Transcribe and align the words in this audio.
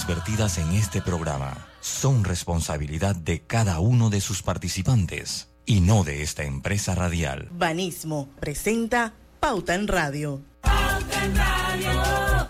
opiniones 0.00 0.06
vertidas 0.06 0.58
en 0.58 0.72
este 0.72 1.00
programa 1.00 1.66
son 1.80 2.24
responsabilidad 2.24 3.16
de 3.16 3.40
cada 3.40 3.80
uno 3.80 4.10
de 4.10 4.20
sus 4.20 4.42
participantes 4.42 5.48
y 5.66 5.80
no 5.80 6.04
de 6.04 6.22
esta 6.22 6.44
empresa 6.44 6.94
radial. 6.94 7.48
Banismo 7.52 8.28
presenta 8.38 9.14
Pauta 9.40 9.74
en 9.74 9.88
Radio. 9.88 10.42
Pauta 10.60 11.24
en 11.24 11.36
Radio. 11.36 12.48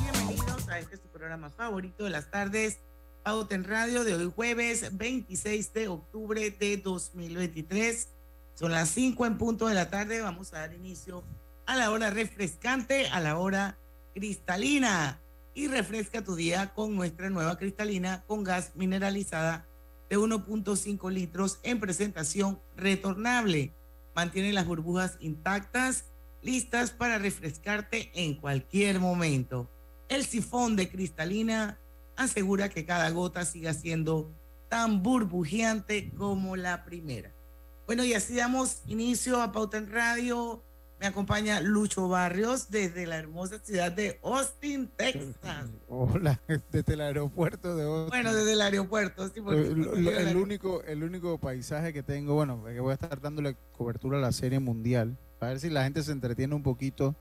Bienvenidos 0.00 0.68
a 0.68 0.78
este 0.78 0.96
su 0.96 1.08
programa 1.08 1.50
favorito 1.50 2.04
de 2.04 2.10
las 2.10 2.30
tardes 2.30 2.78
Pauta 3.22 3.54
en 3.54 3.64
Radio 3.64 4.04
de 4.04 4.14
hoy 4.14 4.32
jueves 4.34 4.96
26 4.96 5.72
de 5.72 5.88
octubre 5.88 6.50
de 6.50 6.76
2023. 6.76 8.08
Son 8.54 8.72
las 8.72 8.88
5 8.90 9.26
en 9.26 9.38
punto 9.38 9.66
de 9.66 9.74
la 9.74 9.90
tarde. 9.90 10.20
Vamos 10.20 10.52
a 10.52 10.60
dar 10.60 10.74
inicio 10.74 11.24
a 11.66 11.76
la 11.76 11.90
hora 11.90 12.10
refrescante, 12.10 13.08
a 13.08 13.20
la 13.20 13.38
hora 13.38 13.78
cristalina. 14.14 15.20
Y 15.54 15.68
refresca 15.68 16.24
tu 16.24 16.34
día 16.34 16.72
con 16.72 16.96
nuestra 16.96 17.28
nueva 17.28 17.58
cristalina 17.58 18.24
con 18.26 18.42
gas 18.42 18.72
mineralizada 18.74 19.66
de 20.08 20.18
1.5 20.18 21.10
litros 21.10 21.60
en 21.62 21.78
presentación 21.78 22.60
retornable. 22.76 23.74
Mantiene 24.14 24.52
las 24.52 24.66
burbujas 24.66 25.18
intactas, 25.20 26.06
listas 26.40 26.90
para 26.90 27.18
refrescarte 27.18 28.10
en 28.14 28.34
cualquier 28.34 28.98
momento. 28.98 29.70
El 30.08 30.24
sifón 30.24 30.76
de 30.76 30.90
cristalina 30.90 31.78
asegura 32.16 32.68
que 32.68 32.84
cada 32.84 33.10
gota 33.10 33.44
siga 33.44 33.74
siendo 33.74 34.30
tan 34.68 35.02
burbujeante 35.02 36.12
como 36.14 36.56
la 36.56 36.84
primera. 36.84 37.32
Bueno, 37.86 38.04
y 38.04 38.14
así 38.14 38.36
damos 38.36 38.82
inicio 38.86 39.42
a 39.42 39.52
Pauta 39.52 39.76
en 39.76 39.90
Radio. 39.90 40.62
Me 41.00 41.08
acompaña 41.08 41.60
Lucho 41.60 42.08
Barrios 42.08 42.70
desde 42.70 43.06
la 43.06 43.16
hermosa 43.16 43.58
ciudad 43.58 43.90
de 43.90 44.20
Austin, 44.22 44.88
Texas. 44.96 45.68
Hola, 45.88 46.40
desde 46.70 46.94
el 46.94 47.00
aeropuerto 47.00 47.74
de 47.74 47.82
Austin. 47.82 48.08
Bueno, 48.10 48.32
desde 48.32 48.52
el 48.52 48.60
aeropuerto, 48.60 49.28
sí. 49.28 49.40
Porque 49.40 49.66
el, 49.66 50.36
único, 50.36 50.84
el 50.84 51.02
único 51.02 51.38
paisaje 51.38 51.92
que 51.92 52.04
tengo, 52.04 52.34
bueno, 52.34 52.62
que 52.64 52.78
voy 52.78 52.92
a 52.92 52.94
estar 52.94 53.20
dándole 53.20 53.56
cobertura 53.76 54.18
a 54.18 54.20
la 54.20 54.30
serie 54.30 54.60
mundial, 54.60 55.18
para 55.40 55.50
ver 55.50 55.60
si 55.60 55.70
la 55.70 55.82
gente 55.82 56.04
se 56.04 56.12
entretiene 56.12 56.54
un 56.54 56.62
poquito 56.62 57.16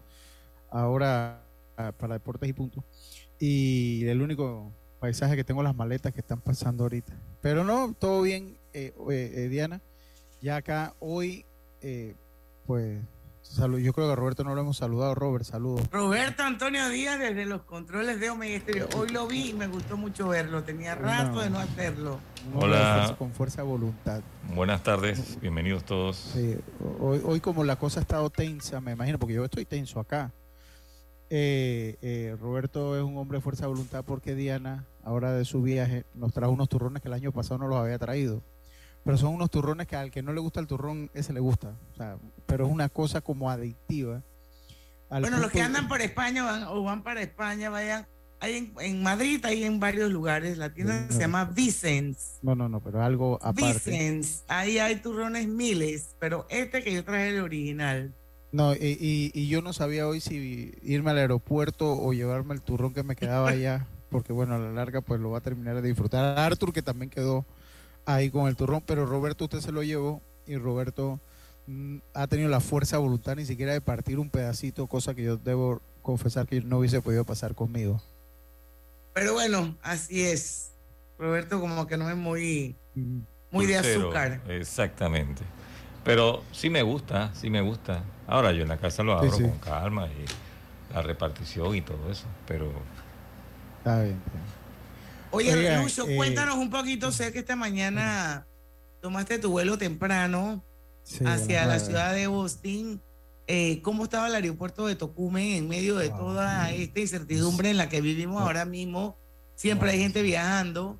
ahora 0.69 1.43
ah, 1.75 1.91
para 1.91 2.13
deportes 2.13 2.47
y 2.47 2.53
puntos. 2.53 2.83
Y 3.39 4.05
el 4.05 4.21
único 4.21 4.71
paisaje 4.99 5.35
que 5.35 5.43
tengo 5.43 5.63
las 5.63 5.75
maletas 5.75 6.13
que 6.13 6.19
están 6.19 6.39
pasando 6.39 6.83
ahorita. 6.83 7.13
Pero 7.41 7.63
no, 7.63 7.95
todo 7.97 8.21
bien, 8.21 8.59
eh, 8.73 8.93
eh, 9.09 9.47
Diana. 9.49 9.81
Ya 10.41 10.55
acá 10.55 10.95
hoy, 10.99 11.45
eh, 11.81 12.15
pues, 12.65 12.99
salud, 13.41 13.77
yo 13.77 13.93
creo 13.93 14.07
que 14.07 14.13
a 14.13 14.15
Roberto 14.15 14.43
no 14.43 14.55
lo 14.55 14.61
hemos 14.61 14.77
saludado. 14.77 15.13
Robert, 15.13 15.45
saludos. 15.45 15.87
Roberto 15.91 16.41
Antonio 16.43 16.89
Díaz 16.89 17.19
desde 17.19 17.45
los 17.45 17.61
controles 17.61 18.19
de 18.19 18.31
Omega 18.31 18.59
Hoy 18.97 19.09
lo 19.09 19.27
vi 19.27 19.49
y 19.49 19.53
me 19.53 19.67
gustó 19.67 19.97
mucho 19.97 20.29
verlo. 20.29 20.63
Tenía 20.63 20.95
rato 20.95 21.41
de 21.41 21.49
no 21.51 21.59
hacerlo. 21.59 22.19
Hola. 22.55 23.15
con 23.19 23.31
fuerza 23.31 23.61
de 23.61 23.67
voluntad. 23.67 24.21
Buenas 24.55 24.81
tardes, 24.81 25.39
bienvenidos 25.39 25.83
todos. 25.83 26.17
Sí, 26.17 26.57
hoy, 26.99 27.21
hoy 27.23 27.39
como 27.39 27.63
la 27.63 27.75
cosa 27.75 27.99
ha 27.99 28.01
estado 28.01 28.29
tensa, 28.31 28.81
me 28.81 28.93
imagino, 28.93 29.19
porque 29.19 29.35
yo 29.35 29.45
estoy 29.45 29.65
tenso 29.65 29.99
acá. 29.99 30.31
Roberto 31.29 32.97
es 32.97 33.03
un 33.03 33.15
hombre 33.17 33.37
de 33.37 33.41
fuerza 33.41 33.63
de 33.63 33.67
voluntad 33.67 34.03
porque 34.03 34.33
Diana 34.33 34.85
ahora 35.03 35.33
de 35.33 35.45
su 35.45 35.61
viaje, 35.61 36.05
nos 36.13 36.33
trajo 36.33 36.51
unos 36.51 36.69
turrones 36.69 37.01
que 37.01 37.07
el 37.07 37.13
año 37.13 37.31
pasado 37.31 37.59
no 37.59 37.67
los 37.67 37.79
había 37.79 37.97
traído. 37.97 38.41
Pero 39.03 39.17
son 39.17 39.33
unos 39.33 39.49
turrones 39.49 39.87
que 39.87 39.95
al 39.95 40.11
que 40.11 40.21
no 40.21 40.33
le 40.33 40.39
gusta 40.39 40.59
el 40.59 40.67
turrón, 40.67 41.09
ese 41.13 41.33
le 41.33 41.39
gusta. 41.39 41.75
O 41.93 41.95
sea, 41.95 42.17
pero 42.45 42.65
es 42.65 42.71
una 42.71 42.89
cosa 42.89 43.21
como 43.21 43.49
adictiva. 43.49 44.21
Bueno, 45.09 45.39
los 45.39 45.51
que 45.51 45.61
andan 45.61 45.87
por 45.87 46.01
España 46.01 46.43
van, 46.43 46.63
o 46.63 46.83
van 46.83 47.03
para 47.03 47.21
España, 47.21 47.69
vayan. 47.69 48.07
Hay 48.39 48.71
en, 48.79 49.03
Madrid, 49.03 49.43
hay 49.45 49.63
en 49.63 49.79
varios 49.79 50.11
lugares. 50.11 50.57
La 50.57 50.73
tienda 50.73 51.07
se 51.09 51.19
llama 51.19 51.45
Vicens. 51.45 52.39
No, 52.41 52.55
no, 52.55 52.69
no, 52.69 52.79
pero 52.81 53.03
algo 53.03 53.37
aparte. 53.41 53.91
Vicens. 53.91 54.43
Ahí 54.47 54.79
hay 54.79 54.95
turrones 54.95 55.47
miles, 55.47 56.15
pero 56.19 56.47
este 56.49 56.81
que 56.81 56.93
yo 56.93 57.03
traje 57.03 57.29
el 57.29 57.41
original. 57.41 58.15
No, 58.51 58.73
y, 58.73 59.31
y 59.33 59.47
yo 59.47 59.61
no 59.61 59.73
sabía 59.73 60.07
hoy 60.07 60.21
si 60.21 60.73
irme 60.81 61.11
al 61.11 61.19
aeropuerto 61.19 61.91
o 61.91 62.13
llevarme 62.13 62.53
el 62.53 62.61
turrón 62.61 62.93
que 62.93 63.03
me 63.03 63.15
quedaba 63.15 63.49
allá 63.49 63.87
porque 64.11 64.33
bueno, 64.33 64.55
a 64.55 64.59
la 64.59 64.71
larga 64.71 65.01
pues 65.01 65.19
lo 65.19 65.31
va 65.31 65.39
a 65.39 65.41
terminar 65.41 65.81
de 65.81 65.87
disfrutar. 65.87 66.37
Arthur 66.37 66.73
que 66.73 66.81
también 66.81 67.09
quedó 67.09 67.45
ahí 68.05 68.29
con 68.29 68.47
el 68.47 68.55
turrón, 68.55 68.83
pero 68.85 69.05
Roberto 69.05 69.45
usted 69.45 69.59
se 69.59 69.71
lo 69.71 69.83
llevó 69.83 70.21
y 70.45 70.57
Roberto 70.57 71.19
mm, 71.67 71.97
ha 72.13 72.27
tenido 72.27 72.49
la 72.49 72.59
fuerza 72.59 72.97
voluntad 72.97 73.35
ni 73.35 73.45
siquiera 73.45 73.73
de 73.73 73.81
partir 73.81 74.19
un 74.19 74.29
pedacito, 74.29 74.87
cosa 74.87 75.13
que 75.13 75.23
yo 75.23 75.37
debo 75.37 75.81
confesar 76.01 76.47
que 76.47 76.61
no 76.61 76.79
hubiese 76.79 77.01
podido 77.01 77.23
pasar 77.25 77.55
conmigo. 77.55 78.01
Pero 79.13 79.33
bueno, 79.33 79.75
así 79.81 80.23
es. 80.23 80.71
Roberto 81.19 81.59
como 81.59 81.85
que 81.85 81.97
no 81.97 82.09
es 82.09 82.15
muy, 82.15 82.75
muy 83.51 83.65
de 83.65 83.77
azúcar. 83.77 84.41
Exactamente. 84.47 85.43
Pero 86.03 86.43
sí 86.51 86.69
me 86.69 86.81
gusta, 86.81 87.31
sí 87.35 87.49
me 87.49 87.61
gusta. 87.61 88.03
Ahora 88.25 88.51
yo 88.53 88.63
en 88.63 88.69
la 88.69 88.77
casa 88.77 89.03
lo 89.03 89.13
abro 89.13 89.31
con 89.31 89.59
calma 89.59 90.07
y 90.07 90.93
la 90.93 91.03
repartición 91.03 91.75
y 91.75 91.81
todo 91.81 92.09
eso, 92.09 92.25
pero 92.47 92.71
Está 93.81 94.03
bien. 94.03 94.21
Oye, 95.31 95.77
Lucho, 95.77 96.07
eh, 96.07 96.15
cuéntanos 96.15 96.57
un 96.57 96.69
poquito. 96.69 97.11
Sé 97.11 97.31
que 97.31 97.39
esta 97.39 97.55
mañana 97.55 98.45
tomaste 99.01 99.39
tu 99.39 99.51
vuelo 99.51 99.77
temprano 99.77 100.63
hacia 101.25 101.65
la 101.65 101.79
ciudad 101.79 102.13
de 102.13 102.25
Austin. 102.25 103.01
Eh, 103.47 103.81
¿Cómo 103.81 104.03
estaba 104.03 104.27
el 104.27 104.35
aeropuerto 104.35 104.87
de 104.87 104.95
Tocumen 104.95 105.53
en 105.53 105.67
medio 105.67 105.97
de 105.97 106.09
toda 106.09 106.71
esta 106.71 106.99
incertidumbre 106.99 107.71
en 107.71 107.77
la 107.77 107.89
que 107.89 108.01
vivimos 108.01 108.41
ahora 108.41 108.65
mismo? 108.65 109.17
Siempre 109.55 109.91
hay 109.91 109.99
gente 109.99 110.21
viajando. 110.21 110.99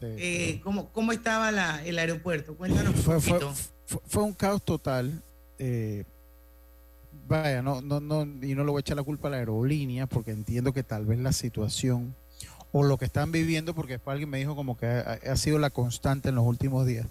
Eh, 0.00 0.60
¿cómo, 0.62 0.92
¿cómo, 0.92 1.12
estaba 1.12 1.50
la, 1.50 1.84
el 1.84 1.98
aeropuerto? 1.98 2.56
Cuéntanos 2.56 2.94
un 2.94 3.02
poquito. 3.02 3.52
Fue, 4.06 4.22
un 4.22 4.32
caos 4.32 4.62
total. 4.62 5.22
vaya, 7.26 7.62
no, 7.62 7.80
no, 7.80 8.00
no, 8.00 8.22
y 8.22 8.54
no 8.54 8.64
le 8.64 8.70
voy 8.70 8.78
a 8.78 8.80
echar 8.80 8.96
la 8.96 9.02
culpa 9.02 9.28
a 9.28 9.30
la 9.32 9.36
aerolínea 9.38 10.06
porque 10.06 10.30
entiendo 10.32 10.72
que 10.72 10.82
tal 10.82 11.06
vez 11.06 11.18
la 11.18 11.32
situación 11.32 12.14
o 12.72 12.82
lo 12.82 12.98
que 12.98 13.06
están 13.06 13.32
viviendo, 13.32 13.74
porque 13.74 13.94
después 13.94 14.12
alguien 14.12 14.30
me 14.30 14.38
dijo 14.38 14.54
como 14.54 14.76
que 14.76 14.86
ha, 14.86 15.36
sido 15.36 15.58
la 15.58 15.70
constante 15.70 16.28
en 16.28 16.34
los 16.34 16.44
últimos 16.44 16.86
días. 16.86 17.06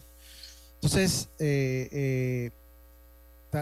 Entonces, 0.76 1.30
eh, 1.40 1.90
eh, 1.92 2.52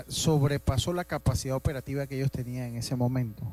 sobrepasó 0.08 0.94
la 0.94 1.06
capacidad 1.06 1.56
operativa 1.56 2.08
que 2.08 2.18
ellos 2.18 2.32
tenían 2.32 2.70
en 2.70 2.76
ese 2.78 2.96
momento. 2.96 3.44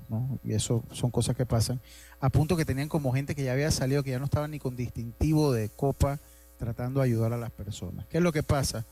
Y 0.42 0.54
eso 0.54 0.82
son 0.92 1.10
cosas 1.10 1.36
que 1.36 1.46
pasan, 1.46 1.80
a 2.20 2.30
punto 2.30 2.56
que 2.56 2.64
tenían 2.64 2.88
como 2.88 3.12
gente 3.12 3.34
que 3.34 3.44
ya 3.44 3.52
había 3.52 3.70
salido, 3.70 4.02
que 4.02 4.10
ya 4.10 4.18
no 4.18 4.24
estaba 4.24 4.48
ni 4.48 4.58
con 4.58 4.76
distintivo 4.76 5.52
de 5.52 5.68
copa, 5.68 6.18
tratando 6.58 7.00
de 7.00 7.06
ayudar 7.06 7.32
a 7.32 7.36
las 7.36 7.50
personas. 7.50 8.06
¿Qué 8.06 8.18
es 8.18 8.22
lo 8.22 8.32
que 8.32 8.42
pasa? 8.42 8.86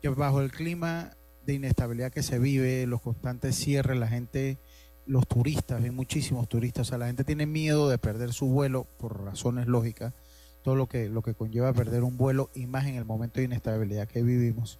Que 0.00 0.08
bajo 0.08 0.40
el 0.40 0.50
clima 0.50 1.16
de 1.46 1.54
inestabilidad 1.54 2.12
que 2.12 2.22
se 2.22 2.38
vive, 2.38 2.86
los 2.86 3.00
constantes 3.00 3.56
cierres, 3.56 3.98
la 3.98 4.08
gente 4.08 4.58
los 5.06 5.26
turistas, 5.26 5.82
hay 5.82 5.90
muchísimos 5.90 6.48
turistas, 6.48 6.88
o 6.88 6.90
sea, 6.90 6.98
la 6.98 7.06
gente 7.06 7.24
tiene 7.24 7.46
miedo 7.46 7.88
de 7.88 7.98
perder 7.98 8.32
su 8.32 8.46
vuelo 8.46 8.86
por 8.98 9.24
razones 9.24 9.66
lógicas, 9.66 10.14
todo 10.62 10.76
lo 10.76 10.86
que, 10.86 11.08
lo 11.08 11.22
que 11.22 11.34
conlleva 11.34 11.72
perder 11.72 12.02
un 12.02 12.16
vuelo 12.16 12.50
y 12.54 12.66
más 12.66 12.86
en 12.86 12.94
el 12.94 13.04
momento 13.04 13.40
de 13.40 13.44
inestabilidad 13.44 14.08
que 14.08 14.22
vivimos. 14.22 14.78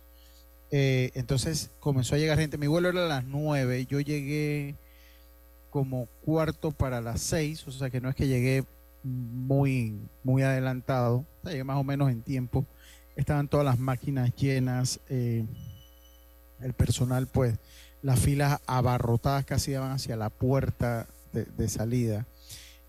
Eh, 0.71 1.11
entonces 1.15 1.71
comenzó 1.79 2.15
a 2.15 2.19
llegar 2.19 2.39
gente, 2.39 2.59
mi 2.59 2.67
vuelo 2.67 2.89
era 2.89 3.05
a 3.05 3.09
las 3.09 3.25
9, 3.25 3.87
yo 3.87 4.01
llegué 4.01 4.77
como 5.71 6.07
cuarto 6.25 6.71
para 6.71 7.01
las 7.01 7.21
6, 7.21 7.69
o 7.69 7.73
sea 7.73 7.91
que 7.91 8.01
no 8.01 8.09
es 8.09 8.15
que 8.15 8.27
llegué 8.27 8.65
muy, 9.03 10.01
muy 10.23 10.43
adelantado, 10.43 11.27
llegué 11.45 11.65
más 11.65 11.77
o 11.77 11.85
menos 11.85 12.11
en 12.11 12.23
tiempo, 12.23 12.65
estaban 13.15 13.49
todas 13.49 13.67
las 13.67 13.79
máquinas 13.79 14.35
llenas, 14.35 15.01
eh, 15.09 15.45
el 16.61 16.73
personal 16.73 17.27
pues 17.27 17.59
las 18.05 18.21
filas 18.21 18.61
abarrotadas 18.67 19.47
casi 19.47 19.71
iban 19.71 19.91
hacia 19.91 20.15
la 20.15 20.29
puerta 20.29 21.07
de, 21.33 21.69
salida. 21.71 22.27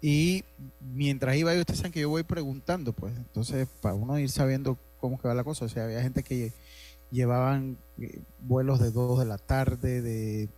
Y 0.02 0.44
mientras 0.82 1.38
iba 1.38 1.54
yo, 1.54 1.62
ustedes 1.62 1.80
saben 1.80 1.94
que 1.94 2.02
yo 2.02 2.10
voy 2.10 2.24
preguntando, 2.24 2.92
pues, 2.92 3.16
entonces, 3.16 3.66
para 3.82 3.96
uno 3.96 4.20
ir 4.20 4.30
sabiendo 4.30 4.78
cómo 5.00 5.18
que 5.18 5.30
va 5.30 5.34
la 5.34 5.46
cosa, 5.46 5.66
o 5.66 5.70
sea, 5.70 5.86
había 5.86 6.02
gente 6.02 6.22
que 6.22 6.52
llevaban 7.12 7.78
eh, 7.98 8.20
vuelos 8.42 8.82
de 8.82 8.92
2 8.92 9.20
de 9.20 9.26
la 9.26 9.38
tarde, 9.38 10.02
de 10.02 10.50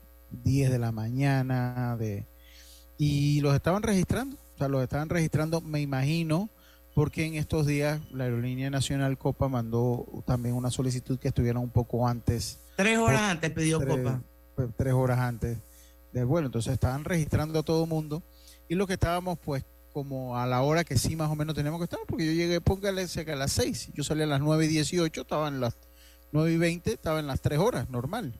10 0.43 0.71
de 0.71 0.79
la 0.79 0.91
mañana, 0.91 1.95
de 1.95 2.25
y 2.97 3.39
los 3.41 3.53
estaban 3.53 3.83
registrando, 3.83 4.37
o 4.55 4.57
sea, 4.57 4.69
los 4.69 4.81
estaban 4.81 5.09
registrando, 5.09 5.61
me 5.61 5.81
imagino, 5.81 6.49
porque 6.95 7.25
en 7.25 7.35
estos 7.35 7.67
días 7.67 8.01
la 8.11 8.23
Aerolínea 8.23 8.71
Nacional 8.71 9.19
Copa 9.19 9.49
mandó 9.49 10.23
también 10.25 10.55
una 10.55 10.71
solicitud 10.71 11.19
que 11.19 11.27
estuvieran 11.27 11.61
un 11.61 11.69
poco 11.69 12.07
antes. 12.07 12.57
Tres 12.75 12.97
horas 12.97 13.21
antes 13.21 13.51
pidió 13.51 13.85
Copa 13.85 14.19
tres 14.75 14.93
horas 14.93 15.19
antes 15.19 15.57
del 16.11 16.25
vuelo. 16.25 16.47
Entonces 16.47 16.73
estaban 16.73 17.03
registrando 17.03 17.59
a 17.59 17.63
todo 17.63 17.83
el 17.83 17.89
mundo 17.89 18.23
y 18.67 18.75
lo 18.75 18.87
que 18.87 18.93
estábamos 18.93 19.37
pues 19.39 19.63
como 19.93 20.37
a 20.37 20.45
la 20.45 20.61
hora 20.61 20.83
que 20.83 20.95
sí 20.95 21.15
más 21.15 21.27
o 21.31 21.35
menos 21.35 21.55
teníamos 21.55 21.79
que 21.79 21.85
estar, 21.85 21.99
porque 22.07 22.23
yo 22.23 22.31
llegué, 22.31 22.61
póngale 22.61 23.01
a 23.01 23.35
las 23.35 23.51
6, 23.51 23.93
yo 23.95 24.03
salí 24.03 24.21
a 24.21 24.27
las 24.27 24.41
9 24.41 24.65
y 24.65 24.67
18, 24.67 25.21
estaban 25.21 25.59
las 25.59 25.75
9 26.31 26.53
y 26.53 26.57
20 26.57 26.93
estaba 26.93 27.19
en 27.19 27.25
las 27.25 27.41
3 27.41 27.57
horas, 27.57 27.89
normal. 27.89 28.39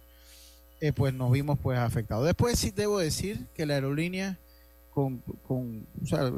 Eh, 0.81 0.93
pues 0.93 1.15
nos 1.15 1.31
vimos 1.31 1.57
pues 1.57 1.79
afectados. 1.79 2.25
Después 2.25 2.59
sí 2.59 2.69
debo 2.69 2.99
decir 2.99 3.47
que 3.55 3.65
la 3.65 3.73
aerolínea, 3.73 4.37
con, 4.91 5.23
con 5.47 5.87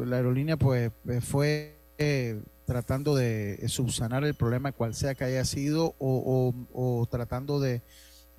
la 0.05 0.15
aerolínea 0.15 0.55
pues 0.55 0.91
eh, 1.09 1.19
fue 1.19 1.77
eh, 1.97 2.41
tratando 2.65 3.13
de 3.13 3.61
subsanar 3.67 4.23
el 4.23 4.35
problema 4.35 4.71
cual 4.71 4.95
sea 4.95 5.15
que 5.15 5.25
haya 5.25 5.43
sido 5.43 5.95
o 5.99 7.07
tratando 7.11 7.59
de 7.59 7.81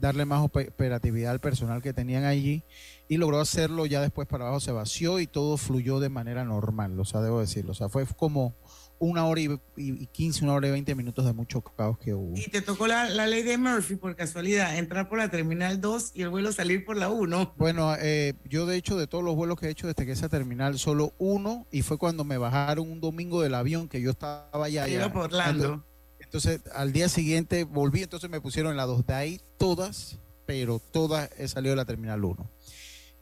darle 0.00 0.24
más 0.24 0.42
operatividad 0.42 1.32
al 1.32 1.40
personal 1.40 1.82
que 1.82 1.92
tenían 1.92 2.24
allí 2.24 2.64
y 3.08 3.16
logró 3.16 3.40
hacerlo 3.40 3.86
ya 3.86 4.00
después 4.00 4.26
para 4.26 4.44
abajo 4.44 4.60
se 4.60 4.72
vació 4.72 5.20
y 5.20 5.26
todo 5.26 5.56
fluyó 5.56 6.00
de 6.00 6.08
manera 6.08 6.44
normal, 6.44 6.98
o 6.98 7.04
sea, 7.04 7.20
debo 7.20 7.40
decirlo, 7.40 7.72
o 7.72 7.74
sea, 7.74 7.88
fue 7.88 8.06
como 8.06 8.54
una 9.00 9.26
hora 9.26 9.40
y, 9.40 10.06
quince, 10.08 10.44
una 10.44 10.52
hora 10.52 10.68
y 10.68 10.70
veinte 10.72 10.94
minutos 10.94 11.24
de 11.24 11.32
mucho 11.32 11.62
caos 11.62 11.98
que 11.98 12.12
hubo. 12.12 12.36
Y 12.36 12.48
te 12.48 12.60
tocó 12.60 12.86
la, 12.86 13.08
ley 13.08 13.42
de 13.42 13.56
Murphy 13.56 13.96
por 13.96 14.14
casualidad, 14.14 14.76
entrar 14.76 15.08
por 15.08 15.18
la 15.18 15.30
terminal 15.30 15.80
2 15.80 16.12
y 16.14 16.22
el 16.22 16.28
vuelo 16.28 16.52
salir 16.52 16.84
por 16.84 16.98
la 16.98 17.08
1. 17.08 17.54
Bueno, 17.56 17.94
eh, 17.98 18.34
yo 18.44 18.66
de 18.66 18.76
hecho 18.76 18.96
de 18.96 19.06
todos 19.06 19.24
los 19.24 19.34
vuelos 19.34 19.58
que 19.58 19.66
he 19.66 19.70
hecho 19.70 19.86
desde 19.86 20.04
que 20.04 20.12
esa 20.12 20.28
terminal, 20.28 20.78
solo 20.78 21.14
uno, 21.18 21.66
y 21.72 21.80
fue 21.80 21.96
cuando 21.96 22.24
me 22.24 22.36
bajaron 22.36 22.90
un 22.90 23.00
domingo 23.00 23.40
del 23.40 23.54
avión 23.54 23.88
que 23.88 24.02
yo 24.02 24.10
estaba 24.10 24.50
allá. 24.52 24.84
allá 24.84 25.10
por 25.10 25.24
Orlando. 25.24 25.82
Entonces, 26.20 26.60
al 26.74 26.92
día 26.92 27.08
siguiente 27.08 27.64
volví, 27.64 28.02
entonces 28.02 28.30
me 28.30 28.40
pusieron 28.40 28.70
en 28.70 28.76
la 28.76 28.86
2. 28.86 29.06
De 29.06 29.14
ahí 29.14 29.40
todas, 29.58 30.18
pero 30.46 30.78
todas 30.78 31.30
he 31.38 31.48
salido 31.48 31.72
de 31.72 31.76
la 31.76 31.84
terminal 31.84 32.24
1. 32.24 32.50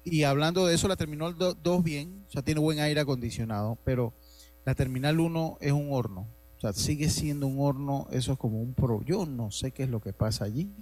Y 0.05 0.25
hablando 0.25 0.67
de 0.67 0.75
eso, 0.75 0.89
la 0.89 0.97
terminal 0.97 1.37
2 1.37 1.85
bien, 1.85 2.25
o 2.29 2.31
sea, 2.31 2.43
tiene 2.43 2.61
buen 2.61 2.81
aire 2.81 3.01
acondicionado, 3.01 3.79
pero 3.85 4.15
la 4.65 4.75
terminal 4.75 5.21
1 5.21 5.59
es 5.61 5.73
un 5.73 5.89
horno. 5.93 6.29
O 6.59 6.61
sea, 6.61 6.73
sigue 6.73 7.09
siendo 7.09 7.47
un 7.47 7.61
horno, 7.61 8.09
eso 8.11 8.33
es 8.33 8.39
como 8.39 8.61
un 8.61 8.75
pro. 8.75 9.03
Yo 9.05 9.27
no 9.27 9.51
sé 9.51 9.71
qué 9.71 9.85
es 9.85 9.91
lo 9.91 10.01
que 10.01 10.13
pasa 10.13 10.45
allí, 10.45 10.73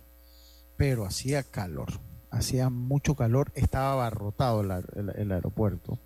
pero 0.77 1.05
hacía 1.05 1.43
calor, 1.43 2.01
hacía 2.31 2.71
mucho 2.71 3.15
calor, 3.15 3.53
estaba 3.55 3.93
abarrotado 3.93 4.63
el, 4.63 5.33
aeropuerto. 5.33 5.99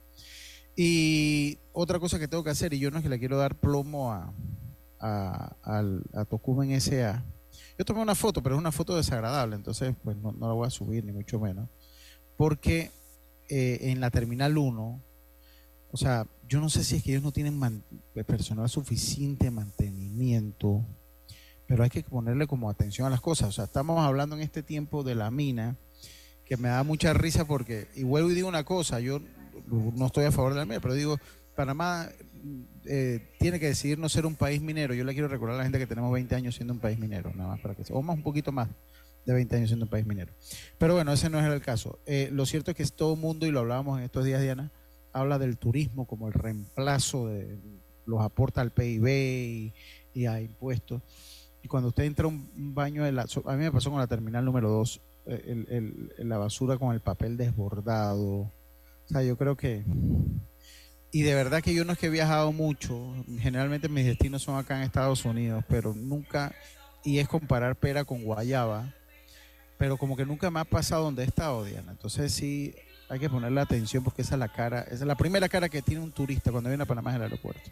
Y 0.75 1.59
otra 1.73 2.01
cosa 2.01 2.19
que 2.19 2.27
tengo 2.27 2.43
que 2.43 2.51
hacer, 2.51 2.75
y 2.75 2.81
yo 2.81 2.91
no 2.91 2.99
es 2.99 3.03
que 3.03 3.09
le 3.09 3.19
quiero 3.19 3.39
dar 3.39 3.55
plomo 3.55 4.13
a, 4.13 4.33
a, 5.01 5.57
a, 5.63 6.25
Tocumen 6.27 6.79
SA. 6.81 7.25
Yo 7.79 7.85
tomé 7.85 8.01
una 8.01 8.15
foto, 8.15 8.43
pero 8.43 8.55
es 8.55 8.61
una 8.61 8.73
foto 8.73 8.97
desagradable, 8.97 9.57
entonces 9.57 9.95
pues 10.03 10.17
no, 10.17 10.33
la 10.33 10.53
voy 10.53 10.67
a 10.67 10.71
subir, 10.71 11.05
ni 11.05 11.13
mucho 11.13 11.41
menos. 11.41 11.69
Porque 12.37 12.91
eh, 13.49 13.79
en 13.83 14.01
la 14.01 14.11
Terminal 14.11 14.57
1, 14.57 15.03
o 15.93 15.97
sea, 15.97 16.27
yo 16.47 16.61
no 16.61 16.69
sé 16.69 16.85
si 16.85 16.97
es 16.97 17.03
que 17.03 17.11
ellos 17.13 17.23
no 17.23 17.33
tienen 17.33 17.83
personal 18.27 18.69
suficiente 18.69 19.51
mantenimiento, 19.51 20.85
pero 21.67 21.83
hay 21.83 21.91
que 21.91 22.03
ponerle 22.03 22.47
como 22.47 22.71
atención 22.71 23.07
a 23.07 23.11
las 23.11 23.21
cosas. 23.21 23.49
O 23.49 23.53
sea, 23.53 23.65
estamos 23.65 23.99
hablando 24.01 24.37
en 24.37 24.43
este 24.43 24.63
tiempo 24.63 25.03
de 25.03 25.15
la 25.15 25.31
mina, 25.31 25.77
que 26.45 26.57
me 26.57 26.69
da 26.69 26.83
mucha 26.83 27.13
risa 27.13 27.47
porque, 27.47 27.89
y 27.95 28.03
vuelvo 28.03 28.31
y 28.31 28.35
digo 28.35 28.49
una 28.49 28.65
cosa, 28.65 29.01
yo 29.01 29.21
no 29.69 30.07
estoy 30.07 30.25
a 30.25 30.33
favor 30.33 30.53
de 30.53 30.61
la 30.61 30.67
mina, 30.67 30.81
pero 30.81 30.95
digo, 30.95 31.19
Panamá 31.55 32.09
eh, 32.93 33.21
tiene 33.39 33.61
que 33.61 33.69
decidir 33.69 34.01
no 34.01 34.09
ser 34.09 34.27
un 34.27 34.35
país 34.35 34.61
minero. 34.61 34.95
Yo 34.95 35.05
le 35.05 35.13
quiero 35.13 35.29
recordar 35.29 35.55
a 35.55 35.59
la 35.59 35.63
gente 35.63 35.79
que 35.79 35.87
tenemos 35.87 36.13
20 36.13 36.35
años 36.35 36.57
siendo 36.57 36.75
un 36.75 36.81
país 36.81 36.99
minero, 36.99 37.33
nada 37.37 37.51
más 37.51 37.61
para 37.61 37.77
que 37.77 37.85
o 37.93 38.03
más 38.03 38.17
un 38.17 38.25
poquito 38.25 38.51
más 38.51 38.69
de 39.25 39.33
20 39.33 39.57
años 39.57 39.69
siendo 39.69 39.85
un 39.85 39.91
país 39.91 40.05
minero. 40.05 40.33
Pero 40.77 40.95
bueno, 40.95 41.13
ese 41.13 41.31
no 41.31 41.39
es 41.39 41.47
el 41.47 41.61
caso. 41.61 42.01
Eh, 42.05 42.31
lo 42.33 42.47
cierto 42.47 42.73
es 42.73 42.77
que 42.77 42.85
todo 42.87 43.15
el 43.15 43.21
mundo, 43.21 43.47
y 43.47 43.53
lo 43.53 43.61
hablábamos 43.61 43.97
en 43.99 44.05
estos 44.07 44.25
días, 44.25 44.43
Diana, 44.43 44.73
habla 45.13 45.39
del 45.39 45.57
turismo 45.57 46.05
como 46.05 46.27
el 46.27 46.33
reemplazo 46.33 47.29
de 47.29 47.61
los 48.07 48.21
aporta 48.23 48.61
al 48.61 48.73
PIB 48.73 49.73
y, 50.13 50.27
a 50.27 50.41
impuestos. 50.41 51.01
Y 51.63 51.69
cuando 51.69 51.91
usted 51.91 52.03
entra 52.03 52.25
a 52.25 52.29
un 52.29 52.75
baño 52.75 53.05
de 53.05 53.13
la... 53.13 53.23
A 53.23 53.53
mí 53.53 53.63
me 53.63 53.71
pasó 53.71 53.91
con 53.91 54.01
la 54.01 54.09
terminal 54.09 54.45
número 54.45 54.69
2, 54.69 55.01
eh, 55.27 55.93
la 56.19 56.39
basura 56.39 56.77
con 56.77 56.93
el 56.93 57.01
papel 57.01 57.37
desbordado. 57.37 58.27
O 58.27 58.53
sea, 59.07 59.23
yo 59.23 59.37
creo 59.37 59.57
que... 59.57 59.85
Y 61.13 61.23
de 61.23 61.35
verdad 61.35 61.61
que 61.61 61.75
yo 61.75 61.85
no 61.85 61.93
es 61.93 61.99
que 61.99 62.07
he 62.07 62.11
viajado 62.11 62.53
mucho, 62.53 63.13
generalmente 63.41 63.89
mis 63.89 64.07
destinos 64.07 64.43
son 64.43 64.57
acá 64.57 64.77
en 64.77 64.83
Estados 64.83 65.25
Unidos, 65.25 65.65
pero 65.69 65.93
nunca, 65.93 66.55
y 67.05 67.19
es 67.19 67.27
comparar 67.27 67.75
pera 67.75 68.05
con 68.05 68.23
guayaba, 68.23 68.95
pero 69.77 69.97
como 69.97 70.17
que 70.17 70.25
nunca 70.25 70.51
me 70.51 70.61
ha 70.61 70.65
pasado 70.65 71.05
donde 71.05 71.23
he 71.23 71.27
estado, 71.27 71.65
Diana. 71.65 71.91
Entonces 71.91 72.33
sí 72.33 72.75
hay 73.09 73.19
que 73.19 73.29
ponerle 73.29 73.61
atención 73.61 74.05
porque 74.05 74.23
esa 74.23 74.37
es 74.37 74.39
la 74.39 74.53
cara, 74.53 74.83
esa 74.83 74.95
es 74.95 75.01
la 75.01 75.17
primera 75.17 75.49
cara 75.49 75.69
que 75.69 75.83
tiene 75.83 76.01
un 76.01 76.13
turista 76.13 76.53
cuando 76.53 76.71
viene 76.71 76.85
a 76.85 76.87
Panamá 76.87 77.11
en 77.11 77.17
el 77.17 77.23
aeropuerto. 77.23 77.71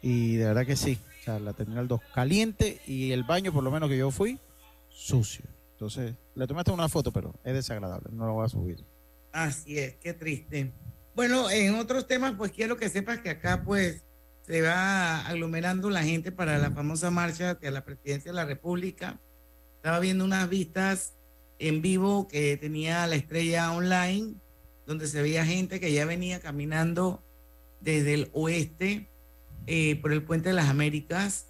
Y 0.00 0.36
de 0.36 0.44
verdad 0.44 0.64
que 0.64 0.76
sí, 0.76 0.96
o 1.20 1.24
sea, 1.24 1.40
la 1.40 1.54
terminal 1.54 1.88
2 1.88 2.00
caliente 2.14 2.80
y 2.86 3.10
el 3.10 3.24
baño, 3.24 3.52
por 3.52 3.64
lo 3.64 3.72
menos 3.72 3.88
que 3.88 3.96
yo 3.96 4.12
fui, 4.12 4.38
sucio. 4.90 5.44
Entonces, 5.72 6.14
le 6.36 6.46
tomé 6.46 6.60
hasta 6.60 6.72
una 6.72 6.88
foto, 6.88 7.10
pero 7.10 7.34
es 7.42 7.52
desagradable, 7.52 8.10
no 8.12 8.26
lo 8.26 8.34
voy 8.34 8.46
a 8.46 8.48
subir. 8.48 8.84
Así 9.32 9.76
es, 9.76 9.96
qué 9.96 10.12
triste. 10.12 10.72
Bueno, 11.14 11.48
en 11.48 11.76
otros 11.76 12.08
temas, 12.08 12.34
pues 12.36 12.50
quiero 12.50 12.76
que 12.76 12.88
sepas 12.88 13.20
que 13.20 13.30
acá, 13.30 13.62
pues, 13.64 14.04
se 14.42 14.60
va 14.62 15.20
aglomerando 15.26 15.88
la 15.88 16.02
gente 16.02 16.32
para 16.32 16.58
la 16.58 16.72
famosa 16.72 17.10
marcha 17.10 17.50
hacia 17.50 17.70
la 17.70 17.84
presidencia 17.84 18.32
de 18.32 18.36
la 18.36 18.44
República. 18.44 19.20
Estaba 19.76 20.00
viendo 20.00 20.24
unas 20.24 20.48
vistas 20.48 21.14
en 21.58 21.82
vivo 21.82 22.26
que 22.26 22.56
tenía 22.56 23.06
la 23.06 23.14
estrella 23.14 23.72
online, 23.72 24.34
donde 24.86 25.06
se 25.06 25.22
veía 25.22 25.46
gente 25.46 25.78
que 25.78 25.92
ya 25.92 26.04
venía 26.04 26.40
caminando 26.40 27.22
desde 27.80 28.14
el 28.14 28.30
oeste 28.32 29.08
eh, 29.66 29.96
por 30.02 30.12
el 30.12 30.24
puente 30.24 30.48
de 30.48 30.54
las 30.56 30.68
Américas 30.68 31.46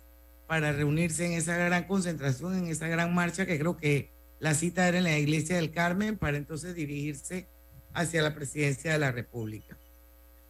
para 0.46 0.72
reunirse 0.72 1.24
en 1.24 1.32
esa 1.32 1.56
gran 1.56 1.84
concentración, 1.84 2.54
en 2.54 2.66
esa 2.68 2.86
gran 2.86 3.14
marcha 3.14 3.46
que 3.46 3.58
creo 3.58 3.76
que 3.76 4.12
la 4.38 4.54
cita 4.54 4.86
era 4.86 4.98
en 4.98 5.04
la 5.04 5.18
iglesia 5.18 5.56
del 5.56 5.72
Carmen 5.72 6.18
para 6.18 6.36
entonces 6.36 6.74
dirigirse 6.74 7.48
hacia 7.94 8.22
la 8.22 8.34
presidencia 8.34 8.92
de 8.92 8.98
la 8.98 9.12
República. 9.12 9.78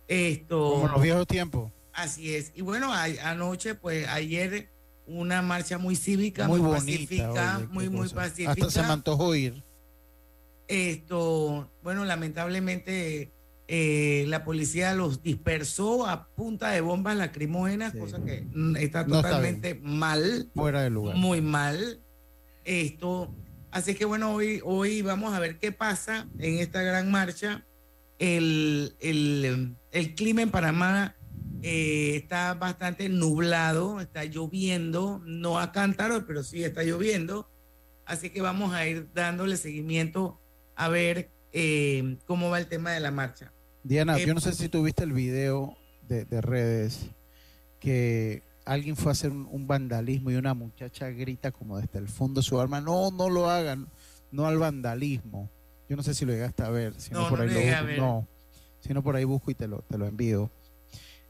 Esto. 0.08 0.73
Como 0.73 0.88
los 0.88 1.02
viejos 1.02 1.26
tiempos. 1.26 1.73
Así 1.93 2.35
es. 2.35 2.52
Y 2.55 2.62
bueno, 2.62 2.93
anoche, 2.93 3.75
pues 3.75 4.08
ayer 4.08 4.70
una 5.06 5.43
marcha 5.43 5.79
muy 5.79 5.96
cívica, 5.96 6.49
muy, 6.49 6.61
pacífica, 6.61 7.67
muy, 7.70 7.88
muy 7.88 8.08
pacífica. 8.08 8.52
Hasta 8.52 8.70
se 8.70 8.82
me 8.82 8.93
antojó 8.93 9.35
ir. 9.35 9.62
Esto, 10.67 11.70
bueno, 11.82 12.05
lamentablemente 12.05 13.32
eh, 13.69 14.25
la 14.29 14.44
policía 14.44 14.94
los 14.94 15.23
dispersó 15.23 16.06
a 16.06 16.26
punta 16.29 16.70
de 16.70 16.81
bombas 16.81 17.17
lacrimógenas, 17.17 17.94
cosa 17.94 18.23
que 18.25 18.46
está 18.79 19.06
totalmente 19.06 19.75
mal. 19.82 20.50
Fuera 20.55 20.82
de 20.82 20.91
lugar. 20.91 21.17
Muy 21.17 21.41
mal. 21.41 22.00
Esto, 22.64 23.31
así 23.75 23.94
que 23.94 24.06
bueno, 24.06 24.32
hoy, 24.32 24.61
hoy 24.65 25.03
vamos 25.03 25.35
a 25.35 25.41
ver 25.41 25.58
qué 25.58 25.72
pasa 25.72 26.27
en 26.39 26.58
esta 26.58 26.81
gran 26.82 27.10
marcha. 27.10 27.67
El, 28.19 28.96
el, 29.01 29.77
el 29.91 30.15
clima 30.15 30.41
en 30.41 30.51
Panamá 30.51 31.17
eh, 31.63 32.17
está 32.17 32.55
bastante 32.55 33.08
nublado, 33.08 34.01
está 34.01 34.25
lloviendo, 34.25 35.22
no 35.25 35.58
a 35.58 35.72
cántaro, 35.72 36.27
pero 36.27 36.43
sí 36.43 36.63
está 36.63 36.82
lloviendo. 36.82 37.51
Así 38.05 38.31
que 38.31 38.43
vamos 38.43 38.75
a 38.75 38.87
ir 38.87 39.08
dándole 39.15 39.56
seguimiento 39.56 40.41
a 40.77 40.89
ver 40.89 41.31
eh, 41.53 42.19
cómo 42.27 42.51
va 42.51 42.58
el 42.58 42.67
tema 42.67 42.93
de 42.93 43.01
la 43.01 43.10
marcha. 43.10 43.53
Diana, 43.82 44.19
yo 44.19 44.34
no 44.34 44.41
sé 44.41 44.53
si 44.53 44.69
tuviste 44.69 45.05
el 45.05 45.13
video 45.13 45.77
de, 46.03 46.25
redes 46.41 47.06
que 47.81 48.43
alguien 48.65 48.97
fue 48.97 49.11
a 49.11 49.13
hacer 49.13 49.31
un, 49.31 49.67
vandalismo 49.67 50.31
y 50.31 50.37
una 50.37 50.55
muchacha 50.55 51.11
grita 51.11 51.53
como 51.53 51.79
desde 51.79 51.99
el 51.99 52.09
fondo 52.09 52.41
de 52.41 52.44
su 52.44 52.61
alma, 52.61 52.81
no, 52.81 53.11
no 53.11 53.29
lo 53.29 53.51
hagan, 53.51 53.89
no 54.31 54.47
al 54.47 54.59
vandalismo. 54.59 55.51
Yo 55.89 55.97
no 55.97 56.03
sé 56.03 56.15
si 56.15 56.25
lo 56.25 56.33
llegaste 56.33 56.63
a 56.63 56.71
ver, 56.71 56.99
si 57.01 57.13
no, 57.13 57.29
por 57.29 57.41
ahí 57.41 57.49
lo, 57.51 57.97
no, 57.97 58.29
si 58.81 58.94
no 58.94 59.03
por 59.03 59.17
ahí 59.17 59.25
busco 59.25 59.51
y 59.51 59.55
te 59.55 59.69
lo, 59.69 59.83
te 59.83 59.99
lo 59.99 60.06
envío. 60.06 60.51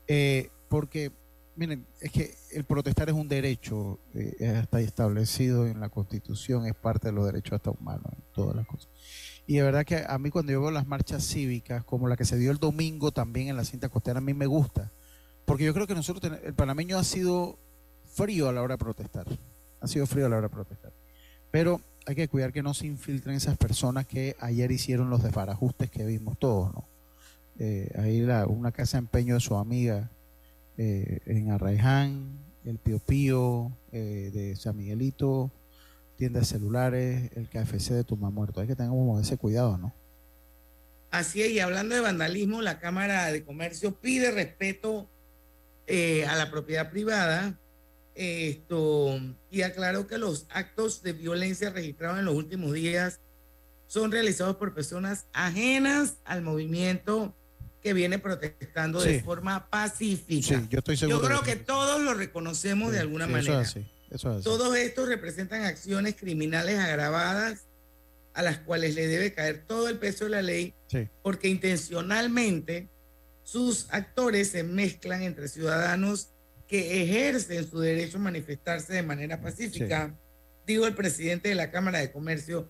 Eh, 0.06 0.50
porque, 0.68 1.12
miren, 1.56 1.86
es 2.00 2.12
que 2.12 2.34
el 2.52 2.64
protestar 2.64 3.08
es 3.08 3.14
un 3.14 3.28
derecho, 3.28 3.98
eh, 4.14 4.34
está 4.38 4.80
establecido 4.80 5.66
en 5.66 5.80
la 5.80 5.88
Constitución, 5.88 6.66
es 6.66 6.74
parte 6.74 7.08
de 7.08 7.12
los 7.12 7.26
derechos 7.26 7.54
hasta 7.54 7.70
humanos, 7.70 8.12
en 8.12 8.22
todas 8.32 8.54
las 8.54 8.66
cosas. 8.66 8.88
Y 9.46 9.56
de 9.56 9.62
verdad 9.62 9.84
que 9.84 10.04
a 10.06 10.18
mí 10.18 10.30
cuando 10.30 10.52
yo 10.52 10.60
veo 10.60 10.70
las 10.70 10.86
marchas 10.86 11.26
cívicas, 11.26 11.84
como 11.84 12.08
la 12.08 12.16
que 12.16 12.24
se 12.24 12.38
dio 12.38 12.50
el 12.50 12.58
domingo 12.58 13.10
también 13.10 13.48
en 13.48 13.56
la 13.56 13.64
cinta 13.64 13.88
costera, 13.88 14.18
a 14.18 14.22
mí 14.22 14.34
me 14.34 14.46
gusta. 14.46 14.90
Porque 15.44 15.64
yo 15.64 15.74
creo 15.74 15.86
que 15.86 15.94
nosotros, 15.94 16.38
el 16.42 16.54
panameño 16.54 16.98
ha 16.98 17.04
sido 17.04 17.58
frío 18.04 18.48
a 18.48 18.52
la 18.52 18.62
hora 18.62 18.74
de 18.74 18.78
protestar. 18.78 19.26
Ha 19.80 19.86
sido 19.86 20.06
frío 20.06 20.26
a 20.26 20.28
la 20.28 20.38
hora 20.38 20.48
de 20.48 20.54
protestar. 20.54 20.92
Pero 21.50 21.80
hay 22.06 22.14
que 22.14 22.28
cuidar 22.28 22.52
que 22.52 22.62
no 22.62 22.74
se 22.74 22.86
infiltren 22.86 23.36
esas 23.36 23.56
personas 23.56 24.06
que 24.06 24.36
ayer 24.40 24.70
hicieron 24.70 25.10
los 25.10 25.22
desbarajustes 25.22 25.90
que 25.90 26.04
vimos 26.04 26.38
todos, 26.38 26.72
¿no? 26.72 26.84
eh, 27.58 27.90
ahí 27.96 28.20
la, 28.20 28.46
una 28.46 28.72
casa 28.72 28.96
de 28.96 29.02
empeño 29.02 29.34
de 29.34 29.40
su 29.40 29.56
amiga 29.56 30.10
eh, 30.76 31.20
en 31.26 31.50
Arraiján, 31.50 32.38
el 32.64 32.78
Pío 32.78 32.98
Pío 32.98 33.72
eh, 33.92 34.30
de 34.32 34.56
San 34.56 34.76
Miguelito, 34.76 35.50
tiendas 36.16 36.48
celulares, 36.48 37.30
el 37.36 37.48
KFC 37.48 37.90
de 37.94 38.04
Tuma 38.04 38.30
Muerto. 38.30 38.60
Hay 38.60 38.66
que 38.66 38.76
tener 38.76 38.90
como 38.90 39.20
ese 39.20 39.36
cuidado, 39.36 39.78
¿no? 39.78 39.94
Así 41.10 41.42
es, 41.42 41.52
y 41.52 41.60
hablando 41.60 41.94
de 41.94 42.00
vandalismo, 42.00 42.60
la 42.60 42.80
Cámara 42.80 43.30
de 43.30 43.44
Comercio 43.44 43.94
pide 44.00 44.32
respeto 44.32 45.08
eh, 45.86 46.24
a 46.26 46.36
la 46.36 46.50
propiedad 46.50 46.90
privada 46.90 47.58
Esto, 48.14 49.20
y 49.50 49.62
aclaró 49.62 50.06
que 50.06 50.18
los 50.18 50.46
actos 50.50 51.02
de 51.02 51.12
violencia 51.12 51.70
registrados 51.70 52.18
en 52.18 52.24
los 52.24 52.34
últimos 52.34 52.72
días 52.72 53.20
son 53.86 54.12
realizados 54.12 54.56
por 54.56 54.74
personas 54.74 55.26
ajenas 55.32 56.18
al 56.24 56.42
movimiento 56.42 57.36
que 57.82 57.92
viene 57.92 58.18
protestando 58.18 59.00
de 59.00 59.22
forma 59.22 59.68
pacífica. 59.68 60.58
Sí, 60.58 60.66
yo 60.70 60.78
estoy 60.78 60.96
seguro. 60.96 61.20
Yo 61.20 61.26
creo 61.26 61.42
que 61.42 61.56
todos 61.56 62.00
lo 62.00 62.14
reconocemos 62.14 62.92
de 62.92 63.00
alguna 63.00 63.26
manera. 63.26 63.60
Eso 63.60 63.60
es 63.60 63.68
así, 63.68 63.92
eso 64.10 64.30
es 64.30 64.36
así. 64.36 64.44
Todos 64.44 64.74
estos 64.76 65.06
representan 65.06 65.64
acciones 65.64 66.14
criminales 66.14 66.78
agravadas 66.78 67.66
a 68.32 68.42
las 68.42 68.58
cuales 68.58 68.94
le 68.94 69.06
debe 69.06 69.34
caer 69.34 69.64
todo 69.66 69.88
el 69.88 69.98
peso 69.98 70.24
de 70.24 70.30
la 70.30 70.42
ley, 70.42 70.74
porque 71.22 71.48
intencionalmente 71.48 72.88
sus 73.44 73.86
actores 73.90 74.50
se 74.50 74.64
mezclan 74.64 75.22
entre 75.22 75.48
ciudadanos 75.48 76.30
que 76.66 77.02
ejercen 77.02 77.68
su 77.70 77.78
derecho 77.78 78.16
a 78.16 78.22
manifestarse 78.22 78.94
de 78.94 79.02
manera 79.02 79.40
pacífica, 79.40 80.14
digo 80.66 80.86
el 80.86 80.94
presidente 80.94 81.50
de 81.50 81.54
la 81.54 81.70
Cámara 81.70 81.98
de 81.98 82.10
Comercio, 82.10 82.68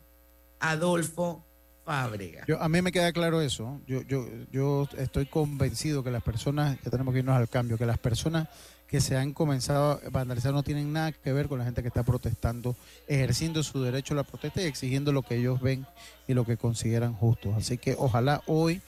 Adolfo 0.58 1.46
Fábrega. 1.84 2.44
Yo, 2.48 2.60
a 2.60 2.68
mí 2.68 2.82
me 2.82 2.90
queda 2.90 3.12
claro 3.12 3.40
eso. 3.40 3.80
Yo, 3.86 4.02
yo, 4.02 4.26
yo 4.50 4.88
estoy 4.98 5.26
convencido 5.26 6.02
que 6.02 6.10
las 6.10 6.22
personas, 6.22 6.76
ya 6.82 6.90
tenemos 6.90 7.14
que 7.14 7.20
irnos 7.20 7.36
al 7.36 7.48
cambio, 7.48 7.78
que 7.78 7.86
las 7.86 7.98
personas 7.98 8.48
que 8.88 9.00
se 9.00 9.16
han 9.16 9.32
comenzado 9.32 10.00
a 10.04 10.10
vandalizar 10.10 10.52
no 10.52 10.62
tienen 10.62 10.92
nada 10.92 11.12
que 11.12 11.32
ver 11.32 11.48
con 11.48 11.58
la 11.58 11.64
gente 11.64 11.82
que 11.82 11.88
está 11.88 12.02
protestando, 12.02 12.76
ejerciendo 13.06 13.62
su 13.62 13.82
derecho 13.82 14.14
a 14.14 14.18
la 14.18 14.24
protesta 14.24 14.60
y 14.62 14.66
exigiendo 14.66 15.12
lo 15.12 15.22
que 15.22 15.36
ellos 15.36 15.60
ven 15.60 15.86
y 16.26 16.34
lo 16.34 16.44
que 16.44 16.56
consideran 16.56 17.14
justo. 17.14 17.54
Así 17.56 17.78
que 17.78 17.94
ojalá 17.98 18.42
hoy 18.46 18.82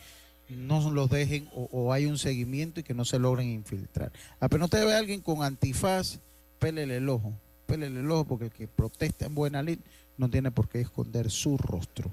no 0.48 0.90
los 0.90 1.10
dejen 1.10 1.48
o, 1.52 1.92
hay 1.92 2.06
un 2.06 2.18
seguimiento 2.18 2.80
y 2.80 2.82
que 2.82 2.94
no 2.94 3.04
se 3.04 3.18
logren 3.18 3.48
infiltrar. 3.48 4.12
Apenas 4.38 4.66
usted 4.66 4.84
ve 4.84 4.94
a 4.94 4.98
alguien 4.98 5.20
con 5.20 5.42
antifaz, 5.42 6.20
pélele 6.58 6.98
el 6.98 7.08
ojo, 7.08 7.32
pélele 7.66 8.00
el 8.00 8.10
ojo 8.10 8.24
porque 8.26 8.46
el 8.46 8.52
que 8.52 8.68
protesta 8.68 9.26
en 9.26 9.34
buena 9.34 9.62
lid 9.62 9.78
no 10.16 10.30
tiene 10.30 10.50
por 10.50 10.68
qué 10.68 10.80
esconder 10.80 11.30
su 11.30 11.58
rostro. 11.58 12.10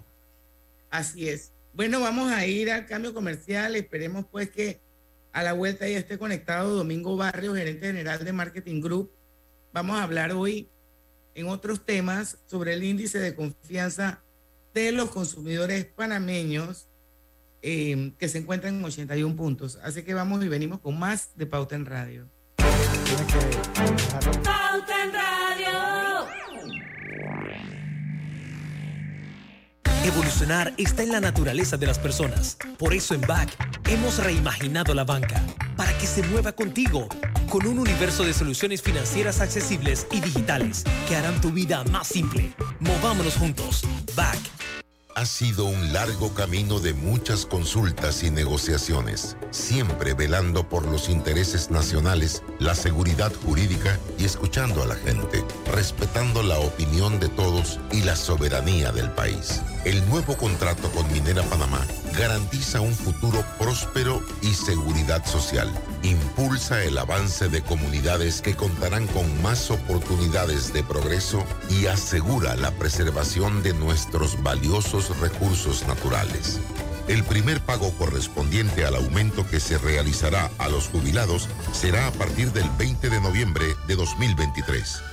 Así 0.89 1.29
es. 1.29 1.51
Bueno, 1.73 1.99
vamos 2.01 2.31
a 2.31 2.45
ir 2.45 2.71
al 2.71 2.85
cambio 2.85 3.13
comercial. 3.13 3.75
Esperemos 3.75 4.25
pues 4.31 4.49
que 4.49 4.79
a 5.31 5.43
la 5.43 5.53
vuelta 5.53 5.87
ya 5.87 5.97
esté 5.97 6.17
conectado 6.17 6.75
Domingo 6.75 7.15
Barrio, 7.17 7.55
gerente 7.55 7.87
general 7.87 8.23
de 8.23 8.33
Marketing 8.33 8.81
Group. 8.81 9.11
Vamos 9.73 9.97
a 9.97 10.03
hablar 10.03 10.33
hoy 10.33 10.69
en 11.35 11.47
otros 11.47 11.85
temas 11.85 12.37
sobre 12.45 12.73
el 12.73 12.83
índice 12.83 13.19
de 13.19 13.35
confianza 13.35 14.21
de 14.73 14.91
los 14.91 15.09
consumidores 15.09 15.85
panameños 15.85 16.87
eh, 17.63 18.13
que 18.19 18.27
se 18.27 18.39
encuentran 18.39 18.75
en 18.75 18.83
81 18.83 19.35
puntos. 19.35 19.79
Así 19.81 20.03
que 20.03 20.13
vamos 20.13 20.43
y 20.43 20.49
venimos 20.49 20.79
con 20.81 20.99
más 20.99 21.29
de 21.35 21.45
Pauta 21.45 21.75
en 21.75 21.85
Radio. 21.85 22.29
Pauta 24.43 25.03
en 25.03 25.13
Radio. 25.13 26.33
Evolucionar 30.03 30.73
está 30.77 31.03
en 31.03 31.13
la 31.13 31.21
naturaleza 31.21 31.77
de 31.77 31.87
las 31.87 31.97
personas. 31.99 32.57
Por 32.77 32.93
eso 32.93 33.15
en 33.15 33.21
BAC 33.21 33.49
hemos 33.87 34.21
reimaginado 34.21 34.93
la 34.93 35.05
banca 35.05 35.41
para 35.77 35.97
que 35.97 36.05
se 36.05 36.21
mueva 36.23 36.51
contigo 36.51 37.07
con 37.49 37.65
un 37.65 37.79
universo 37.79 38.25
de 38.25 38.33
soluciones 38.33 38.81
financieras 38.81 39.39
accesibles 39.39 40.05
y 40.11 40.19
digitales 40.19 40.83
que 41.07 41.15
harán 41.15 41.39
tu 41.39 41.51
vida 41.51 41.85
más 41.85 42.07
simple. 42.07 42.51
Movámonos 42.81 43.37
juntos. 43.37 43.83
BAC 44.15 44.52
ha 45.15 45.25
sido 45.25 45.65
un 45.65 45.93
largo 45.93 46.33
camino 46.33 46.79
de 46.79 46.93
muchas 46.93 47.45
consultas 47.45 48.23
y 48.23 48.31
negociaciones, 48.31 49.37
siempre 49.51 50.13
velando 50.13 50.67
por 50.67 50.85
los 50.85 51.09
intereses 51.09 51.69
nacionales, 51.69 52.43
la 52.59 52.75
seguridad 52.75 53.31
jurídica 53.45 53.99
y 54.17 54.25
escuchando 54.25 54.81
a 54.81 54.87
la 54.87 54.95
gente, 54.95 55.43
respetando 55.71 56.41
la 56.41 56.59
opinión 56.59 57.19
de 57.19 57.29
todos 57.29 57.79
y 57.91 58.01
la 58.01 58.15
soberanía 58.15 58.91
del 58.91 59.11
país. 59.11 59.61
El 59.85 60.07
nuevo 60.09 60.35
contrato 60.37 60.89
con 60.91 61.11
Minera 61.11 61.43
Panamá 61.43 61.85
garantiza 62.17 62.81
un 62.81 62.93
futuro 62.93 63.43
próspero 63.57 64.21
y 64.41 64.53
seguridad 64.53 65.25
social. 65.25 65.71
Impulsa 66.03 66.83
el 66.83 66.97
avance 66.97 67.49
de 67.49 67.61
comunidades 67.61 68.41
que 68.41 68.55
contarán 68.55 69.07
con 69.07 69.41
más 69.41 69.71
oportunidades 69.71 70.73
de 70.73 70.83
progreso 70.83 71.43
y 71.69 71.87
asegura 71.87 72.55
la 72.55 72.71
preservación 72.71 73.63
de 73.63 73.73
nuestros 73.73 74.41
valiosos 74.43 75.19
recursos 75.19 75.87
naturales. 75.87 76.59
El 77.07 77.23
primer 77.23 77.59
pago 77.59 77.91
correspondiente 77.97 78.85
al 78.85 78.95
aumento 78.95 79.45
que 79.47 79.59
se 79.59 79.77
realizará 79.77 80.49
a 80.57 80.69
los 80.69 80.87
jubilados 80.87 81.49
será 81.73 82.07
a 82.07 82.11
partir 82.11 82.53
del 82.53 82.69
20 82.77 83.09
de 83.09 83.19
noviembre 83.19 83.65
de 83.87 83.95
2023. 83.95 85.12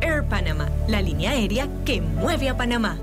Air 0.00 0.24
Panama, 0.28 0.68
la 0.88 1.02
línea 1.02 1.32
aérea 1.32 1.68
que 1.84 2.00
mueve 2.00 2.48
a 2.48 2.56
Panamá. 2.56 2.98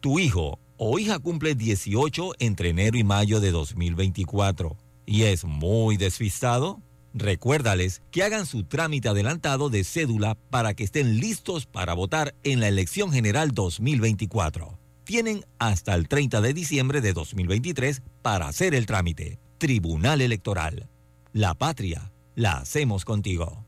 Tu 0.00 0.18
hijo 0.20 0.58
o 0.76 0.98
hija 0.98 1.18
cumple 1.18 1.54
18 1.54 2.32
entre 2.38 2.70
enero 2.70 2.96
y 2.96 3.04
mayo 3.04 3.40
de 3.40 3.50
2024 3.50 4.76
y 5.06 5.22
es 5.24 5.44
muy 5.44 5.96
despistado. 5.96 6.80
Recuérdales 7.14 8.02
que 8.10 8.22
hagan 8.22 8.46
su 8.46 8.64
trámite 8.64 9.08
adelantado 9.08 9.70
de 9.70 9.82
cédula 9.82 10.36
para 10.50 10.74
que 10.74 10.84
estén 10.84 11.18
listos 11.18 11.66
para 11.66 11.94
votar 11.94 12.34
en 12.44 12.60
la 12.60 12.68
elección 12.68 13.10
general 13.10 13.52
2024. 13.52 14.78
Tienen 15.04 15.44
hasta 15.58 15.94
el 15.94 16.06
30 16.06 16.42
de 16.42 16.52
diciembre 16.52 17.00
de 17.00 17.14
2023 17.14 18.02
para 18.22 18.46
hacer 18.46 18.74
el 18.74 18.86
trámite. 18.86 19.40
Tribunal 19.56 20.20
Electoral. 20.20 20.88
La 21.32 21.54
patria 21.54 22.12
la 22.34 22.58
hacemos 22.58 23.04
contigo. 23.04 23.67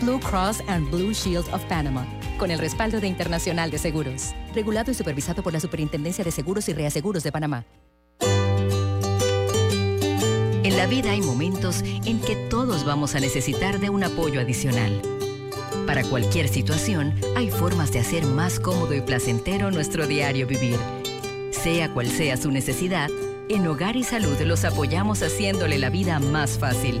Blue 0.00 0.20
Cross 0.20 0.62
and 0.68 0.90
Blue 0.90 1.12
Shield 1.12 1.48
of 1.52 1.64
Panama, 1.64 2.06
con 2.38 2.50
el 2.50 2.58
respaldo 2.58 3.00
de 3.00 3.06
Internacional 3.06 3.70
de 3.70 3.78
Seguros, 3.78 4.34
regulado 4.54 4.90
y 4.90 4.94
supervisado 4.94 5.42
por 5.42 5.52
la 5.52 5.60
Superintendencia 5.60 6.24
de 6.24 6.30
Seguros 6.30 6.68
y 6.68 6.74
Reaseguros 6.74 7.22
de 7.22 7.32
Panamá. 7.32 7.64
En 10.62 10.76
la 10.76 10.86
vida 10.86 11.12
hay 11.12 11.20
momentos 11.20 11.82
en 11.82 12.20
que 12.20 12.36
todos 12.50 12.84
vamos 12.84 13.14
a 13.14 13.20
necesitar 13.20 13.78
de 13.78 13.88
un 13.88 14.04
apoyo 14.04 14.40
adicional. 14.40 15.00
Para 15.86 16.02
cualquier 16.02 16.48
situación, 16.48 17.14
hay 17.36 17.50
formas 17.50 17.92
de 17.92 18.00
hacer 18.00 18.24
más 18.24 18.58
cómodo 18.60 18.92
y 18.94 19.00
placentero 19.00 19.70
nuestro 19.70 20.06
diario 20.06 20.46
vivir. 20.46 20.78
Sea 21.52 21.92
cual 21.94 22.08
sea 22.08 22.36
su 22.36 22.50
necesidad, 22.50 23.08
en 23.48 23.66
Hogar 23.66 23.96
y 23.96 24.02
Salud 24.02 24.38
los 24.40 24.64
apoyamos 24.64 25.22
haciéndole 25.22 25.78
la 25.78 25.88
vida 25.88 26.18
más 26.18 26.58
fácil, 26.58 27.00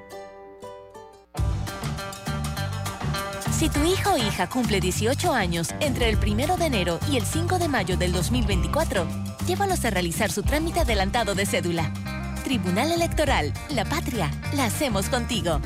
Si 3.61 3.69
tu 3.69 3.83
hijo 3.83 4.13
o 4.13 4.17
hija 4.17 4.49
cumple 4.49 4.79
18 4.79 5.33
años 5.33 5.69
entre 5.81 6.09
el 6.09 6.17
1 6.17 6.57
de 6.57 6.65
enero 6.65 6.99
y 7.11 7.17
el 7.17 7.23
5 7.23 7.59
de 7.59 7.67
mayo 7.67 7.95
del 7.95 8.11
2024, 8.11 9.05
llévalos 9.45 9.85
a 9.85 9.91
realizar 9.91 10.31
su 10.31 10.41
trámite 10.41 10.79
adelantado 10.79 11.35
de 11.35 11.45
cédula. 11.45 11.93
Tribunal 12.43 12.91
Electoral, 12.91 13.53
la 13.69 13.85
patria, 13.85 14.31
la 14.55 14.65
hacemos 14.65 15.09
contigo. 15.09 15.61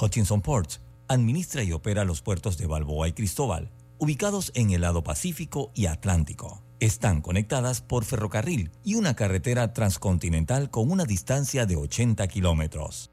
Hutchinson 0.00 0.42
Ports 0.42 0.80
administra 1.06 1.62
y 1.62 1.70
opera 1.70 2.04
los 2.04 2.22
puertos 2.22 2.58
de 2.58 2.66
Balboa 2.66 3.06
y 3.06 3.12
Cristóbal, 3.12 3.70
ubicados 3.98 4.50
en 4.56 4.72
el 4.72 4.80
lado 4.80 5.04
Pacífico 5.04 5.70
y 5.76 5.86
Atlántico. 5.86 6.64
Están 6.80 7.20
conectadas 7.20 7.82
por 7.82 8.04
ferrocarril 8.04 8.72
y 8.82 8.96
una 8.96 9.14
carretera 9.14 9.72
transcontinental 9.72 10.70
con 10.70 10.90
una 10.90 11.04
distancia 11.04 11.66
de 11.66 11.76
80 11.76 12.26
kilómetros. 12.26 13.12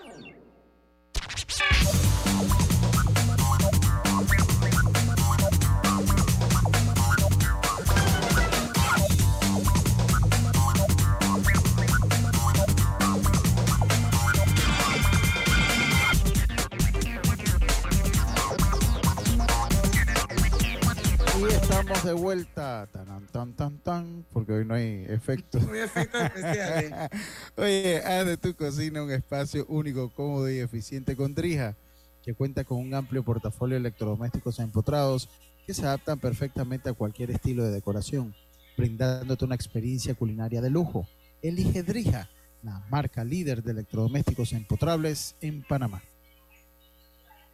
Y 21.41 21.45
estamos 21.45 22.03
de 22.03 22.13
vuelta. 22.13 22.87
Tan, 22.91 23.27
tan, 23.27 23.53
tan, 23.55 23.77
tan, 23.79 24.25
porque 24.31 24.53
hoy 24.53 24.65
no 24.65 24.75
hay 24.75 25.05
efectos. 25.09 25.63
No 25.65 25.73
hay 25.73 25.79
efectos 25.79 26.21
especiales. 26.21 26.93
Oye, 27.57 27.97
haz 28.05 28.27
de 28.27 28.37
tu 28.37 28.55
cocina 28.55 29.01
un 29.01 29.11
espacio 29.11 29.65
único, 29.67 30.11
cómodo 30.11 30.51
y 30.51 30.59
eficiente 30.59 31.15
con 31.15 31.33
Drija, 31.33 31.75
que 32.21 32.35
cuenta 32.35 32.63
con 32.63 32.77
un 32.77 32.93
amplio 32.93 33.23
portafolio 33.23 33.73
de 33.73 33.79
electrodomésticos 33.79 34.59
empotrados 34.59 35.29
que 35.65 35.73
se 35.73 35.81
adaptan 35.81 36.19
perfectamente 36.19 36.89
a 36.89 36.93
cualquier 36.93 37.31
estilo 37.31 37.63
de 37.63 37.71
decoración, 37.71 38.35
brindándote 38.77 39.43
una 39.43 39.55
experiencia 39.55 40.13
culinaria 40.13 40.61
de 40.61 40.69
lujo. 40.69 41.07
Elige 41.41 41.81
Drija, 41.81 42.29
la 42.61 42.85
marca 42.91 43.23
líder 43.23 43.63
de 43.63 43.71
electrodomésticos 43.71 44.53
empotrables 44.53 45.35
en 45.41 45.63
Panamá. 45.63 46.03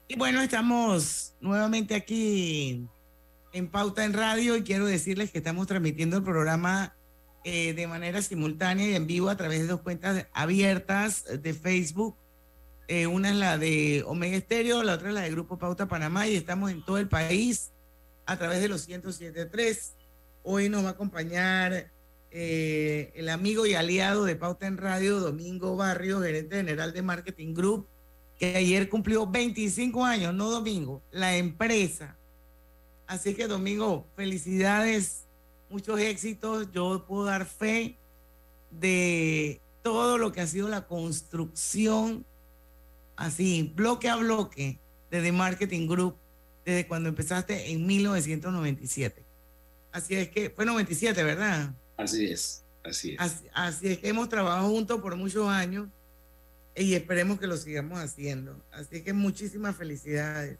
Y 0.09 0.17
bueno, 0.17 0.41
estamos 0.41 1.33
nuevamente 1.39 1.95
aquí 1.95 2.89
en 3.57 3.69
Pauta 3.69 4.05
en 4.05 4.13
Radio 4.13 4.55
y 4.55 4.63
quiero 4.63 4.85
decirles 4.85 5.31
que 5.31 5.39
estamos 5.39 5.65
transmitiendo 5.65 6.17
el 6.17 6.23
programa 6.23 6.95
eh, 7.43 7.73
de 7.73 7.87
manera 7.87 8.21
simultánea 8.21 8.87
y 8.87 8.95
en 8.95 9.07
vivo 9.07 9.29
a 9.29 9.35
través 9.35 9.61
de 9.61 9.67
dos 9.67 9.81
cuentas 9.81 10.27
abiertas 10.31 11.25
de 11.41 11.53
Facebook. 11.53 12.15
Eh, 12.87 13.07
una 13.07 13.29
es 13.29 13.35
la 13.35 13.57
de 13.57 14.03
Omega 14.05 14.37
Estéreo, 14.37 14.83
la 14.83 14.93
otra 14.93 15.09
es 15.09 15.15
la 15.15 15.21
de 15.21 15.31
Grupo 15.31 15.57
Pauta 15.57 15.87
Panamá 15.87 16.27
y 16.27 16.35
estamos 16.35 16.71
en 16.71 16.85
todo 16.85 16.99
el 16.99 17.07
país 17.07 17.71
a 18.27 18.37
través 18.37 18.61
de 18.61 18.67
los 18.67 18.87
107.3. 18.87 19.93
Hoy 20.43 20.69
nos 20.69 20.83
va 20.83 20.89
a 20.89 20.91
acompañar 20.91 21.91
eh, 22.29 23.11
el 23.15 23.27
amigo 23.29 23.65
y 23.65 23.73
aliado 23.73 24.23
de 24.23 24.35
Pauta 24.35 24.67
en 24.67 24.77
Radio, 24.77 25.19
Domingo 25.19 25.75
Barrio, 25.75 26.21
gerente 26.21 26.57
general 26.57 26.93
de 26.93 27.01
Marketing 27.01 27.55
Group, 27.55 27.87
que 28.37 28.55
ayer 28.55 28.87
cumplió 28.87 29.25
25 29.25 30.05
años, 30.05 30.33
no 30.33 30.51
Domingo, 30.51 31.01
la 31.11 31.35
empresa. 31.35 32.16
Así 33.07 33.33
que 33.33 33.47
Domingo, 33.47 34.05
felicidades, 34.15 35.23
muchos 35.69 35.99
éxitos. 35.99 36.71
Yo 36.71 37.05
puedo 37.07 37.25
dar 37.25 37.45
fe 37.45 37.97
de 38.69 39.61
todo 39.81 40.17
lo 40.17 40.31
que 40.31 40.41
ha 40.41 40.47
sido 40.47 40.67
la 40.67 40.85
construcción, 40.85 42.25
así, 43.15 43.71
bloque 43.75 44.09
a 44.09 44.17
bloque, 44.17 44.79
de 45.09 45.21
The 45.21 45.31
Marketing 45.31 45.87
Group, 45.87 46.17
desde 46.65 46.85
cuando 46.85 47.07
empezaste 47.07 47.71
en 47.71 47.87
1997. 47.87 49.23
Así 49.93 50.15
es 50.15 50.29
que, 50.29 50.49
fue 50.49 50.65
97, 50.65 51.23
¿verdad? 51.23 51.73
Así 51.95 52.25
es, 52.25 52.65
así 52.83 53.13
es. 53.13 53.19
Así, 53.19 53.45
así 53.53 53.87
es 53.87 53.99
que 53.99 54.09
hemos 54.09 54.27
trabajado 54.27 54.67
juntos 54.67 54.99
por 54.99 55.15
muchos 55.15 55.47
años 55.47 55.87
y 56.75 56.93
esperemos 56.93 57.39
que 57.39 57.47
lo 57.47 57.55
sigamos 57.55 57.99
haciendo. 57.99 58.61
Así 58.71 59.01
que 59.01 59.13
muchísimas 59.13 59.75
felicidades. 59.77 60.59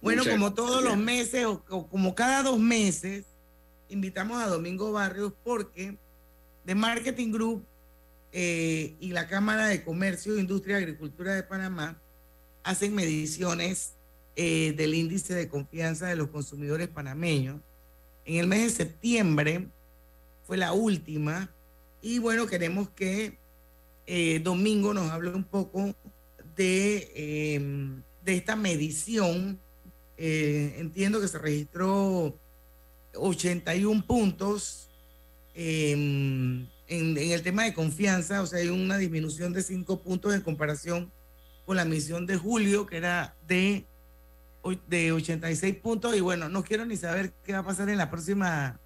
Bueno, 0.00 0.22
Muchas 0.22 0.34
como 0.34 0.54
todos 0.54 0.82
gracias. 0.82 0.90
los 0.90 1.04
meses 1.04 1.44
o, 1.46 1.64
o 1.68 1.88
como 1.88 2.14
cada 2.14 2.42
dos 2.42 2.58
meses, 2.58 3.24
invitamos 3.88 4.42
a 4.42 4.46
Domingo 4.46 4.92
Barrios 4.92 5.32
porque 5.44 5.96
The 6.64 6.74
Marketing 6.74 7.32
Group 7.32 7.64
eh, 8.32 8.94
y 9.00 9.08
la 9.12 9.28
Cámara 9.28 9.66
de 9.66 9.82
Comercio, 9.84 10.38
Industria 10.38 10.78
y 10.78 10.82
Agricultura 10.84 11.34
de 11.34 11.42
Panamá 11.42 12.00
hacen 12.62 12.94
mediciones 12.94 13.94
eh, 14.36 14.72
del 14.76 14.94
índice 14.94 15.34
de 15.34 15.48
confianza 15.48 16.06
de 16.06 16.16
los 16.16 16.28
consumidores 16.28 16.88
panameños. 16.88 17.60
En 18.24 18.36
el 18.36 18.46
mes 18.46 18.62
de 18.62 18.84
septiembre 18.84 19.68
fue 20.46 20.56
la 20.56 20.72
última 20.72 21.50
y 22.00 22.18
bueno, 22.18 22.46
queremos 22.46 22.88
que 22.90 23.38
eh, 24.06 24.40
Domingo 24.42 24.94
nos 24.94 25.10
hable 25.10 25.30
un 25.30 25.44
poco 25.44 25.94
de, 26.56 27.12
eh, 27.14 27.60
de 28.24 28.36
esta 28.36 28.56
medición. 28.56 29.60
Eh, 30.22 30.74
entiendo 30.76 31.18
que 31.18 31.28
se 31.28 31.38
registró 31.38 32.38
81 33.14 34.04
puntos 34.06 34.90
eh, 35.54 35.92
en, 35.92 37.16
el 37.16 37.42
tema 37.42 37.64
de 37.64 37.72
confianza, 37.72 38.42
o 38.42 38.46
sea, 38.46 38.58
hay 38.58 38.68
una 38.68 38.98
disminución 38.98 39.54
de 39.54 39.62
5 39.62 40.02
puntos 40.02 40.34
en 40.34 40.42
comparación 40.42 41.10
con 41.64 41.78
la 41.78 41.86
misión 41.86 42.26
de 42.26 42.36
julio, 42.36 42.84
que 42.84 42.98
era 42.98 43.34
de, 43.48 43.86
de 44.88 45.12
86 45.12 45.76
puntos. 45.76 46.14
Y 46.14 46.20
bueno, 46.20 46.50
no 46.50 46.64
quiero 46.64 46.84
ni 46.84 46.98
saber 46.98 47.32
qué 47.42 47.54
va 47.54 47.60
a 47.60 47.64
pasar 47.64 47.88
en 47.88 47.96
la 47.96 48.10
próxima 48.10 48.78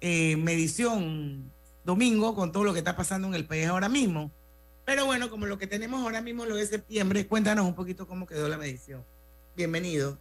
eh, 0.00 0.36
medición, 0.36 1.52
domingo, 1.84 2.34
con 2.34 2.50
todo 2.50 2.64
lo 2.64 2.72
que 2.72 2.80
está 2.80 2.96
pasando 2.96 3.28
en 3.28 3.34
el 3.34 3.46
país 3.46 3.68
ahora 3.68 3.88
mismo. 3.88 4.32
Pero 4.84 5.06
bueno, 5.06 5.30
como 5.30 5.46
lo 5.46 5.58
que 5.58 5.68
tenemos 5.68 6.02
ahora 6.02 6.20
mismo 6.20 6.44
lo 6.44 6.56
de 6.56 6.66
septiembre, 6.66 7.28
cuéntanos 7.28 7.66
un 7.66 7.76
poquito 7.76 8.08
cómo 8.08 8.26
quedó 8.26 8.48
la 8.48 8.58
medición. 8.58 9.04
Bienvenido. 9.54 10.18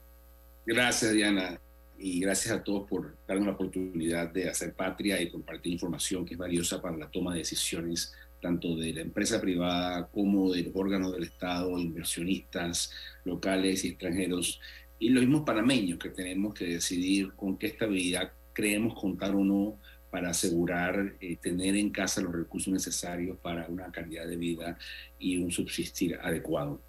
Gracias, 0.71 1.13
Diana, 1.13 1.59
y 1.97 2.19
gracias 2.19 2.53
a 2.53 2.63
todos 2.63 2.87
por 2.87 3.15
darnos 3.27 3.47
la 3.47 3.53
oportunidad 3.53 4.29
de 4.29 4.47
hacer 4.47 4.75
patria 4.75 5.19
y 5.19 5.31
compartir 5.31 5.73
información 5.73 6.23
que 6.23 6.35
es 6.35 6.37
valiosa 6.37 6.79
para 6.79 6.95
la 6.95 7.09
toma 7.09 7.33
de 7.33 7.39
decisiones 7.39 8.13
tanto 8.39 8.75
de 8.75 8.93
la 8.93 9.01
empresa 9.01 9.41
privada 9.41 10.07
como 10.13 10.53
de 10.53 10.61
los 10.61 10.75
órganos 10.75 11.13
del 11.13 11.23
Estado, 11.23 11.75
inversionistas 11.79 12.91
locales 13.25 13.83
y 13.83 13.87
extranjeros 13.87 14.61
y 14.99 15.09
los 15.09 15.23
mismos 15.23 15.41
panameños 15.43 15.97
que 15.97 16.09
tenemos 16.09 16.53
que 16.53 16.65
decidir 16.65 17.31
con 17.33 17.57
qué 17.57 17.65
estabilidad 17.65 18.31
creemos 18.53 18.93
contar 18.93 19.33
o 19.33 19.43
no 19.43 19.79
para 20.11 20.29
asegurar 20.29 21.15
eh, 21.19 21.35
tener 21.37 21.75
en 21.77 21.89
casa 21.89 22.21
los 22.21 22.31
recursos 22.31 22.71
necesarios 22.71 23.39
para 23.41 23.67
una 23.69 23.91
calidad 23.91 24.27
de 24.27 24.37
vida 24.37 24.77
y 25.17 25.39
un 25.39 25.49
subsistir 25.49 26.19
adecuado. 26.21 26.79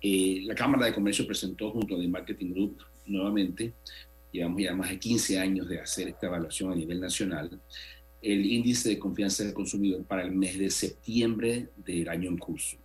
Eh, 0.00 0.42
la 0.44 0.54
Cámara 0.54 0.86
de 0.86 0.94
Comercio 0.94 1.26
presentó 1.26 1.72
junto 1.72 1.96
a 1.96 1.98
The 1.98 2.06
Marketing 2.06 2.52
Group 2.52 2.78
nuevamente, 3.06 3.72
llevamos 4.32 4.62
ya 4.62 4.74
más 4.74 4.90
de 4.90 4.98
15 4.98 5.38
años 5.38 5.68
de 5.68 5.80
hacer 5.80 6.08
esta 6.08 6.26
evaluación 6.26 6.72
a 6.72 6.76
nivel 6.76 7.00
nacional, 7.00 7.60
el 8.22 8.46
índice 8.46 8.90
de 8.90 8.98
confianza 8.98 9.44
del 9.44 9.54
consumidor 9.54 10.04
para 10.04 10.22
el 10.22 10.32
mes 10.32 10.58
de 10.58 10.70
septiembre 10.70 11.68
del 11.76 12.08
año 12.08 12.28
en 12.28 12.38
curso. 12.38 12.76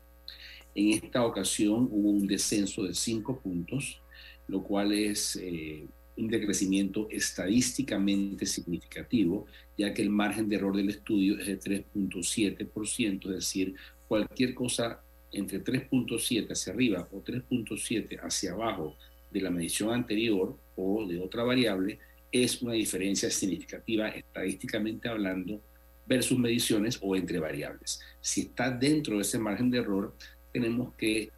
En 0.73 0.89
esta 0.91 1.25
ocasión 1.25 1.87
hubo 1.91 2.09
un 2.09 2.27
descenso 2.27 2.83
de 2.83 2.93
5 2.93 3.39
puntos 3.39 4.01
lo 4.47 4.63
cual 4.63 4.91
es 4.91 5.35
eh, 5.41 5.87
un 6.17 6.27
decrecimiento 6.27 7.07
estadísticamente 7.09 8.45
significativo, 8.45 9.45
ya 9.77 9.93
que 9.93 10.01
el 10.01 10.09
margen 10.09 10.47
de 10.47 10.55
error 10.55 10.75
del 10.75 10.89
estudio 10.89 11.39
es 11.39 11.47
de 11.47 11.59
3.7%, 11.59 13.29
es 13.29 13.35
decir, 13.35 13.75
cualquier 14.07 14.53
cosa 14.53 15.01
entre 15.31 15.63
3.7 15.63 16.51
hacia 16.51 16.73
arriba 16.73 17.07
o 17.11 17.21
3.7 17.21 18.19
hacia 18.21 18.53
abajo 18.53 18.95
de 19.35 19.41
la 19.41 19.51
medición 19.51 19.93
anterior 19.93 20.57
o 20.77 21.05
de 21.05 21.19
otra 21.19 21.43
variable 21.43 21.99
es 22.31 22.61
una 22.61 22.73
diferencia 22.73 23.29
significativa 23.29 24.07
estadísticamente 24.07 25.09
hablando 25.09 25.61
versus 26.05 26.39
mediciones 26.39 26.97
o 27.01 27.15
entre 27.17 27.37
variables. 27.39 27.99
Si 28.21 28.41
está 28.41 28.71
dentro 28.71 29.15
de 29.17 29.23
ese 29.23 29.37
margen 29.37 29.69
de 29.69 29.79
error, 29.79 30.15
tenemos 30.53 30.93
que 30.95 31.29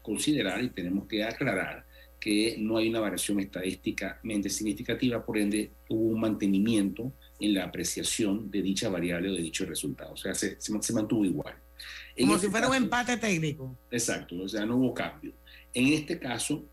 considerar 0.00 0.62
y 0.62 0.70
tenemos 0.70 1.08
que 1.08 1.24
aclarar 1.24 1.84
que 2.20 2.54
no 2.58 2.76
hay 2.76 2.88
una 2.88 3.00
variación 3.00 3.40
estadísticamente 3.40 4.48
significativa, 4.48 5.24
por 5.24 5.38
ende 5.38 5.70
hubo 5.88 6.10
un 6.14 6.20
mantenimiento 6.20 7.12
en 7.40 7.54
la 7.54 7.64
apreciación 7.64 8.50
de 8.50 8.62
dicha 8.62 8.88
variable 8.90 9.30
o 9.30 9.32
de 9.32 9.42
dicho 9.42 9.64
resultado. 9.64 10.12
O 10.12 10.16
sea, 10.16 10.34
se, 10.34 10.60
se, 10.60 10.92
mantuvo 10.92 11.24
igual. 11.24 11.54
Como 12.18 12.32
si 12.32 12.46
este 12.46 12.50
fuera 12.50 12.68
un 12.68 12.76
empate 12.76 13.16
técnico. 13.16 13.74
Exacto, 13.90 14.36
o 14.42 14.48
sea, 14.48 14.66
no 14.66 14.76
hubo 14.76 14.94
cambio. 14.94 15.32
En 15.72 15.86
este 15.88 16.18
caso, 16.18 16.64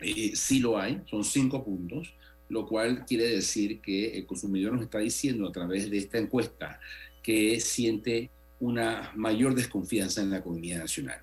eh, 0.00 0.32
sí 0.34 0.60
lo 0.60 0.78
hay, 0.78 1.00
son 1.06 1.24
cinco 1.24 1.64
puntos, 1.64 2.14
lo 2.48 2.66
cual 2.66 3.04
quiere 3.06 3.28
decir 3.28 3.80
que 3.80 4.16
el 4.16 4.26
consumidor 4.26 4.72
nos 4.72 4.82
está 4.82 4.98
diciendo 4.98 5.48
a 5.48 5.52
través 5.52 5.90
de 5.90 5.98
esta 5.98 6.18
encuesta 6.18 6.80
que 7.22 7.58
siente 7.60 8.30
una 8.60 9.12
mayor 9.16 9.54
desconfianza 9.54 10.22
en 10.22 10.30
la 10.30 10.38
economía 10.38 10.78
nacional. 10.78 11.20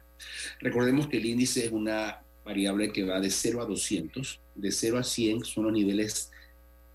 Recordemos 0.60 1.08
que 1.08 1.18
el 1.18 1.26
índice 1.26 1.66
es 1.66 1.72
una 1.72 2.22
variable 2.44 2.92
que 2.92 3.04
va 3.04 3.20
de 3.20 3.30
0 3.30 3.62
a 3.62 3.66
200. 3.66 4.40
De 4.56 4.72
0 4.72 4.98
a 4.98 5.04
100 5.04 5.46
son 5.46 5.66
los 5.66 5.74
niveles 5.74 6.32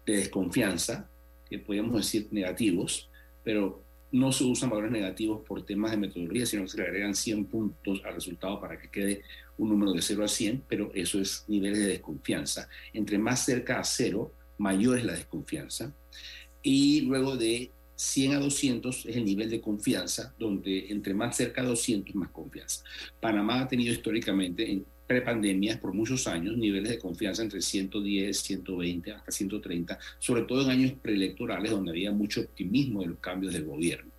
de 0.06 0.16
desconfianza, 0.16 1.08
que 1.48 1.58
podríamos 1.58 1.96
decir 1.96 2.28
negativos, 2.30 3.08
pero 3.42 3.82
no 4.10 4.32
se 4.32 4.44
usan 4.44 4.70
valores 4.70 4.90
negativos 4.90 5.44
por 5.46 5.64
temas 5.64 5.90
de 5.90 5.96
metodología, 5.98 6.46
sino 6.46 6.62
que 6.62 6.68
se 6.68 6.78
le 6.78 6.84
agregan 6.84 7.14
100 7.14 7.44
puntos 7.46 8.02
al 8.04 8.14
resultado 8.14 8.60
para 8.60 8.78
que 8.78 8.88
quede 8.88 9.22
un 9.58 9.68
número 9.68 9.92
de 9.92 10.02
0 10.02 10.24
a 10.24 10.28
100, 10.28 10.64
pero 10.68 10.90
eso 10.94 11.20
es 11.20 11.44
niveles 11.48 11.78
de 11.78 11.86
desconfianza. 11.86 12.68
Entre 12.92 13.18
más 13.18 13.44
cerca 13.44 13.78
a 13.78 13.84
0, 13.84 14.32
mayor 14.58 14.98
es 14.98 15.04
la 15.04 15.12
desconfianza. 15.12 15.92
Y 16.62 17.02
luego 17.02 17.36
de 17.36 17.70
100 17.96 18.34
a 18.34 18.38
200 18.38 19.06
es 19.06 19.16
el 19.16 19.24
nivel 19.24 19.50
de 19.50 19.60
confianza, 19.60 20.34
donde 20.38 20.86
entre 20.90 21.14
más 21.14 21.36
cerca 21.36 21.62
a 21.62 21.66
200 21.66 22.14
más 22.14 22.30
confianza. 22.30 22.84
Panamá 23.20 23.62
ha 23.62 23.68
tenido 23.68 23.92
históricamente 23.92 24.70
en 24.70 24.86
prepandemia 25.08 25.80
por 25.80 25.94
muchos 25.94 26.26
años 26.28 26.56
niveles 26.56 26.90
de 26.90 26.98
confianza 26.98 27.42
entre 27.42 27.60
110, 27.62 28.38
120 28.38 29.12
hasta 29.12 29.32
130, 29.32 29.98
sobre 30.18 30.42
todo 30.42 30.62
en 30.62 30.70
años 30.70 30.92
preelectorales 31.02 31.72
donde 31.72 31.90
había 31.90 32.12
mucho 32.12 32.42
optimismo 32.42 33.00
de 33.00 33.08
los 33.08 33.18
cambios 33.18 33.54
del 33.54 33.64
gobierno. 33.64 34.12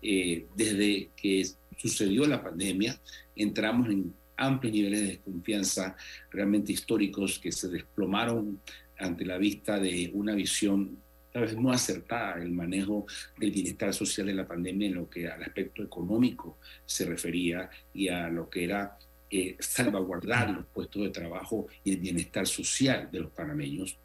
Eh, 0.00 0.46
desde 0.56 1.10
que 1.16 1.46
sucedió 1.76 2.24
la 2.26 2.42
pandemia, 2.42 2.98
entramos 3.36 3.88
en 3.88 4.14
amplios 4.42 4.74
niveles 4.74 5.00
de 5.00 5.06
desconfianza 5.08 5.96
realmente 6.30 6.72
históricos 6.72 7.38
que 7.38 7.52
se 7.52 7.68
desplomaron 7.68 8.60
ante 8.98 9.24
la 9.24 9.38
vista 9.38 9.78
de 9.78 10.10
una 10.14 10.34
visión 10.34 10.98
tal 11.32 11.42
vez 11.42 11.56
no 11.56 11.72
acertada 11.72 12.42
el 12.42 12.50
manejo 12.50 13.06
del 13.38 13.50
bienestar 13.50 13.94
social 13.94 14.26
de 14.26 14.34
la 14.34 14.46
pandemia 14.46 14.88
en 14.88 14.94
lo 14.94 15.08
que 15.08 15.28
al 15.28 15.42
aspecto 15.42 15.82
económico 15.82 16.58
se 16.84 17.06
refería 17.06 17.70
y 17.94 18.08
a 18.08 18.28
lo 18.28 18.50
que 18.50 18.64
era 18.64 18.98
eh, 19.30 19.56
salvaguardar 19.58 20.50
los 20.50 20.66
puestos 20.66 21.02
de 21.02 21.08
trabajo 21.08 21.66
y 21.84 21.92
el 21.92 21.96
bienestar 21.96 22.46
social 22.46 23.08
de 23.10 23.20
los 23.20 23.30
panameños. 23.30 23.96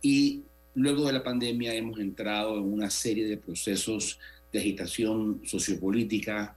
Y 0.00 0.44
luego 0.74 1.06
de 1.06 1.12
la 1.12 1.22
pandemia 1.22 1.74
hemos 1.74 2.00
entrado 2.00 2.56
en 2.56 2.64
una 2.64 2.88
serie 2.88 3.26
de 3.26 3.36
procesos 3.36 4.18
de 4.50 4.58
agitación 4.58 5.42
sociopolítica 5.44 6.56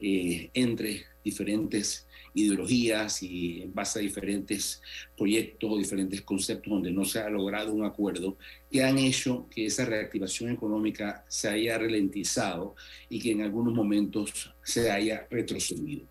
eh, 0.00 0.50
entre 0.52 1.04
diferentes 1.22 2.08
ideologías 2.34 3.22
y 3.22 3.62
en 3.62 3.74
base 3.74 3.98
a 3.98 4.02
diferentes 4.02 4.82
proyectos, 5.16 5.78
diferentes 5.78 6.22
conceptos 6.22 6.72
donde 6.72 6.90
no 6.90 7.04
se 7.04 7.20
ha 7.20 7.28
logrado 7.28 7.72
un 7.72 7.84
acuerdo, 7.84 8.36
que 8.70 8.82
han 8.82 8.98
hecho 8.98 9.46
que 9.50 9.66
esa 9.66 9.84
reactivación 9.84 10.50
económica 10.50 11.24
se 11.28 11.48
haya 11.48 11.78
ralentizado 11.78 12.74
y 13.08 13.20
que 13.20 13.32
en 13.32 13.42
algunos 13.42 13.74
momentos 13.74 14.52
se 14.62 14.90
haya 14.90 15.26
retrocedido. 15.30 16.06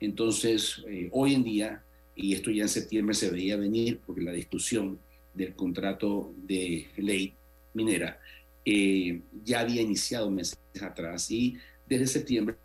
Entonces, 0.00 0.82
eh, 0.88 1.08
hoy 1.12 1.34
en 1.34 1.44
día, 1.44 1.84
y 2.16 2.34
esto 2.34 2.50
ya 2.50 2.62
en 2.62 2.68
septiembre 2.68 3.14
se 3.14 3.30
veía 3.30 3.56
venir, 3.56 4.00
porque 4.04 4.22
la 4.22 4.32
discusión 4.32 4.98
del 5.34 5.54
contrato 5.54 6.34
de 6.36 6.88
ley 6.96 7.34
minera 7.74 8.18
eh, 8.64 9.22
ya 9.44 9.60
había 9.60 9.82
iniciado 9.82 10.30
meses 10.30 10.58
atrás 10.82 11.30
y 11.30 11.56
desde 11.86 12.06
septiembre 12.06 12.56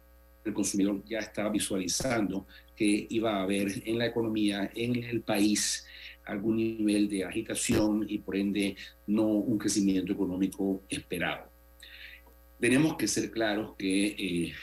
el 0.43 0.53
consumidor 0.53 1.01
ya 1.05 1.19
estaba 1.19 1.49
visualizando 1.49 2.45
que 2.75 3.07
iba 3.09 3.37
a 3.37 3.43
haber 3.43 3.83
en 3.85 3.97
la 3.97 4.07
economía, 4.07 4.71
en 4.75 4.95
el 5.03 5.21
país, 5.21 5.85
algún 6.25 6.57
nivel 6.57 7.09
de 7.09 7.25
agitación 7.25 8.05
y 8.07 8.19
por 8.19 8.35
ende 8.35 8.75
no 9.07 9.23
un 9.27 9.57
crecimiento 9.57 10.13
económico 10.13 10.83
esperado. 10.89 11.51
Tenemos 12.59 12.95
que 12.95 13.07
ser 13.07 13.29
claros 13.29 13.75
que 13.77 14.07
eh, 14.07 14.53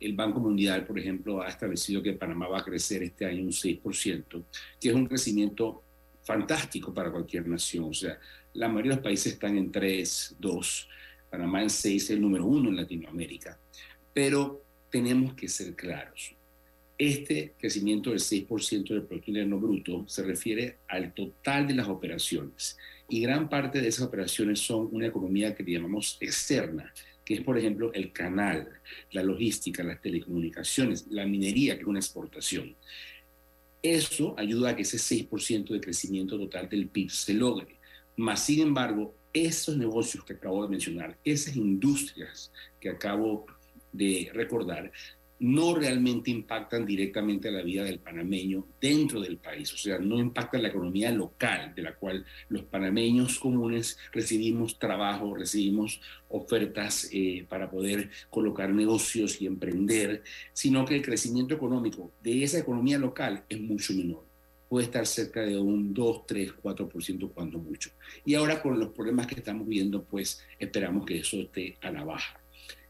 el 0.00 0.14
Banco 0.14 0.38
Mundial, 0.38 0.86
por 0.86 0.98
ejemplo, 0.98 1.42
ha 1.42 1.48
establecido 1.48 2.02
que 2.02 2.12
Panamá 2.12 2.46
va 2.46 2.60
a 2.60 2.64
crecer 2.64 3.02
este 3.02 3.26
año 3.26 3.42
un 3.42 3.50
6%, 3.50 4.44
que 4.80 4.88
es 4.88 4.94
un 4.94 5.06
crecimiento 5.06 5.82
fantástico 6.22 6.94
para 6.94 7.10
cualquier 7.10 7.48
nación. 7.48 7.84
O 7.84 7.94
sea, 7.94 8.18
la 8.54 8.68
mayoría 8.68 8.90
de 8.90 8.96
los 8.96 9.04
países 9.04 9.32
están 9.32 9.56
en 9.56 9.72
3, 9.72 10.36
2, 10.38 10.88
Panamá 11.30 11.62
en 11.62 11.70
6 11.70 12.02
es 12.02 12.10
el 12.10 12.20
número 12.20 12.46
uno 12.46 12.70
en 12.70 12.76
Latinoamérica. 12.76 13.58
Pero 14.12 14.64
tenemos 14.90 15.34
que 15.34 15.48
ser 15.48 15.74
claros. 15.74 16.34
Este 16.98 17.54
crecimiento 17.56 18.10
del 18.10 18.18
6% 18.18 18.88
del 18.88 19.04
Producto 19.04 19.30
Interno 19.30 19.60
Bruto 19.60 20.04
se 20.08 20.24
refiere 20.24 20.78
al 20.88 21.14
total 21.14 21.68
de 21.68 21.74
las 21.74 21.86
operaciones. 21.86 22.76
Y 23.08 23.20
gran 23.20 23.48
parte 23.48 23.80
de 23.80 23.86
esas 23.86 24.08
operaciones 24.08 24.58
son 24.58 24.88
una 24.90 25.06
economía 25.06 25.54
que 25.54 25.62
llamamos 25.62 26.16
externa, 26.20 26.92
que 27.24 27.34
es, 27.34 27.40
por 27.42 27.56
ejemplo, 27.56 27.92
el 27.92 28.12
canal, 28.12 28.68
la 29.12 29.22
logística, 29.22 29.84
las 29.84 30.00
telecomunicaciones, 30.00 31.06
la 31.08 31.24
minería, 31.24 31.76
que 31.76 31.82
es 31.82 31.86
una 31.86 32.00
exportación. 32.00 32.74
Eso 33.80 34.34
ayuda 34.36 34.70
a 34.70 34.76
que 34.76 34.82
ese 34.82 34.96
6% 34.96 35.68
de 35.68 35.80
crecimiento 35.80 36.36
total 36.36 36.68
del 36.68 36.88
PIB 36.88 37.10
se 37.10 37.32
logre. 37.32 37.76
Más, 38.16 38.44
sin 38.44 38.60
embargo, 38.60 39.14
esos 39.32 39.76
negocios 39.76 40.24
que 40.24 40.32
acabo 40.32 40.64
de 40.64 40.70
mencionar, 40.70 41.16
esas 41.24 41.54
industrias 41.54 42.50
que 42.80 42.88
acabo 42.88 43.46
de 43.92 44.30
recordar, 44.34 44.90
no 45.40 45.74
realmente 45.74 46.30
impactan 46.30 46.84
directamente 46.84 47.48
a 47.48 47.52
la 47.52 47.62
vida 47.62 47.84
del 47.84 48.00
panameño 48.00 48.66
dentro 48.80 49.20
del 49.20 49.36
país, 49.36 49.72
o 49.72 49.76
sea, 49.76 49.98
no 49.98 50.18
impactan 50.18 50.62
la 50.62 50.68
economía 50.68 51.12
local 51.12 51.74
de 51.74 51.82
la 51.82 51.94
cual 51.94 52.24
los 52.48 52.62
panameños 52.64 53.38
comunes 53.38 53.98
recibimos 54.12 54.78
trabajo, 54.78 55.34
recibimos 55.34 56.00
ofertas 56.28 57.08
eh, 57.12 57.46
para 57.48 57.70
poder 57.70 58.10
colocar 58.30 58.70
negocios 58.70 59.40
y 59.40 59.46
emprender, 59.46 60.22
sino 60.52 60.84
que 60.84 60.96
el 60.96 61.02
crecimiento 61.02 61.54
económico 61.54 62.12
de 62.22 62.42
esa 62.42 62.58
economía 62.58 62.98
local 62.98 63.44
es 63.48 63.60
mucho 63.60 63.92
menor. 63.94 64.26
Puede 64.68 64.84
estar 64.84 65.06
cerca 65.06 65.40
de 65.40 65.58
un 65.58 65.94
2, 65.94 66.26
3, 66.26 66.52
4% 66.62 67.32
cuando 67.32 67.58
mucho. 67.58 67.90
Y 68.26 68.34
ahora 68.34 68.60
con 68.60 68.78
los 68.78 68.90
problemas 68.90 69.26
que 69.26 69.36
estamos 69.36 69.66
viendo, 69.66 70.04
pues 70.04 70.44
esperamos 70.58 71.06
que 71.06 71.20
eso 71.20 71.38
esté 71.38 71.78
a 71.80 71.90
la 71.90 72.04
baja. 72.04 72.38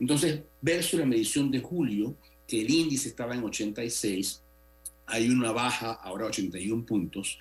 Entonces, 0.01 0.43
versus 0.61 0.99
la 0.99 1.07
medición 1.07 1.53
de 1.53 1.61
julio, 1.61 2.17
que 2.49 2.63
el 2.63 2.71
índice 2.71 3.11
estaba 3.11 3.35
en 3.35 3.45
86, 3.45 4.43
hay 5.07 5.29
una 5.29 5.53
baja, 5.53 5.93
ahora 5.93 6.27
81 6.27 6.85
puntos, 6.85 7.39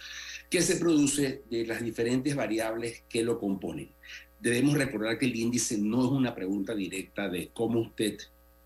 que 0.49 0.61
se 0.61 0.75
produce 0.75 1.43
de 1.49 1.65
las 1.65 1.81
diferentes 1.81 2.35
variables 2.35 3.03
que 3.09 3.23
lo 3.23 3.39
componen. 3.39 3.89
Debemos 4.39 4.77
recordar 4.77 5.17
que 5.17 5.25
el 5.25 5.35
índice 5.35 5.77
no 5.77 6.05
es 6.05 6.11
una 6.11 6.35
pregunta 6.35 6.75
directa 6.75 7.27
de 7.29 7.49
cómo 7.53 7.79
usted 7.79 8.17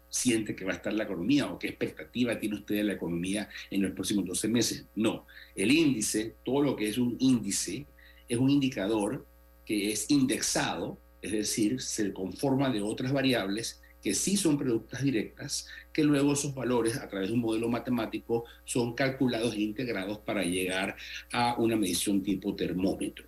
siente 0.09 0.55
que 0.55 0.65
va 0.65 0.73
a 0.73 0.75
estar 0.75 0.91
la 0.91 1.05
economía 1.05 1.47
o 1.47 1.57
qué 1.57 1.69
expectativa 1.69 2.37
tiene 2.37 2.55
usted 2.55 2.75
de 2.75 2.83
la 2.83 2.93
economía 2.93 3.47
en 3.69 3.83
los 3.83 3.91
próximos 3.91 4.25
12 4.25 4.47
meses. 4.49 4.85
No, 4.95 5.25
el 5.55 5.71
índice, 5.71 6.35
todo 6.43 6.61
lo 6.61 6.75
que 6.75 6.89
es 6.89 6.97
un 6.97 7.15
índice, 7.19 7.85
es 8.27 8.37
un 8.37 8.49
indicador 8.49 9.25
que 9.65 9.91
es 9.91 10.09
indexado, 10.09 10.97
es 11.21 11.31
decir, 11.31 11.81
se 11.81 12.11
conforma 12.11 12.69
de 12.71 12.81
otras 12.81 13.13
variables 13.13 13.79
que 14.01 14.13
sí 14.13 14.35
son 14.35 14.57
productas 14.57 15.03
directas, 15.03 15.67
que 15.93 16.03
luego 16.03 16.33
esos 16.33 16.55
valores 16.55 16.97
a 16.97 17.07
través 17.07 17.29
de 17.29 17.35
un 17.35 17.41
modelo 17.41 17.69
matemático 17.69 18.45
son 18.65 18.93
calculados 18.93 19.53
e 19.53 19.61
integrados 19.61 20.19
para 20.19 20.43
llegar 20.43 20.95
a 21.31 21.55
una 21.57 21.75
medición 21.75 22.23
tipo 22.23 22.55
termómetro. 22.55 23.25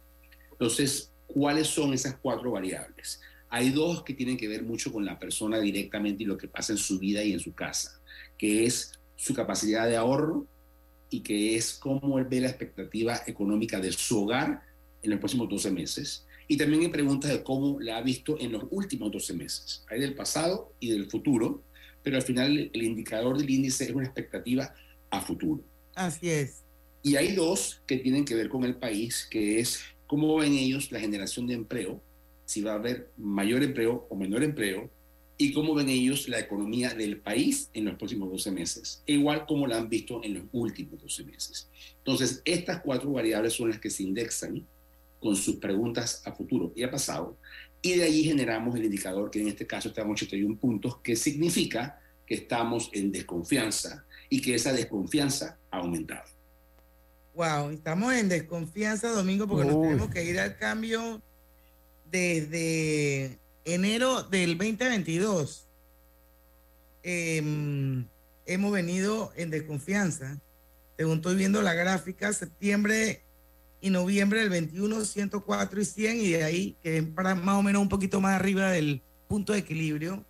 Entonces, 0.52 1.12
¿cuáles 1.28 1.68
son 1.68 1.94
esas 1.94 2.16
cuatro 2.16 2.52
variables? 2.52 3.22
Hay 3.50 3.70
dos 3.70 4.04
que 4.04 4.16
tienen 4.16 4.38
que 4.38 4.48
ver 4.48 4.64
mucho 4.64 4.92
con 4.92 5.06
la 5.06 5.20
persona 5.20 5.60
directamente 5.60 6.24
y 6.24 6.26
lo 6.26 6.38
que 6.38 6.48
pasa 6.48 6.74
en 6.74 6.80
su 6.80 6.98
vida 6.98 7.24
y 7.24 7.34
en 7.34 7.40
su 7.40 7.54
casa, 7.54 8.02
que 8.38 8.66
es 8.66 9.00
su 9.16 9.34
capacidad 9.34 9.88
de 9.88 9.96
ahorro 9.96 10.48
y 11.10 11.22
que 11.22 11.56
es 11.56 11.74
cómo 11.74 12.18
él 12.18 12.26
ve 12.26 12.42
la 12.42 12.48
expectativa 12.48 13.22
económica 13.28 13.80
de 13.80 13.92
su 13.92 14.24
hogar 14.24 14.64
en 15.04 15.12
los 15.12 15.20
próximos 15.20 15.48
12 15.50 15.70
meses. 15.70 16.26
Y 16.48 16.58
también 16.58 16.82
hay 16.84 16.90
preguntas 16.90 17.32
de 17.32 17.44
cómo 17.44 17.80
la 17.80 17.98
ha 17.98 18.02
visto 18.02 18.40
en 18.40 18.52
los 18.52 18.66
últimos 18.70 19.12
12 19.12 19.34
meses. 19.34 19.84
Hay 19.90 20.00
del 20.00 20.16
pasado 20.16 20.74
y 20.80 20.92
del 20.92 21.10
futuro, 21.10 21.64
pero 22.04 22.18
al 22.18 22.24
final 22.24 22.70
el 22.74 22.84
indicador 22.84 23.38
del 23.38 23.50
índice 23.50 23.86
es 23.86 23.92
una 23.92 24.06
expectativa 24.06 24.74
a 25.10 25.22
futuro. 25.22 25.64
Así 25.96 26.30
es. 26.30 26.64
Y 27.02 27.16
hay 27.16 27.36
dos 27.36 27.82
que 27.86 27.98
tienen 27.98 28.26
que 28.26 28.36
ver 28.36 28.50
con 28.50 28.64
el 28.64 28.76
país, 28.76 29.28
que 29.30 29.60
es 29.60 29.82
cómo 30.08 30.36
ven 30.38 30.54
ellos 30.54 30.92
la 30.92 31.00
generación 31.00 31.48
de 31.48 31.54
empleo 31.54 32.02
si 32.46 32.62
va 32.62 32.74
a 32.74 32.76
haber 32.76 33.12
mayor 33.18 33.64
empleo 33.64 34.06
o 34.10 34.16
menor 34.16 34.44
empleo 34.44 34.90
y 35.38 35.54
cómo 35.54 35.74
ven 35.74 35.90
ellos 35.90 36.28
la 36.30 36.40
economía 36.40 36.94
del 36.94 37.18
país 37.18 37.70
en 37.74 37.86
los 37.86 37.96
próximos 37.96 38.30
12 38.30 38.52
meses, 38.52 39.04
igual 39.06 39.46
como 39.48 39.66
la 39.66 39.78
han 39.78 39.90
visto 39.90 40.24
en 40.24 40.36
los 40.36 40.44
últimos 40.52 41.02
12 41.02 41.24
meses. 41.24 41.70
Entonces, 41.98 42.42
estas 42.46 42.82
cuatro 42.82 43.12
variables 43.12 43.54
son 43.54 43.70
las 43.70 43.80
que 43.80 43.90
se 43.90 44.04
indexan 44.04 44.68
con 45.24 45.36
sus 45.36 45.56
preguntas 45.56 46.22
a 46.26 46.34
futuro 46.34 46.74
y 46.76 46.84
a 46.84 46.92
pasado, 46.92 47.38
y 47.82 47.96
de 47.96 48.04
allí 48.04 48.24
generamos 48.26 48.76
el 48.76 48.86
indicador 48.86 49.32
que 49.32 49.42
en 49.42 49.48
este 49.48 49.66
caso 49.66 49.90
está 49.90 50.02
en 50.02 50.12
81 50.12 50.58
puntos, 50.58 50.98
que 50.98 51.16
significa 51.16 52.00
que 52.26 52.36
estamos 52.36 52.90
en 52.94 53.12
desconfianza 53.12 54.06
y 54.30 54.42
que 54.42 54.56
esa 54.56 54.72
desconfianza 54.74 55.58
ha 55.72 55.78
aumentado. 55.78 56.30
Wow, 57.36 57.72
estamos 57.72 58.14
en 58.14 58.30
desconfianza, 58.30 59.10
Domingo, 59.10 59.48
porque 59.48 59.66
nos 59.66 59.82
tenemos 59.82 60.10
que 60.10 60.24
ir 60.24 60.40
al 60.40 60.56
cambio 60.58 61.22
desde 62.10 63.40
enero 63.66 64.24
del 64.24 64.58
2022 64.58 65.68
em, 67.02 68.08
hemos 68.46 68.72
venido 68.72 69.34
en 69.36 69.50
desconfianza. 69.50 70.40
Según 70.96 71.18
estoy 71.18 71.36
viendo 71.36 71.62
la 71.62 71.74
gráfica, 71.74 72.32
septiembre 72.34 73.23
y 73.84 73.90
noviembre 73.90 74.40
del 74.40 74.50
21, 74.50 75.04
104 75.04 75.82
y 75.82 75.86
100, 75.86 76.22
y 76.22 76.30
de 76.30 76.44
ahí 76.46 76.78
que 76.82 77.04
para 77.04 77.36
más 77.36 77.58
o 77.58 77.62
menos 77.62 77.82
un 77.82 77.90
poquito 77.90 78.22
más 78.22 78.34
arriba 78.34 78.72
del 78.72 79.02
punto 79.28 79.52
de 79.52 79.60
equilibrio. 79.60 80.26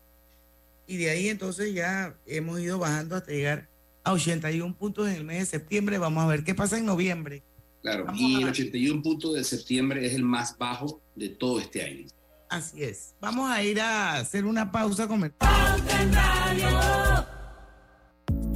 Y 0.87 0.97
de 0.97 1.11
ahí 1.11 1.29
entonces 1.29 1.71
ya 1.71 2.17
hemos 2.25 2.59
ido 2.59 2.79
bajando 2.79 3.15
hasta 3.15 3.31
llegar 3.31 3.69
a 4.03 4.11
81 4.11 4.75
puntos 4.75 5.07
en 5.07 5.17
el 5.17 5.23
mes 5.23 5.37
de 5.37 5.45
septiembre. 5.45 5.99
Vamos 5.99 6.23
a 6.23 6.27
ver 6.27 6.43
qué 6.43 6.55
pasa 6.55 6.79
en 6.79 6.87
noviembre. 6.87 7.43
Claro, 7.83 8.07
y 8.15 8.41
el 8.41 8.49
81 8.49 9.03
puntos 9.03 9.35
de 9.35 9.43
septiembre 9.43 10.03
es 10.03 10.15
el 10.15 10.23
más 10.23 10.57
bajo 10.57 10.99
de 11.13 11.29
todo 11.29 11.59
este 11.59 11.83
año. 11.83 12.07
Así 12.49 12.83
es. 12.83 13.13
Vamos 13.19 13.51
a 13.51 13.61
ir 13.61 13.79
a 13.79 14.15
hacer 14.15 14.45
una 14.45 14.71
pausa 14.71 15.07
comercial. 15.07 15.43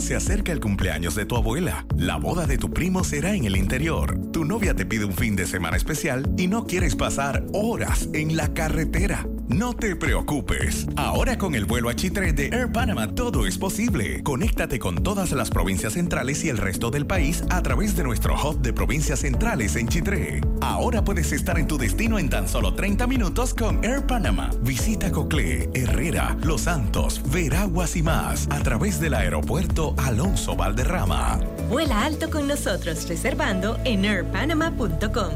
Se 0.07 0.15
acerca 0.15 0.53
el 0.53 0.61
cumpleaños 0.61 1.15
de 1.15 1.25
tu 1.25 1.35
abuela. 1.35 1.85
La 1.97 2.15
boda 2.15 2.45
de 2.45 2.57
tu 2.57 2.71
primo 2.71 3.03
será 3.03 3.35
en 3.35 3.43
el 3.43 3.57
interior. 3.57 4.17
Tu 4.31 4.45
novia 4.45 4.73
te 4.73 4.85
pide 4.85 5.03
un 5.03 5.11
fin 5.11 5.35
de 5.35 5.45
semana 5.45 5.75
especial 5.75 6.33
y 6.37 6.47
no 6.47 6.65
quieres 6.65 6.95
pasar 6.95 7.43
horas 7.51 8.07
en 8.13 8.37
la 8.37 8.53
carretera. 8.53 9.27
No 9.49 9.73
te 9.73 9.95
preocupes. 9.95 10.87
Ahora 10.97 11.37
con 11.37 11.55
el 11.55 11.63
vuelo 11.63 11.87
a 11.87 11.95
Chitre 11.95 12.33
de 12.33 12.47
Air 12.47 12.69
Panama 12.69 13.15
todo 13.15 13.47
es 13.47 13.57
posible. 13.57 14.21
Conéctate 14.21 14.77
con 14.77 15.03
todas 15.03 15.31
las 15.31 15.49
provincias 15.49 15.93
centrales 15.93 16.43
y 16.43 16.49
el 16.49 16.57
resto 16.57 16.91
del 16.91 17.07
país 17.07 17.43
a 17.49 17.61
través 17.61 17.95
de 17.95 18.03
nuestro 18.03 18.35
hub 18.35 18.61
de 18.61 18.73
provincias 18.73 19.19
centrales 19.19 19.77
en 19.77 19.87
Chitré. 19.87 20.41
Ahora 20.59 21.01
puedes 21.03 21.31
estar 21.31 21.57
en 21.57 21.65
tu 21.65 21.77
destino 21.77 22.19
en 22.19 22.29
tan 22.29 22.49
solo 22.49 22.73
30 22.73 23.07
minutos 23.07 23.53
con 23.53 23.83
Air 23.85 24.05
Panama. 24.05 24.49
Visita 24.63 25.11
Coclé, 25.11 25.69
Herrera, 25.73 26.35
Los 26.43 26.61
Santos, 26.61 27.21
Veraguas 27.31 27.95
y 27.95 28.03
más 28.03 28.49
a 28.51 28.59
través 28.59 28.99
del 28.99 29.13
aeropuerto 29.13 29.95
Alonso 29.97 30.57
Valderrama. 30.57 31.39
Vuela 31.69 32.03
alto 32.03 32.29
con 32.29 32.49
nosotros 32.49 33.07
reservando 33.07 33.77
en 33.85 34.03
airpanama.com. 34.03 35.31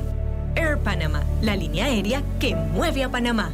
Air 0.55 0.77
Panama, 0.79 1.23
la 1.41 1.55
línea 1.55 1.85
aérea 1.85 2.21
que 2.39 2.55
mueve 2.55 3.03
a 3.03 3.09
Panamá. 3.09 3.53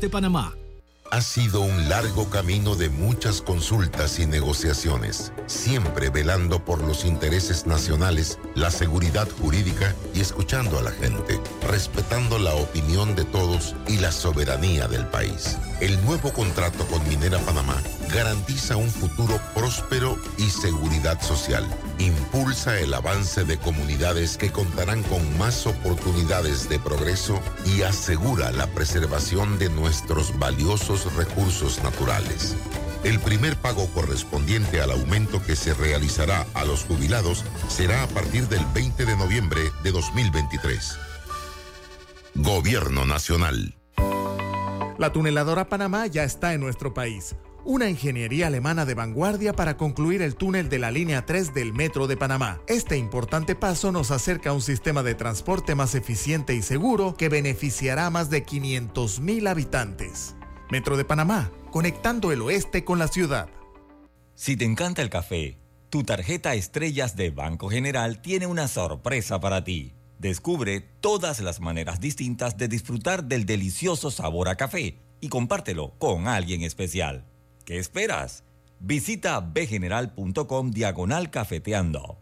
de 0.00 0.08
Panamá. 0.08 0.61
Ha 1.12 1.20
sido 1.20 1.60
un 1.60 1.90
largo 1.90 2.30
camino 2.30 2.74
de 2.74 2.88
muchas 2.88 3.42
consultas 3.42 4.18
y 4.18 4.24
negociaciones, 4.24 5.30
siempre 5.44 6.08
velando 6.08 6.64
por 6.64 6.82
los 6.82 7.04
intereses 7.04 7.66
nacionales, 7.66 8.38
la 8.54 8.70
seguridad 8.70 9.28
jurídica 9.42 9.94
y 10.14 10.20
escuchando 10.20 10.78
a 10.78 10.82
la 10.82 10.90
gente, 10.90 11.38
respetando 11.68 12.38
la 12.38 12.54
opinión 12.54 13.14
de 13.14 13.26
todos 13.26 13.76
y 13.88 13.98
la 13.98 14.10
soberanía 14.10 14.88
del 14.88 15.06
país. 15.06 15.58
El 15.82 16.02
nuevo 16.02 16.32
contrato 16.32 16.86
con 16.86 17.06
Minera 17.06 17.38
Panamá 17.40 17.76
garantiza 18.14 18.76
un 18.76 18.88
futuro 18.88 19.38
próspero 19.54 20.16
y 20.38 20.48
seguridad 20.48 21.20
social. 21.20 21.66
Impulsa 21.98 22.78
el 22.78 22.94
avance 22.94 23.44
de 23.44 23.58
comunidades 23.58 24.38
que 24.38 24.50
contarán 24.50 25.02
con 25.02 25.38
más 25.38 25.66
oportunidades 25.66 26.70
de 26.70 26.78
progreso 26.78 27.38
y 27.66 27.82
asegura 27.82 28.50
la 28.52 28.66
preservación 28.68 29.58
de 29.58 29.68
nuestros 29.68 30.38
valiosos 30.38 31.01
recursos 31.14 31.82
naturales. 31.82 32.56
El 33.04 33.18
primer 33.18 33.56
pago 33.56 33.86
correspondiente 33.88 34.80
al 34.80 34.92
aumento 34.92 35.42
que 35.42 35.56
se 35.56 35.74
realizará 35.74 36.46
a 36.54 36.64
los 36.64 36.84
jubilados 36.84 37.44
será 37.68 38.04
a 38.04 38.06
partir 38.06 38.48
del 38.48 38.64
20 38.74 39.04
de 39.04 39.16
noviembre 39.16 39.60
de 39.82 39.90
2023. 39.90 40.98
Gobierno 42.36 43.04
Nacional. 43.04 43.74
La 44.98 45.12
tuneladora 45.12 45.68
Panamá 45.68 46.06
ya 46.06 46.22
está 46.22 46.54
en 46.54 46.60
nuestro 46.60 46.94
país. 46.94 47.34
Una 47.64 47.88
ingeniería 47.88 48.48
alemana 48.48 48.84
de 48.84 48.94
vanguardia 48.94 49.52
para 49.52 49.76
concluir 49.76 50.22
el 50.22 50.34
túnel 50.34 50.68
de 50.68 50.78
la 50.78 50.90
línea 50.90 51.26
3 51.26 51.54
del 51.54 51.72
Metro 51.72 52.06
de 52.06 52.16
Panamá. 52.16 52.60
Este 52.66 52.96
importante 52.96 53.54
paso 53.54 53.92
nos 53.92 54.10
acerca 54.10 54.50
a 54.50 54.52
un 54.52 54.62
sistema 54.62 55.02
de 55.02 55.14
transporte 55.14 55.74
más 55.74 55.94
eficiente 55.94 56.54
y 56.54 56.62
seguro 56.62 57.16
que 57.16 57.28
beneficiará 57.28 58.06
a 58.06 58.10
más 58.10 58.30
de 58.30 58.44
500.000 58.44 59.48
habitantes. 59.48 60.34
Metro 60.72 60.96
de 60.96 61.04
Panamá, 61.04 61.50
conectando 61.70 62.32
el 62.32 62.40
oeste 62.40 62.82
con 62.82 62.98
la 62.98 63.06
ciudad. 63.06 63.50
Si 64.34 64.56
te 64.56 64.64
encanta 64.64 65.02
el 65.02 65.10
café, 65.10 65.58
tu 65.90 66.02
tarjeta 66.02 66.54
Estrellas 66.54 67.14
de 67.14 67.28
Banco 67.28 67.68
General 67.68 68.22
tiene 68.22 68.46
una 68.46 68.68
sorpresa 68.68 69.38
para 69.38 69.64
ti. 69.64 69.92
Descubre 70.18 70.80
todas 70.80 71.40
las 71.40 71.60
maneras 71.60 72.00
distintas 72.00 72.56
de 72.56 72.68
disfrutar 72.68 73.24
del 73.24 73.44
delicioso 73.44 74.10
sabor 74.10 74.48
a 74.48 74.56
café 74.56 74.98
y 75.20 75.28
compártelo 75.28 75.92
con 75.98 76.26
alguien 76.26 76.62
especial. 76.62 77.26
¿Qué 77.66 77.78
esperas? 77.78 78.42
Visita 78.80 79.40
bgeneral.com 79.40 80.70
diagonal 80.70 81.30
cafeteando. 81.30 82.21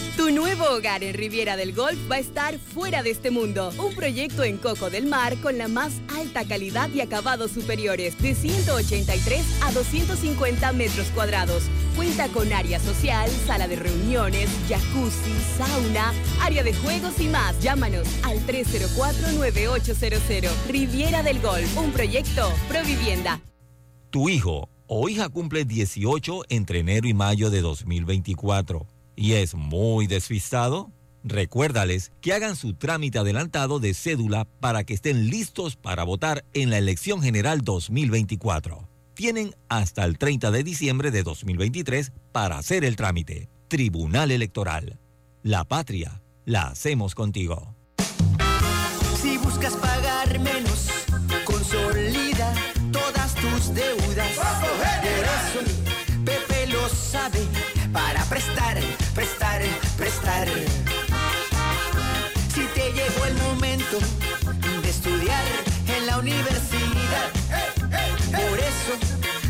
Tu 0.17 0.29
nuevo 0.29 0.65
hogar 0.65 1.03
en 1.03 1.13
Riviera 1.13 1.55
del 1.55 1.73
Golf 1.73 1.97
va 2.11 2.15
a 2.15 2.19
estar 2.19 2.59
fuera 2.59 3.01
de 3.01 3.11
este 3.11 3.31
mundo. 3.31 3.71
Un 3.77 3.95
proyecto 3.95 4.43
en 4.43 4.57
Coco 4.57 4.89
del 4.89 5.05
Mar 5.05 5.37
con 5.37 5.57
la 5.57 5.69
más 5.69 5.93
alta 6.15 6.45
calidad 6.45 6.89
y 6.93 6.99
acabados 6.99 7.51
superiores, 7.51 8.21
de 8.21 8.35
183 8.35 9.41
a 9.63 9.71
250 9.71 10.73
metros 10.73 11.07
cuadrados. 11.15 11.63
Cuenta 11.95 12.27
con 12.27 12.51
área 12.51 12.77
social, 12.79 13.29
sala 13.47 13.69
de 13.69 13.77
reuniones, 13.77 14.49
jacuzzi, 14.67 15.31
sauna, 15.57 16.11
área 16.41 16.63
de 16.63 16.73
juegos 16.73 17.17
y 17.19 17.29
más. 17.29 17.57
Llámanos 17.61 18.05
al 18.23 18.45
304-9800. 18.45 20.49
Riviera 20.67 21.23
del 21.23 21.39
Golf, 21.39 21.77
un 21.77 21.91
proyecto 21.91 22.51
Provivienda. 22.67 23.39
Tu 24.09 24.27
hijo 24.27 24.67
o 24.87 25.07
hija 25.07 25.29
cumple 25.29 25.63
18 25.63 26.43
entre 26.49 26.79
enero 26.79 27.07
y 27.07 27.13
mayo 27.13 27.49
de 27.49 27.61
2024 27.61 28.90
y 29.15 29.33
es 29.33 29.55
muy 29.55 30.07
despistado, 30.07 30.91
recuérdales 31.23 32.11
que 32.21 32.33
hagan 32.33 32.55
su 32.55 32.73
trámite 32.73 33.19
adelantado 33.19 33.79
de 33.79 33.93
cédula 33.93 34.45
para 34.59 34.83
que 34.83 34.93
estén 34.93 35.29
listos 35.29 35.75
para 35.75 36.03
votar 36.03 36.45
en 36.53 36.69
la 36.69 36.77
elección 36.77 37.21
general 37.21 37.61
2024. 37.61 38.87
Tienen 39.13 39.55
hasta 39.69 40.05
el 40.05 40.17
30 40.17 40.51
de 40.51 40.63
diciembre 40.63 41.11
de 41.11 41.23
2023 41.23 42.11
para 42.31 42.57
hacer 42.57 42.83
el 42.83 42.95
trámite. 42.95 43.49
Tribunal 43.67 44.31
Electoral. 44.31 44.99
La 45.43 45.63
patria 45.63 46.21
la 46.45 46.63
hacemos 46.67 47.15
contigo. 47.15 47.75
Si 49.21 49.37
buscas 49.37 49.75
pagar 49.75 50.39
menos, 50.39 50.87
consolida 51.45 52.53
todas 52.91 53.35
tus 53.35 53.73
deudas. 53.73 54.39
Pepe 56.25 56.67
lo 56.67 56.89
sabe 56.89 57.39
para 57.93 58.23
prestar, 58.25 58.77
prestar, 59.13 59.61
prestar. 59.97 60.47
Si 62.53 62.65
te 62.75 62.91
llegó 62.91 63.25
el 63.25 63.35
momento 63.35 63.97
de 64.81 64.89
estudiar 64.89 65.43
en 65.87 66.05
la 66.05 66.17
universidad, 66.17 67.29
por 68.31 68.59
eso 68.59 68.93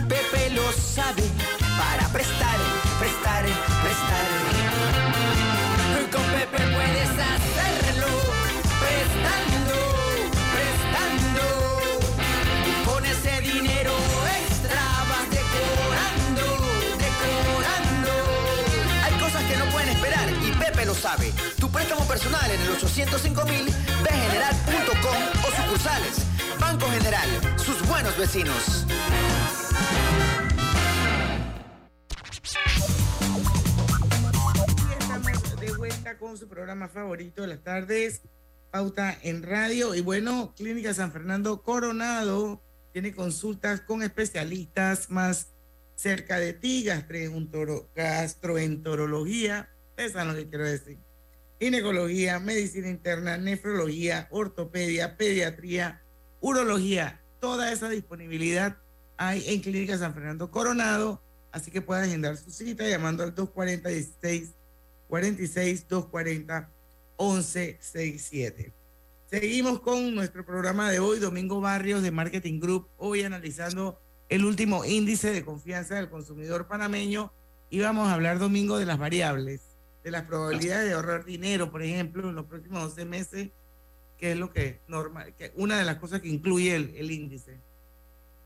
Pepe 0.08 0.52
lo 0.52 0.72
sabe 0.72 1.24
para 1.78 2.08
prestar, 2.10 2.60
prestar, 3.00 3.46
Tu 21.60 21.68
préstamo 21.72 22.06
personal 22.08 22.52
en 22.52 22.62
el 22.62 22.70
805 22.74 23.44
mil, 23.46 23.66
bgeneral.com 24.04 25.48
o 25.48 25.64
sucursales. 25.64 26.18
Banco 26.60 26.86
General, 26.92 27.28
sus 27.58 27.82
buenos 27.88 28.16
vecinos. 28.20 28.86
De 35.60 35.72
vuelta 35.74 36.18
con 36.18 36.38
su 36.38 36.48
programa 36.48 36.88
favorito 36.88 37.44
de 37.44 37.50
las 37.50 37.64
tardes, 37.64 38.22
Pauta 38.72 39.16
en 39.22 39.44
Radio. 39.44 39.94
Y 39.94 40.02
bueno, 40.02 40.54
Clínica 40.58 40.94
San 40.94 41.12
Fernando 41.12 41.62
Coronado 41.62 42.64
tiene 42.94 43.14
consultas 43.14 43.82
con 43.82 44.02
especialistas 44.02 45.10
más 45.12 45.54
cerca 45.96 46.40
de 46.40 46.54
ti, 46.54 46.84
gastroentero- 46.86 47.90
gastroenterología, 47.94 49.70
ustedes 49.92 50.14
saben 50.14 50.30
lo 50.30 50.36
que 50.36 50.50
quiero 50.50 50.66
decir, 50.66 50.98
ginecología, 51.60 52.40
medicina 52.40 52.90
interna, 52.90 53.38
nefrología, 53.38 54.28
ortopedia, 54.32 55.16
pediatría, 55.16 56.02
urología, 56.40 57.22
toda 57.40 57.72
esa 57.72 57.90
disponibilidad 57.90 58.78
hay 59.18 59.44
en 59.48 59.62
Clínica 59.62 59.98
San 59.98 60.16
Fernando 60.16 60.50
Coronado, 60.50 61.22
así 61.52 61.70
que 61.70 61.82
pueden 61.82 62.06
agendar 62.06 62.38
su 62.38 62.50
cita 62.50 62.88
llamando 62.88 63.24
al 63.24 63.36
240 63.36 63.90
16 63.90 64.54
46 65.08 65.88
240 65.88 66.70
1167. 67.20 68.74
Seguimos 69.30 69.80
con 69.82 70.16
nuestro 70.16 70.46
programa 70.46 70.90
de 70.90 71.00
hoy, 71.00 71.20
Domingo 71.20 71.62
Barrios 71.62 72.02
de 72.02 72.10
Marketing 72.10 72.60
Group, 72.60 72.90
hoy 72.98 73.22
analizando 73.22 74.02
el 74.30 74.44
último 74.46 74.84
índice 74.86 75.32
de 75.32 75.46
confianza 75.46 75.96
del 75.96 76.10
consumidor 76.10 76.68
panameño 76.68 77.32
y 77.70 77.80
vamos 77.80 78.08
a 78.08 78.14
hablar, 78.14 78.40
Domingo, 78.40 78.80
de 78.80 78.86
las 78.86 78.98
variables, 78.98 79.62
de 80.04 80.12
las 80.12 80.24
probabilidades 80.24 80.88
de 80.88 80.94
ahorrar 80.94 81.26
dinero, 81.26 81.72
por 81.72 81.84
ejemplo, 81.84 82.30
en 82.30 82.36
los 82.36 82.46
próximos 82.46 82.84
12 82.84 83.06
meses, 83.06 83.50
que 84.18 84.32
es 84.32 84.38
lo 84.38 84.52
que 84.52 84.80
normal, 84.88 85.34
que 85.36 85.52
una 85.56 85.78
de 85.78 85.86
las 85.86 85.98
cosas 85.98 86.22
que 86.22 86.30
incluye 86.30 86.76
el, 86.76 86.94
el 86.96 87.12
índice. 87.12 87.58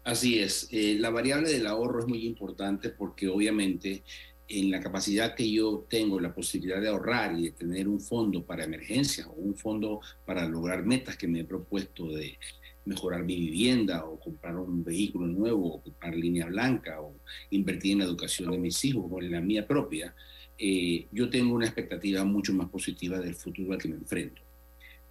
Así 0.04 0.40
es, 0.40 0.68
eh, 0.72 0.98
la 1.00 1.10
variable 1.10 1.50
del 1.50 1.68
ahorro 1.68 2.00
es 2.02 2.08
muy 2.08 2.26
importante 2.26 2.90
porque 2.90 3.28
obviamente 3.28 4.04
en 4.48 4.70
la 4.70 4.80
capacidad 4.80 5.34
que 5.34 5.52
yo 5.52 5.86
tengo, 5.90 6.20
la 6.20 6.34
posibilidad 6.34 6.80
de 6.80 6.90
ahorrar 6.90 7.38
y 7.38 7.46
de 7.46 7.52
tener 7.52 7.88
un 7.88 8.00
fondo 8.00 8.44
para 8.44 8.64
emergencias 8.64 9.28
o 9.28 9.34
un 9.34 9.56
fondo 9.56 10.02
para 10.26 10.48
lograr 10.48 10.86
metas 10.86 11.18
que 11.18 11.28
me 11.28 11.40
he 11.40 11.44
propuesto 11.44 12.10
de 12.10 12.38
mejorar 12.86 13.24
mi 13.24 13.36
vivienda 13.36 14.06
o 14.06 14.20
comprar 14.20 14.56
un 14.58 14.84
vehículo 14.84 15.26
nuevo 15.26 15.74
o 15.74 15.82
comprar 15.82 16.16
línea 16.16 16.46
blanca 16.46 17.02
o 17.02 17.16
invertir 17.50 17.94
en 17.94 18.00
la 18.00 18.06
educación 18.06 18.52
de 18.52 18.60
mis 18.60 18.86
hijos 18.86 19.06
o 19.10 19.20
en 19.20 19.32
la 19.32 19.42
mía 19.42 19.68
propia, 19.68 20.16
eh, 20.58 21.08
yo 21.12 21.30
tengo 21.30 21.56
una 21.56 21.66
expectativa 21.66 22.24
mucho 22.24 22.54
más 22.54 22.70
positiva 22.70 23.20
del 23.20 23.36
futuro 23.36 23.74
al 23.74 23.80
que 23.80 23.90
me 23.90 23.96
enfrento. 23.96 24.42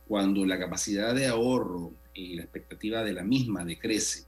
Cuando 0.07 0.45
la 0.45 0.59
capacidad 0.59 1.15
de 1.15 1.27
ahorro 1.27 1.95
y 2.13 2.37
la 2.37 2.43
expectativa 2.43 3.03
de 3.03 3.13
la 3.13 3.25
misma 3.25 3.65
decrece, 3.65 4.27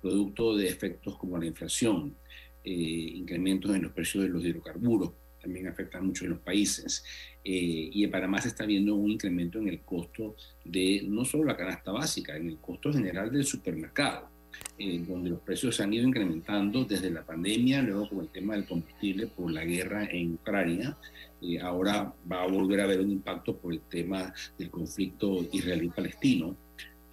producto 0.00 0.56
de 0.56 0.68
efectos 0.68 1.16
como 1.16 1.38
la 1.38 1.46
inflación, 1.46 2.14
eh, 2.62 2.70
incrementos 2.70 3.74
en 3.74 3.82
los 3.82 3.92
precios 3.92 4.24
de 4.24 4.30
los 4.30 4.44
hidrocarburos, 4.44 5.12
también 5.40 5.68
afectan 5.68 6.06
mucho 6.06 6.24
en 6.24 6.30
los 6.30 6.40
países. 6.40 7.04
Eh, 7.44 7.90
y 7.92 8.04
en 8.04 8.10
Panamá 8.10 8.40
se 8.40 8.48
está 8.48 8.64
viendo 8.64 8.94
un 8.94 9.10
incremento 9.10 9.58
en 9.58 9.68
el 9.68 9.80
costo 9.80 10.36
de 10.64 11.02
no 11.06 11.24
solo 11.24 11.44
la 11.44 11.56
canasta 11.56 11.92
básica, 11.92 12.36
en 12.36 12.48
el 12.48 12.58
costo 12.58 12.92
general 12.92 13.30
del 13.30 13.44
supermercado, 13.44 14.30
eh, 14.76 15.04
donde 15.06 15.30
los 15.30 15.40
precios 15.40 15.76
se 15.76 15.84
han 15.84 15.92
ido 15.92 16.08
incrementando 16.08 16.84
desde 16.84 17.08
la 17.08 17.24
pandemia, 17.24 17.80
luego 17.80 18.08
con 18.08 18.20
el 18.20 18.28
tema 18.28 18.54
del 18.54 18.66
combustible 18.66 19.28
por 19.28 19.52
la 19.52 19.64
guerra 19.64 20.04
en 20.10 20.34
Ucrania. 20.34 20.96
Eh, 21.40 21.60
ahora 21.60 22.12
va 22.30 22.42
a 22.42 22.48
volver 22.48 22.80
a 22.80 22.84
haber 22.84 23.00
un 23.00 23.12
impacto 23.12 23.56
por 23.56 23.72
el 23.72 23.80
tema 23.82 24.34
del 24.58 24.70
conflicto 24.70 25.46
israelí-palestino. 25.52 26.56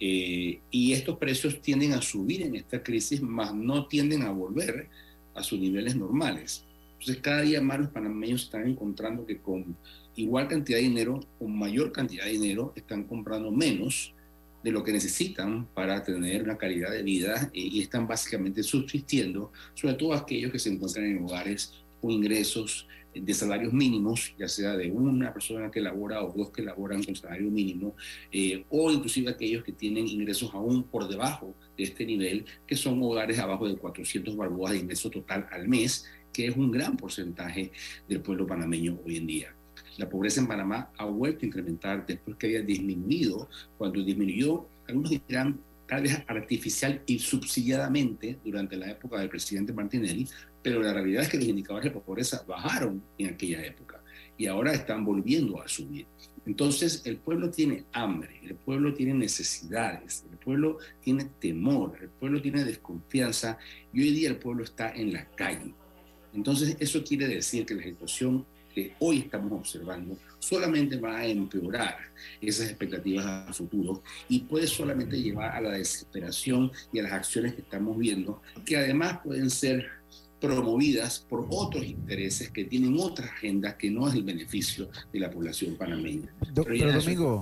Eh, 0.00 0.60
y 0.72 0.92
estos 0.92 1.18
precios 1.18 1.60
tienden 1.60 1.92
a 1.92 2.02
subir 2.02 2.42
en 2.42 2.56
esta 2.56 2.82
crisis, 2.82 3.22
más 3.22 3.54
no 3.54 3.86
tienden 3.86 4.22
a 4.22 4.32
volver 4.32 4.88
a 5.34 5.44
sus 5.44 5.60
niveles 5.60 5.94
normales. 5.94 6.64
Entonces, 6.94 7.22
cada 7.22 7.42
día 7.42 7.60
más 7.60 7.78
los 7.78 7.90
panameños 7.90 8.42
están 8.42 8.66
encontrando 8.66 9.24
que 9.24 9.38
con 9.38 9.76
igual 10.16 10.48
cantidad 10.48 10.78
de 10.78 10.84
dinero, 10.84 11.20
con 11.38 11.56
mayor 11.56 11.92
cantidad 11.92 12.24
de 12.24 12.32
dinero, 12.32 12.72
están 12.74 13.04
comprando 13.04 13.52
menos 13.52 14.12
de 14.62 14.70
lo 14.70 14.82
que 14.82 14.92
necesitan 14.92 15.66
para 15.74 16.02
tener 16.02 16.42
una 16.42 16.56
calidad 16.56 16.90
de 16.90 17.02
vida 17.02 17.50
eh, 17.52 17.60
y 17.60 17.80
están 17.80 18.06
básicamente 18.06 18.62
subsistiendo, 18.62 19.52
sobre 19.74 19.94
todo 19.94 20.14
aquellos 20.14 20.52
que 20.52 20.58
se 20.58 20.70
encuentran 20.70 21.06
en 21.06 21.24
hogares 21.24 21.72
con 22.00 22.10
ingresos 22.10 22.86
de 23.14 23.34
salarios 23.34 23.72
mínimos, 23.72 24.34
ya 24.38 24.48
sea 24.48 24.76
de 24.76 24.90
una 24.90 25.32
persona 25.32 25.70
que 25.70 25.80
labora 25.80 26.22
o 26.22 26.32
dos 26.32 26.50
que 26.50 26.62
laboran 26.62 27.02
con 27.02 27.14
salario 27.14 27.50
mínimo, 27.50 27.94
eh, 28.30 28.64
o 28.70 28.90
inclusive 28.90 29.30
aquellos 29.30 29.62
que 29.64 29.72
tienen 29.72 30.08
ingresos 30.08 30.50
aún 30.54 30.84
por 30.84 31.08
debajo 31.08 31.54
de 31.76 31.84
este 31.84 32.06
nivel, 32.06 32.46
que 32.66 32.76
son 32.76 33.02
hogares 33.02 33.38
abajo 33.38 33.68
de 33.68 33.76
400 33.76 34.36
balboas 34.36 34.72
de 34.72 34.78
ingreso 34.78 35.10
total 35.10 35.46
al 35.50 35.68
mes, 35.68 36.06
que 36.32 36.46
es 36.46 36.56
un 36.56 36.70
gran 36.70 36.96
porcentaje 36.96 37.72
del 38.08 38.22
pueblo 38.22 38.46
panameño 38.46 38.98
hoy 39.04 39.18
en 39.18 39.26
día. 39.26 39.54
La 39.98 40.08
pobreza 40.08 40.40
en 40.40 40.46
Panamá 40.46 40.90
ha 40.96 41.04
vuelto 41.04 41.44
a 41.44 41.46
incrementar 41.46 42.06
después 42.06 42.36
que 42.36 42.46
había 42.46 42.62
disminuido, 42.62 43.48
cuando 43.78 44.02
disminuyó, 44.02 44.66
algunos 44.88 45.10
dirán 45.10 45.60
tal 45.86 46.02
vez 46.02 46.22
artificial 46.26 47.02
y 47.06 47.18
subsidiadamente 47.18 48.38
durante 48.44 48.76
la 48.76 48.90
época 48.90 49.18
del 49.18 49.28
presidente 49.28 49.72
Martinelli, 49.72 50.26
pero 50.62 50.80
la 50.80 50.92
realidad 50.92 51.24
es 51.24 51.28
que 51.28 51.36
los 51.36 51.46
indicadores 51.46 51.92
de 51.92 52.00
pobreza 52.00 52.44
bajaron 52.46 53.02
en 53.18 53.34
aquella 53.34 53.64
época 53.64 54.02
y 54.38 54.46
ahora 54.46 54.72
están 54.72 55.04
volviendo 55.04 55.60
a 55.60 55.68
subir. 55.68 56.06
Entonces 56.46 57.02
el 57.04 57.18
pueblo 57.18 57.50
tiene 57.50 57.84
hambre, 57.92 58.40
el 58.42 58.56
pueblo 58.56 58.94
tiene 58.94 59.14
necesidades, 59.14 60.24
el 60.30 60.38
pueblo 60.38 60.78
tiene 61.00 61.26
temor, 61.40 61.98
el 62.00 62.08
pueblo 62.08 62.40
tiene 62.40 62.64
desconfianza 62.64 63.58
y 63.92 64.02
hoy 64.02 64.10
día 64.12 64.30
el 64.30 64.36
pueblo 64.36 64.64
está 64.64 64.92
en 64.92 65.12
la 65.12 65.26
calle. 65.26 65.74
Entonces 66.32 66.76
eso 66.80 67.04
quiere 67.04 67.28
decir 67.28 67.66
que 67.66 67.74
la 67.74 67.82
situación 67.82 68.46
que 68.72 68.94
hoy 68.98 69.18
estamos 69.20 69.52
observando 69.52 70.16
solamente 70.38 70.96
va 70.96 71.18
a 71.18 71.26
empeorar 71.26 71.96
esas 72.40 72.68
expectativas 72.68 73.24
a 73.26 73.52
futuro 73.52 74.02
y 74.28 74.40
puede 74.40 74.66
solamente 74.66 75.20
llevar 75.20 75.54
a 75.56 75.60
la 75.60 75.70
desesperación 75.70 76.70
y 76.92 76.98
a 76.98 77.04
las 77.04 77.12
acciones 77.12 77.54
que 77.54 77.62
estamos 77.62 77.96
viendo, 77.96 78.42
que 78.64 78.76
además 78.76 79.20
pueden 79.22 79.50
ser 79.50 79.86
promovidas 80.40 81.20
por 81.20 81.46
otros 81.50 81.84
intereses 81.84 82.50
que 82.50 82.64
tienen 82.64 82.96
otras 82.98 83.30
agendas 83.30 83.76
que 83.76 83.90
no 83.90 84.08
es 84.08 84.14
el 84.14 84.24
beneficio 84.24 84.88
de 85.12 85.20
la 85.20 85.30
población 85.30 85.76
panameña. 85.76 86.34
pero, 86.66 86.92
Domingo, 86.92 87.40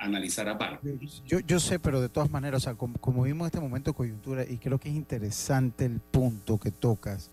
analizar 0.00 0.48
aparte. 0.48 0.98
Yo, 1.24 1.38
yo 1.40 1.60
sé, 1.60 1.78
pero 1.78 2.00
de 2.00 2.08
todas 2.08 2.28
maneras, 2.30 2.62
o 2.62 2.64
sea, 2.64 2.74
como, 2.74 2.98
como 2.98 3.22
vimos 3.22 3.46
este 3.46 3.60
momento 3.60 3.92
de 3.92 3.96
coyuntura, 3.96 4.44
y 4.48 4.58
creo 4.58 4.80
que 4.80 4.88
es 4.88 4.96
interesante 4.96 5.84
el 5.84 6.00
punto 6.00 6.58
que 6.58 6.72
tocas, 6.72 7.30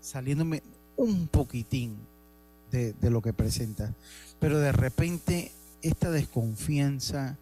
saliéndome 0.00 0.62
un 0.96 1.28
poquitín 1.28 1.96
de, 2.70 2.94
lo 3.10 3.22
que 3.22 3.32
presenta, 3.32 3.94
pero 4.38 4.58
de 4.58 4.72
repente 4.72 5.52
esta 5.82 6.10
desconfianza 6.10 7.38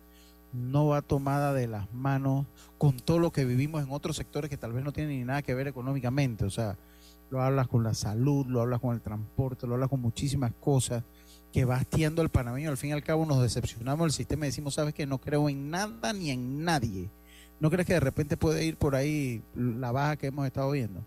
no 0.53 0.87
va 0.87 1.03
tomada 1.03 1.53
de 1.53 1.67
las 1.67 1.93
manos 1.93 2.47
con 2.79 2.99
todo 2.99 3.19
lo 3.19 3.33
que 3.33 3.45
vivimos 3.45 3.83
en 3.83 3.91
otros 3.91 4.17
sectores 4.17 4.49
que 4.51 4.57
tal 4.57 4.73
vez 4.73 4.85
no 4.85 4.93
tienen 4.93 5.19
ni 5.19 5.25
nada 5.25 5.43
que 5.43 5.55
ver 5.55 5.69
económicamente, 5.69 6.45
o 6.45 6.51
sea, 6.51 6.79
lo 7.31 7.43
hablas 7.43 7.69
con 7.69 7.83
la 7.83 7.95
salud, 7.95 8.47
lo 8.47 8.61
hablas 8.61 8.81
con 8.81 8.95
el 8.95 9.01
transporte, 9.01 9.67
lo 9.67 9.75
hablas 9.75 9.89
con 9.89 10.01
muchísimas 10.01 10.53
cosas 10.61 11.03
que 11.53 11.65
va 11.65 11.77
hastiando 11.77 12.23
al 12.23 12.29
panameño. 12.29 12.71
Al 12.71 12.77
fin 12.77 12.91
y 12.91 12.93
al 12.93 13.03
cabo 13.03 13.27
nos 13.27 13.43
decepcionamos 13.43 14.05
del 14.07 14.13
sistema 14.13 14.47
y 14.47 14.51
decimos, 14.51 14.75
sabes 14.75 14.95
que 14.95 15.07
no 15.07 15.19
creo 15.19 15.49
en 15.49 15.71
nada 15.71 16.13
ni 16.13 16.31
en 16.31 16.65
nadie. 16.65 17.11
¿No 17.59 17.71
crees 17.71 17.87
que 17.87 17.95
de 17.95 18.01
repente 18.01 18.37
puede 18.37 18.65
ir 18.65 18.77
por 18.77 18.95
ahí 18.95 19.43
la 19.55 19.91
baja 19.91 20.17
que 20.17 20.27
hemos 20.27 20.47
estado 20.47 20.71
viendo? 20.71 21.05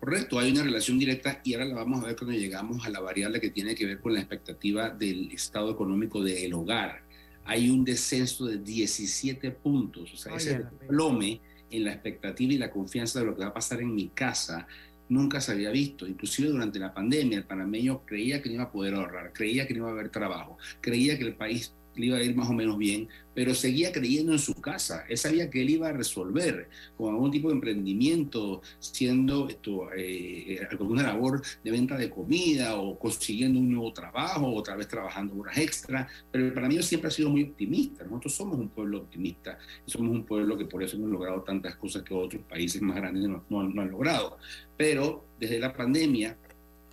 Correcto, 0.00 0.38
hay 0.38 0.52
una 0.52 0.62
relación 0.62 0.98
directa 0.98 1.40
y 1.42 1.54
ahora 1.54 1.66
la 1.66 1.74
vamos 1.74 2.02
a 2.02 2.06
ver 2.06 2.16
cuando 2.16 2.36
llegamos 2.36 2.86
a 2.86 2.90
la 2.90 3.00
variable 3.00 3.40
que 3.40 3.50
tiene 3.50 3.74
que 3.74 3.84
ver 3.84 4.00
con 4.00 4.14
la 4.14 4.20
expectativa 4.20 4.90
del 4.90 5.32
estado 5.32 5.72
económico 5.72 6.22
del 6.22 6.54
hogar. 6.54 7.02
Hay 7.44 7.68
un 7.70 7.84
descenso 7.84 8.46
de 8.46 8.58
17 8.58 9.50
puntos, 9.50 10.12
o 10.12 10.16
sea, 10.16 10.36
ese 10.36 10.58
desplome 10.58 11.40
en 11.70 11.84
la 11.84 11.92
expectativa 11.92 12.52
y 12.52 12.58
la 12.58 12.70
confianza 12.70 13.20
de 13.20 13.26
lo 13.26 13.34
que 13.34 13.42
va 13.42 13.48
a 13.48 13.54
pasar 13.54 13.80
en 13.80 13.94
mi 13.94 14.08
casa 14.08 14.66
nunca 15.08 15.40
se 15.40 15.52
había 15.52 15.70
visto. 15.70 16.06
Inclusive 16.06 16.48
durante 16.48 16.78
la 16.78 16.94
pandemia, 16.94 17.38
el 17.38 17.44
panameño 17.44 18.04
creía 18.04 18.42
que 18.42 18.48
no 18.48 18.56
iba 18.56 18.64
a 18.64 18.72
poder 18.72 18.94
ahorrar, 18.94 19.32
creía 19.32 19.66
que 19.66 19.74
no 19.74 19.80
iba 19.80 19.88
a 19.88 19.92
haber 19.92 20.10
trabajo, 20.10 20.58
creía 20.80 21.18
que 21.18 21.24
el 21.24 21.34
país 21.34 21.74
le 21.98 22.06
iba 22.06 22.16
a 22.16 22.22
ir 22.22 22.34
más 22.34 22.48
o 22.48 22.52
menos 22.52 22.78
bien, 22.78 23.08
pero 23.34 23.54
seguía 23.54 23.92
creyendo 23.92 24.32
en 24.32 24.38
su 24.38 24.54
casa. 24.54 25.04
Él 25.08 25.18
sabía 25.18 25.50
que 25.50 25.62
él 25.62 25.70
iba 25.70 25.88
a 25.88 25.92
resolver 25.92 26.68
con 26.96 27.14
algún 27.14 27.30
tipo 27.30 27.48
de 27.48 27.54
emprendimiento, 27.54 28.62
siendo 28.78 29.48
esto, 29.48 29.88
eh, 29.96 30.66
alguna 30.70 31.02
labor 31.02 31.42
de 31.62 31.70
venta 31.70 31.96
de 31.96 32.10
comida 32.10 32.76
o 32.76 32.98
consiguiendo 32.98 33.60
un 33.60 33.70
nuevo 33.70 33.92
trabajo, 33.92 34.52
otra 34.54 34.76
vez 34.76 34.88
trabajando 34.88 35.36
horas 35.36 35.58
extra. 35.58 36.08
Pero 36.32 36.52
para 36.54 36.68
mí 36.68 36.82
siempre 36.82 37.08
ha 37.08 37.12
sido 37.12 37.30
muy 37.30 37.44
optimista. 37.44 38.04
Nosotros 38.04 38.34
somos 38.34 38.58
un 38.58 38.68
pueblo 38.68 38.98
optimista 38.98 39.58
somos 39.86 40.10
un 40.10 40.24
pueblo 40.24 40.56
que 40.56 40.64
por 40.64 40.82
eso 40.82 40.96
hemos 40.96 41.10
logrado 41.10 41.42
tantas 41.42 41.76
cosas 41.76 42.02
que 42.02 42.14
otros 42.14 42.42
países 42.48 42.82
más 42.82 42.96
grandes 42.96 43.28
no, 43.28 43.44
no 43.48 43.82
han 43.82 43.90
logrado. 43.90 44.38
Pero 44.76 45.24
desde 45.38 45.58
la 45.58 45.72
pandemia 45.72 46.36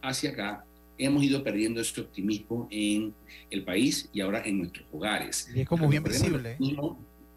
hacia 0.01 0.31
acá, 0.31 0.65
hemos 0.97 1.23
ido 1.23 1.43
perdiendo 1.43 1.81
ese 1.81 2.01
optimismo 2.01 2.67
en 2.71 3.13
el 3.49 3.63
país 3.63 4.09
y 4.13 4.21
ahora 4.21 4.43
en 4.45 4.59
nuestros 4.59 4.87
hogares. 4.91 5.49
Y 5.53 5.61
es 5.61 5.67
como 5.67 5.87
bien 5.87 6.03
visible. 6.03 6.57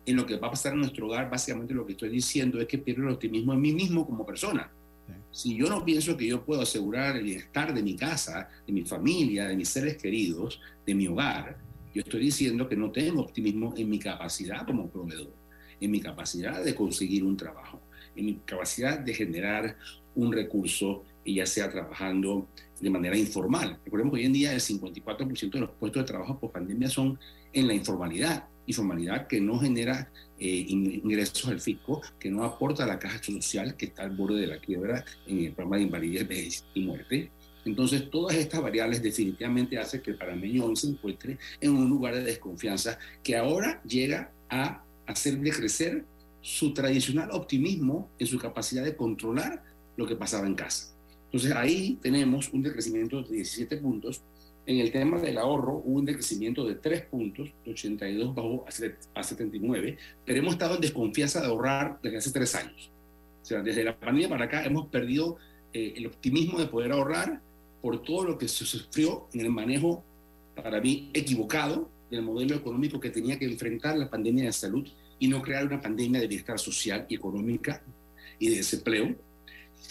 En 0.06 0.16
lo 0.16 0.24
que 0.24 0.36
va 0.36 0.48
a 0.48 0.50
pasar 0.50 0.72
en 0.72 0.80
nuestro 0.80 1.06
hogar, 1.06 1.28
básicamente 1.28 1.74
lo 1.74 1.84
que 1.84 1.92
estoy 1.92 2.08
diciendo 2.08 2.60
es 2.60 2.66
que 2.66 2.78
pierdo 2.78 3.02
el 3.02 3.10
optimismo 3.10 3.52
en 3.52 3.60
mí 3.60 3.72
mismo 3.72 4.06
como 4.06 4.24
persona. 4.24 4.70
Si 5.30 5.54
yo 5.56 5.68
no 5.68 5.84
pienso 5.84 6.16
que 6.16 6.26
yo 6.26 6.44
puedo 6.44 6.62
asegurar 6.62 7.16
el 7.16 7.24
bienestar 7.24 7.74
de 7.74 7.82
mi 7.82 7.94
casa, 7.94 8.48
de 8.66 8.72
mi 8.72 8.84
familia, 8.84 9.46
de 9.48 9.56
mis 9.56 9.68
seres 9.68 9.96
queridos, 9.96 10.60
de 10.86 10.94
mi 10.94 11.06
hogar, 11.06 11.58
yo 11.94 12.02
estoy 12.02 12.20
diciendo 12.20 12.68
que 12.68 12.76
no 12.76 12.90
tengo 12.90 13.22
optimismo 13.22 13.74
en 13.76 13.88
mi 13.88 13.98
capacidad 13.98 14.66
como 14.66 14.88
proveedor, 14.88 15.34
en 15.80 15.90
mi 15.90 16.00
capacidad 16.00 16.64
de 16.64 16.74
conseguir 16.74 17.24
un 17.24 17.36
trabajo, 17.36 17.80
en 18.16 18.26
mi 18.26 18.34
capacidad 18.44 18.98
de 18.98 19.14
generar 19.14 19.76
un 20.14 20.32
recurso, 20.32 21.04
ya 21.24 21.46
sea 21.46 21.70
trabajando 21.70 22.48
de 22.80 22.90
manera 22.90 23.16
informal. 23.16 23.78
Recordemos 23.84 24.14
que 24.14 24.20
hoy 24.20 24.26
en 24.26 24.32
día 24.32 24.52
el 24.52 24.60
54% 24.60 25.50
de 25.50 25.60
los 25.60 25.70
puestos 25.70 26.02
de 26.02 26.06
trabajo 26.06 26.38
por 26.38 26.52
pandemia 26.52 26.88
son 26.88 27.18
en 27.52 27.66
la 27.66 27.74
informalidad, 27.74 28.44
informalidad 28.66 29.26
que 29.26 29.40
no 29.40 29.58
genera 29.58 30.10
eh, 30.38 30.66
ingresos 30.68 31.46
al 31.46 31.60
fisco, 31.60 32.02
que 32.18 32.30
no 32.30 32.44
aporta 32.44 32.84
a 32.84 32.86
la 32.86 32.98
caja 32.98 33.20
social 33.22 33.76
que 33.76 33.86
está 33.86 34.02
al 34.02 34.16
borde 34.16 34.40
de 34.40 34.46
la 34.46 34.58
quiebra 34.58 35.04
en 35.26 35.38
el 35.38 35.52
programa 35.52 35.76
de 35.76 35.82
invalidez 35.82 36.64
y 36.74 36.84
muerte. 36.84 37.30
Entonces, 37.64 38.08
todas 38.10 38.36
estas 38.36 38.62
variables 38.62 39.02
definitivamente 39.02 39.78
hacen 39.78 40.00
que 40.00 40.12
el 40.12 40.18
panameño 40.18 40.64
hoy 40.64 40.76
se 40.76 40.88
encuentre 40.88 41.38
en 41.60 41.72
un 41.72 41.88
lugar 41.88 42.14
de 42.14 42.22
desconfianza 42.22 42.98
que 43.22 43.36
ahora 43.36 43.82
llega 43.84 44.32
a 44.48 44.84
hacerle 45.06 45.50
crecer 45.50 46.04
su 46.40 46.72
tradicional 46.72 47.30
optimismo 47.32 48.10
en 48.18 48.26
su 48.26 48.38
capacidad 48.38 48.84
de 48.84 48.96
controlar 48.96 49.62
lo 49.96 50.06
que 50.06 50.16
pasaba 50.16 50.46
en 50.46 50.54
casa. 50.54 50.94
Entonces 51.28 51.52
ahí 51.52 51.98
tenemos 52.00 52.50
un 52.52 52.62
decrecimiento 52.62 53.22
de 53.22 53.36
17 53.36 53.76
puntos. 53.78 54.22
En 54.64 54.78
el 54.78 54.90
tema 54.90 55.18
del 55.18 55.38
ahorro 55.38 55.82
hubo 55.84 55.98
un 55.98 56.04
decrecimiento 56.04 56.66
de 56.66 56.74
3 56.74 57.06
puntos, 57.06 57.50
de 57.64 57.70
82 57.70 58.34
bajó 58.34 58.64
a 59.14 59.22
79, 59.22 59.98
pero 60.24 60.38
hemos 60.38 60.54
estado 60.54 60.76
en 60.76 60.80
desconfianza 60.80 61.40
de 61.40 61.46
ahorrar 61.46 61.98
desde 62.02 62.18
hace 62.18 62.32
3 62.32 62.54
años. 62.54 62.90
O 63.42 63.44
sea, 63.44 63.62
desde 63.62 63.84
la 63.84 63.98
pandemia 63.98 64.28
para 64.28 64.44
acá 64.46 64.64
hemos 64.64 64.88
perdido 64.88 65.36
eh, 65.72 65.94
el 65.96 66.06
optimismo 66.06 66.58
de 66.58 66.66
poder 66.66 66.92
ahorrar 66.92 67.40
por 67.82 68.02
todo 68.02 68.24
lo 68.24 68.38
que 68.38 68.48
se 68.48 68.64
sufrió 68.64 69.28
en 69.32 69.40
el 69.40 69.50
manejo, 69.50 70.04
para 70.54 70.80
mí, 70.80 71.10
equivocado 71.14 71.90
del 72.10 72.22
modelo 72.22 72.56
económico 72.56 72.98
que 72.98 73.10
tenía 73.10 73.38
que 73.38 73.44
enfrentar 73.44 73.96
la 73.96 74.08
pandemia 74.08 74.44
de 74.44 74.52
salud 74.52 74.88
y 75.18 75.28
no 75.28 75.42
crear 75.42 75.66
una 75.66 75.80
pandemia 75.80 76.20
de 76.20 76.26
bienestar 76.26 76.58
social 76.58 77.06
y 77.08 77.14
económica 77.14 77.82
y 78.38 78.50
de 78.50 78.56
desempleo. 78.56 79.14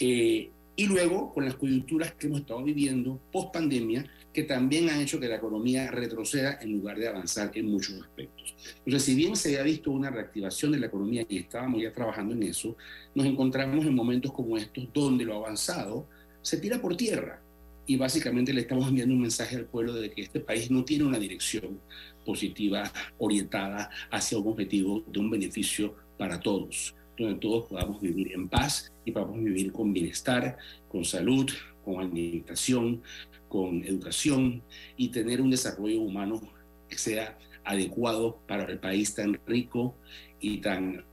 Eh, 0.00 0.50
y 0.78 0.86
luego 0.86 1.32
con 1.34 1.44
las 1.44 1.56
coyunturas 1.56 2.12
que 2.12 2.28
hemos 2.28 2.42
estado 2.42 2.62
viviendo 2.62 3.20
post 3.32 3.52
pandemia, 3.52 4.06
que 4.32 4.44
también 4.44 4.88
han 4.88 5.00
hecho 5.00 5.18
que 5.18 5.26
la 5.26 5.34
economía 5.34 5.90
retroceda 5.90 6.60
en 6.62 6.70
lugar 6.70 6.96
de 6.96 7.08
avanzar 7.08 7.50
en 7.54 7.66
muchos 7.66 8.00
aspectos. 8.00 8.54
Entonces, 8.86 9.02
si 9.02 9.16
bien 9.16 9.34
se 9.34 9.48
había 9.48 9.64
visto 9.64 9.90
una 9.90 10.08
reactivación 10.08 10.70
de 10.70 10.78
la 10.78 10.86
economía 10.86 11.26
y 11.28 11.38
estábamos 11.38 11.82
ya 11.82 11.92
trabajando 11.92 12.32
en 12.32 12.44
eso, 12.44 12.76
nos 13.12 13.26
encontramos 13.26 13.84
en 13.86 13.94
momentos 13.96 14.32
como 14.32 14.56
estos 14.56 14.88
donde 14.92 15.24
lo 15.24 15.34
avanzado 15.34 16.08
se 16.42 16.58
tira 16.58 16.80
por 16.80 16.96
tierra. 16.96 17.42
Y 17.84 17.96
básicamente 17.96 18.52
le 18.52 18.60
estamos 18.60 18.86
enviando 18.86 19.16
un 19.16 19.22
mensaje 19.22 19.56
al 19.56 19.64
pueblo 19.64 19.94
de 19.94 20.12
que 20.12 20.22
este 20.22 20.38
país 20.38 20.70
no 20.70 20.84
tiene 20.84 21.02
una 21.02 21.18
dirección 21.18 21.80
positiva 22.24 22.92
orientada 23.18 23.90
hacia 24.12 24.38
un 24.38 24.46
objetivo 24.46 25.02
de 25.08 25.18
un 25.18 25.28
beneficio 25.28 25.96
para 26.16 26.38
todos 26.38 26.94
donde 27.18 27.40
todos 27.40 27.66
podamos 27.66 28.00
vivir 28.00 28.32
en 28.32 28.48
paz 28.48 28.92
y 29.04 29.12
podamos 29.12 29.42
vivir 29.42 29.72
con 29.72 29.92
bienestar, 29.92 30.56
con 30.88 31.04
salud, 31.04 31.50
con 31.84 32.00
alimentación, 32.00 33.02
con 33.48 33.84
educación 33.84 34.62
y 34.96 35.08
tener 35.08 35.40
un 35.40 35.50
desarrollo 35.50 36.00
humano 36.00 36.40
que 36.88 36.98
sea 36.98 37.38
adecuado 37.64 38.38
para 38.46 38.64
el 38.64 38.78
país 38.78 39.14
tan 39.14 39.38
rico 39.46 39.94
y 40.40 40.58
tan 40.58 41.04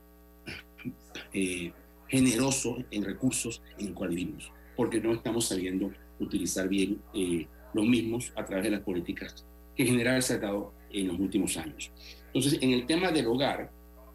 eh, 1.32 1.72
generoso 2.08 2.78
en 2.90 3.04
recursos 3.04 3.62
en 3.78 3.88
el 3.88 3.94
cual 3.94 4.10
vivimos, 4.10 4.52
porque 4.76 5.00
no 5.00 5.12
estamos 5.12 5.46
sabiendo 5.46 5.92
utilizar 6.20 6.68
bien 6.68 7.00
eh, 7.14 7.46
los 7.74 7.86
mismos 7.86 8.32
a 8.36 8.44
través 8.44 8.64
de 8.64 8.70
las 8.70 8.80
políticas 8.80 9.44
que 9.74 9.82
en 9.82 9.88
general 9.90 10.22
se 10.22 10.34
ha 10.34 10.38
dado 10.38 10.72
en 10.90 11.08
los 11.08 11.18
últimos 11.18 11.56
años. 11.56 11.92
Entonces, 12.26 12.58
en 12.62 12.70
el 12.70 12.86
tema 12.86 13.12
del 13.12 13.26
hogar, 13.26 13.70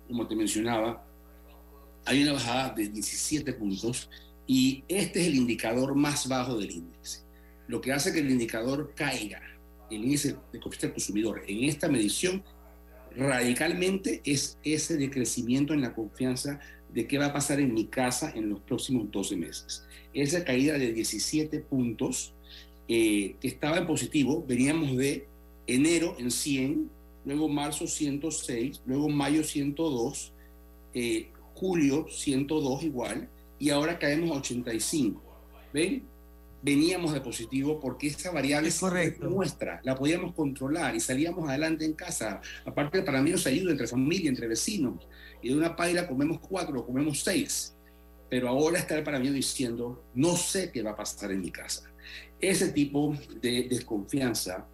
como 0.08 0.28
te 0.28 0.36
mencionaba, 0.36 1.06
hay 2.06 2.24
una 2.24 2.34
bajada 2.34 2.74
de 2.74 2.90
17 2.90 3.54
puntos 3.54 4.10
y 4.48 4.84
este 4.88 5.22
es 5.22 5.28
el 5.28 5.36
indicador 5.36 5.96
más 5.96 6.28
bajo 6.28 6.58
del 6.58 6.72
índice. 6.72 7.22
Lo 7.68 7.80
que 7.80 7.94
hace 7.94 8.12
que 8.12 8.20
el 8.20 8.30
indicador 8.30 8.94
caiga, 8.96 9.42
el 9.90 10.04
índice 10.04 10.36
de 10.52 10.60
confianza 10.60 10.88
del 10.88 10.94
consumidor, 10.94 11.44
en 11.48 11.64
esta 11.64 11.88
medición 11.88 12.44
radicalmente 13.16 14.22
es 14.24 14.58
ese 14.64 14.98
decrecimiento 14.98 15.74
en 15.74 15.82
la 15.82 15.94
confianza 15.94 16.60
de 16.94 17.08
qué 17.08 17.18
va 17.18 17.28
a 17.28 17.34
pasar 17.34 17.60
en 17.60 17.74
mi 17.74 17.86
casa 17.86 18.32
en 18.36 18.50
los 18.50 18.60
próximos 18.62 19.10
12 19.12 19.38
meses. 19.38 19.86
Esa 20.14 20.44
caída 20.44 20.78
de 20.78 20.94
17 20.94 21.60
puntos 21.60 22.34
eh, 22.88 23.36
que 23.40 23.48
estaba 23.48 23.78
en 23.78 23.88
positivo, 23.88 24.44
veníamos 24.46 24.98
de 24.98 25.28
enero 25.68 26.16
en 26.20 26.32
100, 26.32 26.90
luego 27.26 27.48
marzo 27.48 27.88
106, 27.88 28.82
luego 28.86 29.08
mayo 29.08 29.44
102, 29.44 30.34
eh, 30.94 31.30
julio 31.62 32.08
102 32.10 32.84
igual, 32.84 33.30
y 33.60 33.70
ahora 33.70 34.00
caemos 34.00 34.32
a 34.32 34.40
85. 34.40 35.22
¿Ven? 35.72 36.08
Veníamos 36.64 37.14
de 37.14 37.22
positivo 37.22 37.80
porque 37.80 38.08
esa 38.08 38.32
variable 38.32 38.70
es 38.70 39.20
nuestra, 39.20 39.80
la 39.84 39.96
podíamos 39.96 40.34
controlar 40.34 40.96
y 40.96 41.00
salíamos 41.00 41.48
adelante 41.48 41.86
en 41.86 41.94
casa. 41.94 42.42
Aparte, 42.66 43.04
para 43.04 43.22
mí 43.22 43.30
nos 43.30 43.46
ayuda 43.46 43.72
entre 43.72 43.86
familia, 43.88 44.30
entre 44.30 44.48
vecinos. 44.48 45.08
Y 45.42 45.50
de 45.50 45.56
una 45.56 45.76
paila 45.76 46.08
comemos 46.08 46.40
cuatro, 46.40 46.84
comemos 46.84 47.22
seis. 47.22 47.76
Pero 48.28 48.48
ahora 48.50 48.80
está 48.80 48.98
el 48.98 49.20
mí 49.20 49.30
diciendo, 49.30 50.04
no 50.16 50.36
sé 50.36 50.72
qué 50.72 50.82
va 50.82 50.92
a 50.92 50.96
pasar 50.96 51.32
en 51.32 51.42
mi 51.42 51.52
casa. 51.52 51.92
Ese 52.40 52.72
tipo 52.72 53.16
de 53.40 53.68
desconfianza 53.70 54.68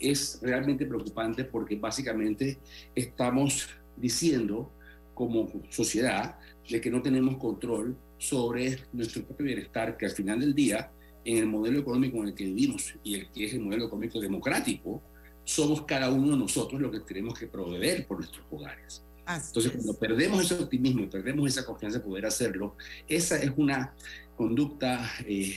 es 0.00 0.40
realmente 0.42 0.84
preocupante 0.86 1.44
porque 1.44 1.76
básicamente 1.76 2.58
estamos 2.94 3.68
diciendo 3.96 4.72
como 5.14 5.50
sociedad 5.70 6.38
de 6.68 6.80
que 6.80 6.90
no 6.90 7.02
tenemos 7.02 7.36
control 7.36 7.96
sobre 8.18 8.78
nuestro 8.92 9.24
propio 9.24 9.46
bienestar, 9.46 9.96
que 9.96 10.06
al 10.06 10.12
final 10.12 10.40
del 10.40 10.54
día, 10.54 10.90
en 11.24 11.38
el 11.38 11.46
modelo 11.46 11.80
económico 11.80 12.18
en 12.18 12.28
el 12.28 12.34
que 12.34 12.44
vivimos 12.44 12.94
y 13.02 13.14
el 13.14 13.30
que 13.30 13.44
es 13.44 13.54
el 13.54 13.60
modelo 13.60 13.86
económico 13.86 14.20
democrático, 14.20 15.02
somos 15.44 15.82
cada 15.82 16.10
uno 16.10 16.32
de 16.32 16.38
nosotros 16.38 16.80
los 16.80 16.90
que 16.90 17.00
tenemos 17.00 17.38
que 17.38 17.46
proveer 17.46 18.06
por 18.06 18.18
nuestros 18.18 18.44
hogares. 18.50 19.04
Entonces, 19.26 19.72
cuando 19.72 19.94
perdemos 19.94 20.44
ese 20.44 20.62
optimismo 20.62 21.02
y 21.02 21.06
perdemos 21.06 21.48
esa 21.48 21.64
confianza 21.64 21.98
de 21.98 22.04
poder 22.04 22.26
hacerlo, 22.26 22.76
esa 23.08 23.36
es 23.38 23.52
una 23.56 23.94
conducta 24.36 25.10
eh, 25.26 25.54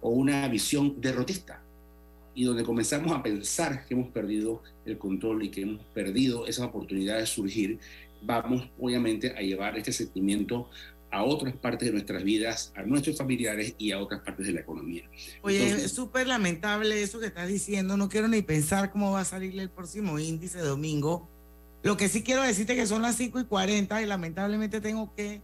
o 0.00 0.10
una 0.10 0.48
visión 0.48 1.00
derrotista. 1.00 1.62
Y 2.34 2.44
donde 2.44 2.64
comenzamos 2.64 3.12
a 3.12 3.22
pensar 3.22 3.86
que 3.86 3.94
hemos 3.94 4.10
perdido 4.10 4.62
el 4.84 4.98
control 4.98 5.44
y 5.44 5.50
que 5.50 5.62
hemos 5.62 5.84
perdido 5.86 6.46
esa 6.48 6.66
oportunidad 6.66 7.18
de 7.18 7.26
surgir, 7.26 7.78
vamos 8.24 8.70
obviamente 8.78 9.34
a 9.36 9.40
llevar 9.40 9.76
este 9.76 9.92
sentimiento 9.92 10.68
a 11.14 11.22
otras 11.22 11.54
partes 11.54 11.86
de 11.86 11.92
nuestras 11.92 12.24
vidas, 12.24 12.72
a 12.74 12.82
nuestros 12.82 13.16
familiares 13.16 13.74
y 13.78 13.92
a 13.92 14.00
otras 14.00 14.20
partes 14.22 14.46
de 14.48 14.52
la 14.52 14.60
economía. 14.60 15.08
Oye, 15.42 15.68
es 15.68 15.92
súper 15.92 16.26
lamentable 16.26 17.00
eso 17.02 17.20
que 17.20 17.26
estás 17.26 17.46
diciendo. 17.46 17.96
No 17.96 18.08
quiero 18.08 18.26
ni 18.26 18.42
pensar 18.42 18.90
cómo 18.90 19.12
va 19.12 19.20
a 19.20 19.24
salir 19.24 19.58
el 19.60 19.70
próximo 19.70 20.18
índice 20.18 20.58
domingo. 20.58 21.28
Lo 21.84 21.96
que 21.96 22.08
sí 22.08 22.24
quiero 22.24 22.42
decirte 22.42 22.74
que 22.74 22.86
son 22.86 23.02
las 23.02 23.16
5 23.16 23.40
y 23.40 23.44
40 23.44 24.02
y 24.02 24.06
lamentablemente 24.06 24.80
tengo 24.80 25.14
que 25.14 25.40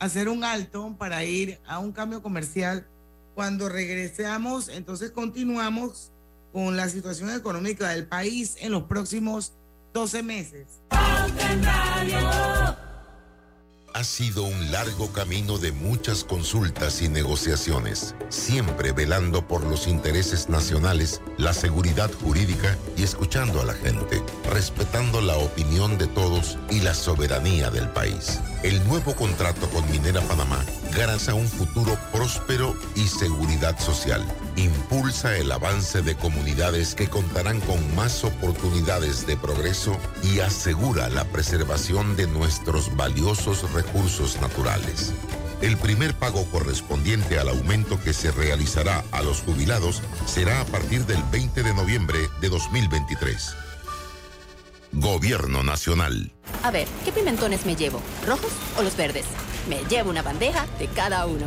hacer 0.00 0.28
un 0.28 0.42
alto 0.42 0.96
para 0.98 1.24
ir 1.24 1.60
a 1.64 1.78
un 1.78 1.92
cambio 1.92 2.20
comercial. 2.20 2.88
Cuando 3.34 3.68
regresemos, 3.68 4.68
entonces 4.68 5.12
continuamos 5.12 6.10
con 6.52 6.76
la 6.76 6.88
situación 6.88 7.30
económica 7.30 7.88
del 7.90 8.06
país 8.06 8.56
en 8.60 8.72
los 8.72 8.84
próximos 8.84 9.52
12 9.92 10.22
meses. 10.22 10.80
Ha 13.94 14.04
sido 14.04 14.44
un 14.44 14.72
largo 14.72 15.12
camino 15.12 15.58
de 15.58 15.70
muchas 15.70 16.24
consultas 16.24 17.02
y 17.02 17.10
negociaciones, 17.10 18.14
siempre 18.30 18.92
velando 18.92 19.46
por 19.46 19.62
los 19.64 19.86
intereses 19.86 20.48
nacionales, 20.48 21.20
la 21.36 21.52
seguridad 21.52 22.10
jurídica 22.10 22.78
y 22.96 23.02
escuchando 23.02 23.60
a 23.60 23.66
la 23.66 23.74
gente, 23.74 24.22
respetando 24.50 25.20
la 25.20 25.36
opinión 25.36 25.98
de 25.98 26.06
todos 26.06 26.56
y 26.70 26.80
la 26.80 26.94
soberanía 26.94 27.70
del 27.70 27.90
país. 27.90 28.40
El 28.62 28.82
nuevo 28.88 29.14
contrato 29.14 29.68
con 29.68 29.88
Minera 29.90 30.22
Panamá 30.22 30.64
garantiza 30.94 31.34
un 31.34 31.46
futuro 31.46 31.98
próspero 32.12 32.74
y 32.94 33.06
seguridad 33.06 33.78
social. 33.78 34.24
Impulsa 34.56 35.36
el 35.38 35.50
avance 35.50 36.02
de 36.02 36.14
comunidades 36.14 36.94
que 36.94 37.08
contarán 37.08 37.60
con 37.60 37.94
más 37.96 38.22
oportunidades 38.22 39.26
de 39.26 39.36
progreso 39.36 39.96
y 40.22 40.40
asegura 40.40 41.08
la 41.08 41.24
preservación 41.24 42.16
de 42.16 42.26
nuestros 42.26 42.94
valiosos 42.94 43.72
recursos 43.72 44.40
naturales. 44.42 45.14
El 45.62 45.78
primer 45.78 46.14
pago 46.14 46.44
correspondiente 46.50 47.38
al 47.38 47.48
aumento 47.48 47.98
que 48.02 48.12
se 48.12 48.30
realizará 48.30 49.04
a 49.10 49.22
los 49.22 49.40
jubilados 49.40 50.02
será 50.26 50.60
a 50.60 50.64
partir 50.66 51.06
del 51.06 51.22
20 51.30 51.62
de 51.62 51.72
noviembre 51.72 52.18
de 52.40 52.48
2023. 52.48 53.54
Gobierno 54.92 55.62
Nacional. 55.62 56.30
A 56.62 56.70
ver, 56.70 56.86
¿qué 57.04 57.12
pimentones 57.12 57.64
me 57.64 57.74
llevo? 57.74 58.02
¿Rojos 58.26 58.52
o 58.76 58.82
los 58.82 58.96
verdes? 58.96 59.24
Me 59.66 59.82
llevo 59.84 60.10
una 60.10 60.20
bandeja 60.20 60.66
de 60.78 60.88
cada 60.88 61.24
uno. 61.26 61.46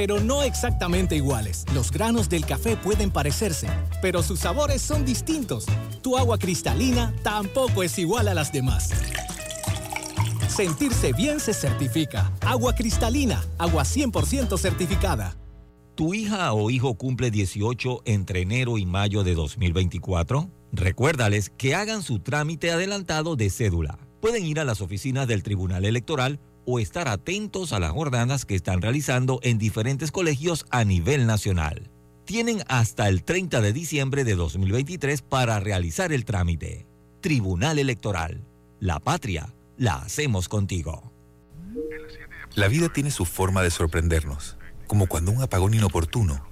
no 0.07 0.41
exactamente 0.41 1.15
iguales. 1.15 1.63
Los 1.73 1.91
granos 1.91 2.27
del 2.27 2.45
café 2.45 2.75
pueden 2.75 3.11
parecerse, 3.11 3.67
pero 4.01 4.23
sus 4.23 4.39
sabores 4.39 4.81
son 4.81 5.05
distintos. 5.05 5.65
Tu 6.01 6.17
agua 6.17 6.37
cristalina 6.39 7.13
tampoco 7.23 7.83
es 7.83 7.97
igual 7.99 8.27
a 8.27 8.33
las 8.33 8.51
demás. 8.51 8.89
Sentirse 10.47 11.13
bien 11.13 11.39
se 11.39 11.53
certifica. 11.53 12.31
Agua 12.41 12.73
cristalina, 12.73 13.43
agua 13.57 13.83
100% 13.83 14.57
certificada. 14.57 15.37
¿Tu 15.95 16.15
hija 16.15 16.51
o 16.53 16.71
hijo 16.71 16.95
cumple 16.95 17.29
18 17.29 18.01
entre 18.05 18.41
enero 18.41 18.77
y 18.77 18.85
mayo 18.85 19.23
de 19.23 19.35
2024? 19.35 20.49
Recuérdales 20.71 21.51
que 21.57 21.75
hagan 21.75 22.01
su 22.01 22.19
trámite 22.19 22.71
adelantado 22.71 23.35
de 23.35 23.49
cédula. 23.49 23.99
Pueden 24.19 24.45
ir 24.45 24.59
a 24.59 24.65
las 24.65 24.81
oficinas 24.81 25.27
del 25.27 25.43
Tribunal 25.43 25.85
Electoral 25.85 26.39
o 26.65 26.79
estar 26.79 27.07
atentos 27.07 27.73
a 27.73 27.79
las 27.79 27.91
jornadas 27.91 28.45
que 28.45 28.55
están 28.55 28.81
realizando 28.81 29.39
en 29.43 29.57
diferentes 29.57 30.11
colegios 30.11 30.65
a 30.69 30.83
nivel 30.83 31.25
nacional. 31.27 31.89
Tienen 32.25 32.63
hasta 32.67 33.09
el 33.09 33.23
30 33.23 33.61
de 33.61 33.73
diciembre 33.73 34.23
de 34.23 34.35
2023 34.35 35.21
para 35.21 35.59
realizar 35.59 36.13
el 36.13 36.25
trámite. 36.25 36.87
Tribunal 37.19 37.79
Electoral. 37.79 38.45
La 38.79 38.99
patria 38.99 39.53
la 39.77 39.95
hacemos 39.95 40.47
contigo. 40.47 41.11
La 42.55 42.67
vida 42.67 42.89
tiene 42.89 43.11
su 43.11 43.25
forma 43.25 43.63
de 43.63 43.71
sorprendernos, 43.71 44.57
como 44.87 45.07
cuando 45.07 45.31
un 45.31 45.41
apagón 45.41 45.73
inoportuno 45.73 46.45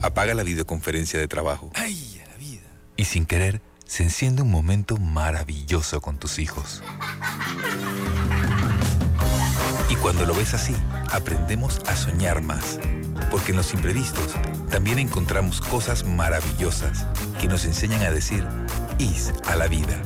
apaga 0.00 0.34
la 0.34 0.42
videoconferencia 0.42 1.18
de 1.18 1.28
trabajo. 1.28 1.70
¡Ay, 1.74 2.20
la 2.28 2.36
vida! 2.36 2.62
Y 2.96 3.04
sin 3.04 3.26
querer, 3.26 3.62
se 3.86 4.02
enciende 4.02 4.42
un 4.42 4.50
momento 4.50 4.96
maravilloso 4.96 6.00
con 6.00 6.18
tus 6.18 6.38
hijos. 6.38 6.82
Y 9.88 9.96
cuando 9.96 10.24
lo 10.24 10.34
ves 10.34 10.54
así, 10.54 10.74
aprendemos 11.12 11.80
a 11.86 11.96
soñar 11.96 12.42
más. 12.42 12.78
Porque 13.30 13.50
en 13.50 13.56
los 13.58 13.74
imprevistos 13.74 14.34
también 14.70 14.98
encontramos 14.98 15.60
cosas 15.60 16.04
maravillosas 16.04 17.06
que 17.40 17.48
nos 17.48 17.64
enseñan 17.64 18.02
a 18.02 18.10
decir 18.10 18.46
IS 18.98 19.32
a 19.46 19.56
la 19.56 19.68
vida. 19.68 20.00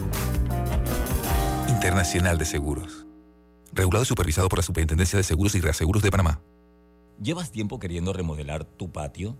Internacional 1.69 2.39
de 2.39 2.45
Seguros. 2.45 3.07
Regulado 3.73 4.03
y 4.03 4.07
supervisado 4.07 4.49
por 4.49 4.59
la 4.59 4.65
Superintendencia 4.65 5.17
de 5.17 5.23
Seguros 5.23 5.55
y 5.55 5.61
Reaseguros 5.61 6.03
de 6.03 6.11
Panamá. 6.11 6.41
¿Llevas 7.23 7.51
tiempo 7.51 7.79
queriendo 7.79 8.13
remodelar 8.13 8.65
tu 8.65 8.91
patio? 8.91 9.37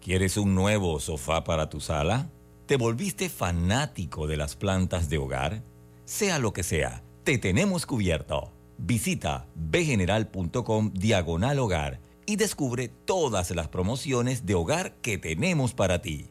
¿Quieres 0.00 0.36
un 0.36 0.54
nuevo 0.54 0.98
sofá 1.00 1.44
para 1.44 1.68
tu 1.68 1.80
sala? 1.80 2.30
¿Te 2.66 2.76
volviste 2.76 3.28
fanático 3.28 4.26
de 4.26 4.36
las 4.36 4.56
plantas 4.56 5.08
de 5.08 5.18
hogar? 5.18 5.62
Sea 6.04 6.38
lo 6.38 6.52
que 6.52 6.62
sea, 6.62 7.02
te 7.24 7.38
tenemos 7.38 7.86
cubierto. 7.86 8.52
Visita 8.82 9.46
bgeneral.com 9.54 10.92
diagonal 10.94 11.58
hogar 11.58 12.00
y 12.24 12.36
descubre 12.36 12.88
todas 12.88 13.50
las 13.50 13.68
promociones 13.68 14.46
de 14.46 14.54
hogar 14.54 14.94
que 15.02 15.18
tenemos 15.18 15.74
para 15.74 16.00
ti. 16.00 16.30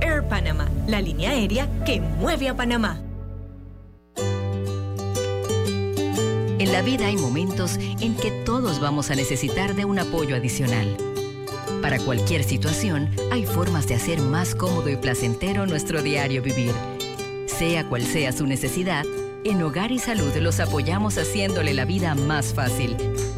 Air 0.00 0.22
Panama, 0.28 0.68
la 0.86 1.00
línea 1.00 1.30
aérea 1.30 1.68
que 1.84 2.00
mueve 2.00 2.48
a 2.48 2.56
Panamá. 2.56 3.00
En 6.58 6.72
la 6.72 6.82
vida 6.82 7.06
hay 7.06 7.16
momentos 7.16 7.76
en 7.76 8.16
que 8.16 8.30
todos 8.44 8.80
vamos 8.80 9.10
a 9.10 9.14
necesitar 9.14 9.74
de 9.74 9.84
un 9.84 9.98
apoyo 9.98 10.34
adicional. 10.36 10.96
Para 11.82 11.98
cualquier 11.98 12.42
situación, 12.42 13.10
hay 13.30 13.44
formas 13.44 13.86
de 13.86 13.94
hacer 13.94 14.20
más 14.20 14.54
cómodo 14.54 14.88
y 14.88 14.96
placentero 14.96 15.66
nuestro 15.66 16.02
diario 16.02 16.42
vivir. 16.42 16.72
Sea 17.46 17.88
cual 17.88 18.02
sea 18.02 18.32
su 18.32 18.46
necesidad, 18.46 19.04
en 19.44 19.62
Hogar 19.62 19.92
y 19.92 19.98
Salud 19.98 20.34
los 20.36 20.58
apoyamos 20.58 21.18
haciéndole 21.18 21.74
la 21.74 21.84
vida 21.84 22.14
más 22.14 22.52
fácil, 22.52 22.96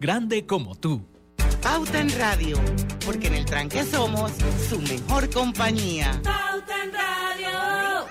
grande 0.00 0.46
como 0.46 0.74
tú. 0.74 1.06
Pauta 1.62 2.00
en 2.00 2.10
Radio, 2.18 2.58
porque 3.04 3.28
en 3.28 3.34
el 3.34 3.44
tranque 3.44 3.84
somos 3.84 4.32
su 4.68 4.78
mejor 4.80 5.30
compañía. 5.30 6.20
Pauta 6.22 6.84
en 6.84 6.92
Radio. 6.92 8.04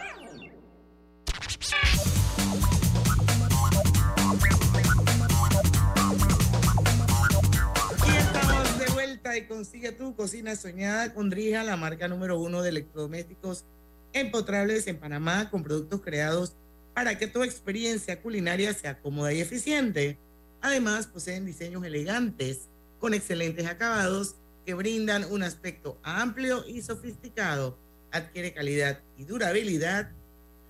Y 8.07 8.17
estamos 8.17 8.79
de 8.79 8.85
vuelta 8.93 9.37
y 9.37 9.47
consigue 9.47 9.91
tu 9.91 10.15
cocina 10.15 10.55
soñada 10.55 11.13
con 11.13 11.29
Drija, 11.29 11.63
la 11.63 11.77
marca 11.77 12.07
número 12.07 12.39
uno 12.39 12.63
de 12.63 12.69
electrodomésticos 12.69 13.65
empotrables 14.13 14.87
en 14.87 14.99
Panamá, 14.99 15.49
con 15.49 15.63
productos 15.63 16.01
creados 16.01 16.55
para 16.93 17.17
que 17.17 17.27
tu 17.27 17.43
experiencia 17.43 18.21
culinaria 18.21 18.73
sea 18.73 18.99
cómoda 18.99 19.33
y 19.33 19.41
eficiente. 19.41 20.19
Además, 20.63 21.07
poseen 21.07 21.45
diseños 21.45 21.83
elegantes 21.83 22.69
con 22.99 23.13
excelentes 23.13 23.67
acabados 23.67 24.35
que 24.65 24.73
brindan 24.73 25.25
un 25.29 25.43
aspecto 25.43 25.99
amplio 26.03 26.65
y 26.65 26.81
sofisticado. 26.81 27.77
Adquiere 28.11 28.53
calidad 28.53 29.01
y 29.17 29.25
durabilidad 29.25 30.09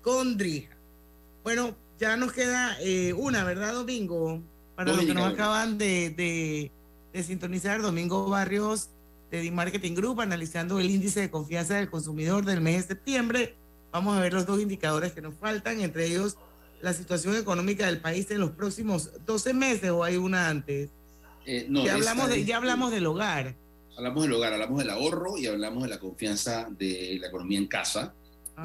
con 0.02 0.36
Drija. 0.36 0.76
Bueno, 1.44 1.76
ya 2.00 2.16
nos 2.16 2.32
queda 2.32 2.76
eh, 2.80 3.12
una, 3.12 3.44
¿verdad, 3.44 3.72
Domingo? 3.72 4.42
Para 4.74 4.92
los 4.92 5.04
que 5.04 5.14
nos 5.14 5.32
acaban 5.32 5.78
de, 5.78 6.10
de, 6.10 6.72
de 7.12 7.22
sintonizar, 7.22 7.80
Domingo 7.80 8.28
Barrios 8.28 8.90
de 9.30 9.42
D-Marketing 9.42 9.94
Group, 9.94 10.20
analizando 10.20 10.80
el 10.80 10.90
índice 10.90 11.20
de 11.20 11.30
confianza 11.30 11.76
del 11.76 11.88
consumidor 11.88 12.44
del 12.44 12.60
mes 12.60 12.88
de 12.88 12.94
septiembre. 12.94 13.54
Vamos 13.92 14.16
a 14.16 14.20
ver 14.20 14.32
los 14.32 14.44
dos 14.44 14.60
indicadores 14.60 15.12
que 15.12 15.22
nos 15.22 15.36
faltan, 15.36 15.80
entre 15.80 16.06
ellos 16.06 16.36
la 16.84 16.92
situación 16.92 17.34
económica 17.34 17.86
del 17.86 17.98
país 17.98 18.30
en 18.30 18.40
los 18.40 18.50
próximos 18.50 19.10
12 19.24 19.54
meses 19.54 19.90
o 19.90 20.04
hay 20.04 20.16
una 20.16 20.50
antes? 20.50 20.90
Eh, 21.46 21.66
no, 21.66 21.82
ya, 21.82 21.94
hablamos 21.94 22.28
de, 22.28 22.44
ya 22.44 22.58
hablamos 22.58 22.92
del 22.92 23.06
hogar. 23.06 23.54
Hablamos 23.96 24.24
del 24.24 24.32
hogar, 24.34 24.52
hablamos 24.52 24.78
del 24.80 24.90
ahorro 24.90 25.38
y 25.38 25.46
hablamos 25.46 25.84
de 25.84 25.88
la 25.88 25.98
confianza 25.98 26.68
de 26.70 27.16
la 27.20 27.28
economía 27.28 27.58
en 27.58 27.66
casa. 27.68 28.14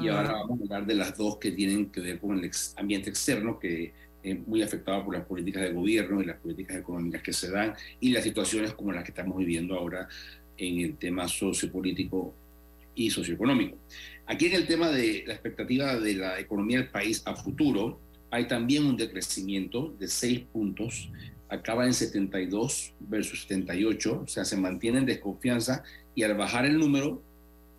Y 0.00 0.08
ahora 0.08 0.32
vamos 0.32 0.60
a 0.60 0.62
hablar 0.64 0.86
de 0.86 0.94
las 0.94 1.16
dos 1.16 1.38
que 1.38 1.50
tienen 1.50 1.90
que 1.90 2.00
ver 2.00 2.20
con 2.20 2.38
el 2.38 2.50
ambiente 2.76 3.08
externo, 3.08 3.58
que 3.58 3.92
es 4.22 4.46
muy 4.46 4.62
afectado 4.62 5.02
por 5.04 5.14
las 5.14 5.24
políticas 5.24 5.62
de 5.62 5.72
gobierno 5.72 6.20
y 6.20 6.26
las 6.26 6.36
políticas 6.36 6.76
económicas 6.76 7.22
que 7.22 7.32
se 7.32 7.50
dan 7.50 7.74
y 8.00 8.10
las 8.10 8.22
situaciones 8.22 8.74
como 8.74 8.92
las 8.92 9.02
que 9.02 9.12
estamos 9.12 9.38
viviendo 9.38 9.76
ahora 9.76 10.08
en 10.58 10.80
el 10.80 10.98
tema 10.98 11.26
sociopolítico 11.26 12.34
y 12.94 13.10
socioeconómico. 13.10 13.78
Aquí 14.26 14.46
en 14.46 14.54
el 14.54 14.66
tema 14.66 14.90
de 14.90 15.24
la 15.26 15.32
expectativa 15.32 15.98
de 15.98 16.14
la 16.14 16.38
economía 16.38 16.78
del 16.78 16.88
país 16.88 17.22
a 17.24 17.34
futuro, 17.34 17.98
hay 18.30 18.46
también 18.46 18.86
un 18.86 18.96
decrecimiento 18.96 19.94
de 19.98 20.08
6 20.08 20.40
puntos, 20.52 21.10
acaba 21.48 21.86
en 21.86 21.94
72 21.94 22.94
versus 23.00 23.42
78, 23.42 24.22
o 24.24 24.28
sea, 24.28 24.44
se 24.44 24.56
mantiene 24.56 24.98
en 24.98 25.06
desconfianza 25.06 25.82
y 26.14 26.22
al 26.22 26.36
bajar 26.36 26.64
el 26.64 26.78
número 26.78 27.22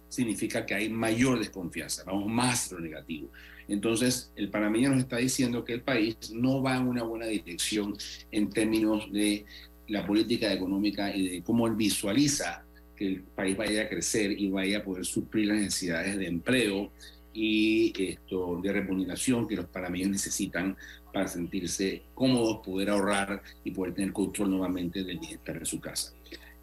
significa 0.09 0.65
que 0.65 0.75
hay 0.75 0.89
mayor 0.89 1.39
desconfianza, 1.39 2.03
vamos 2.03 2.27
más 2.27 2.71
lo 2.71 2.79
negativo. 2.79 3.29
Entonces, 3.69 4.33
el 4.35 4.49
panameño 4.49 4.89
nos 4.89 4.99
está 4.99 5.17
diciendo 5.17 5.63
que 5.63 5.73
el 5.73 5.81
país 5.81 6.17
no 6.33 6.61
va 6.61 6.75
en 6.75 6.87
una 6.87 7.03
buena 7.03 7.27
dirección 7.27 7.95
en 8.31 8.49
términos 8.49 9.09
de 9.13 9.45
la 9.87 10.05
política 10.05 10.51
económica 10.51 11.15
y 11.15 11.29
de 11.29 11.43
cómo 11.43 11.67
él 11.67 11.75
visualiza 11.75 12.65
que 12.97 13.07
el 13.07 13.21
país 13.23 13.55
vaya 13.55 13.83
a 13.83 13.89
crecer 13.89 14.31
y 14.37 14.49
vaya 14.49 14.79
a 14.79 14.83
poder 14.83 15.05
suplir 15.05 15.47
las 15.47 15.57
necesidades 15.57 16.17
de 16.17 16.27
empleo 16.27 16.91
y 17.33 17.93
esto 17.97 18.59
de 18.61 18.73
remuneración 18.73 19.47
que 19.47 19.55
los 19.55 19.65
panameños 19.65 20.09
necesitan 20.09 20.75
para 21.13 21.27
sentirse 21.27 22.03
cómodos, 22.13 22.65
poder 22.65 22.89
ahorrar 22.89 23.41
y 23.63 23.71
poder 23.71 23.93
tener 23.93 24.13
control 24.13 24.51
nuevamente 24.51 25.03
del 25.03 25.19
bienestar 25.19 25.59
de 25.59 25.65
su 25.65 25.79
casa. 25.79 26.13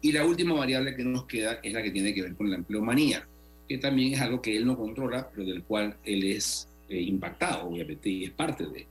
Y 0.01 0.11
la 0.11 0.25
última 0.25 0.53
variable 0.53 0.95
que 0.95 1.03
nos 1.03 1.25
queda 1.25 1.59
es 1.61 1.73
la 1.73 1.83
que 1.83 1.91
tiene 1.91 2.13
que 2.13 2.21
ver 2.21 2.35
con 2.35 2.49
la 2.49 2.55
empleomanía, 2.55 3.27
que 3.67 3.77
también 3.77 4.13
es 4.13 4.21
algo 4.21 4.41
que 4.41 4.55
él 4.55 4.65
no 4.65 4.77
controla, 4.77 5.29
pero 5.29 5.47
del 5.47 5.63
cual 5.63 5.97
él 6.03 6.23
es 6.23 6.69
eh, 6.87 7.01
impactado, 7.01 7.69
obviamente, 7.69 8.09
y 8.09 8.25
es 8.25 8.31
parte 8.31 8.65
de. 8.65 8.87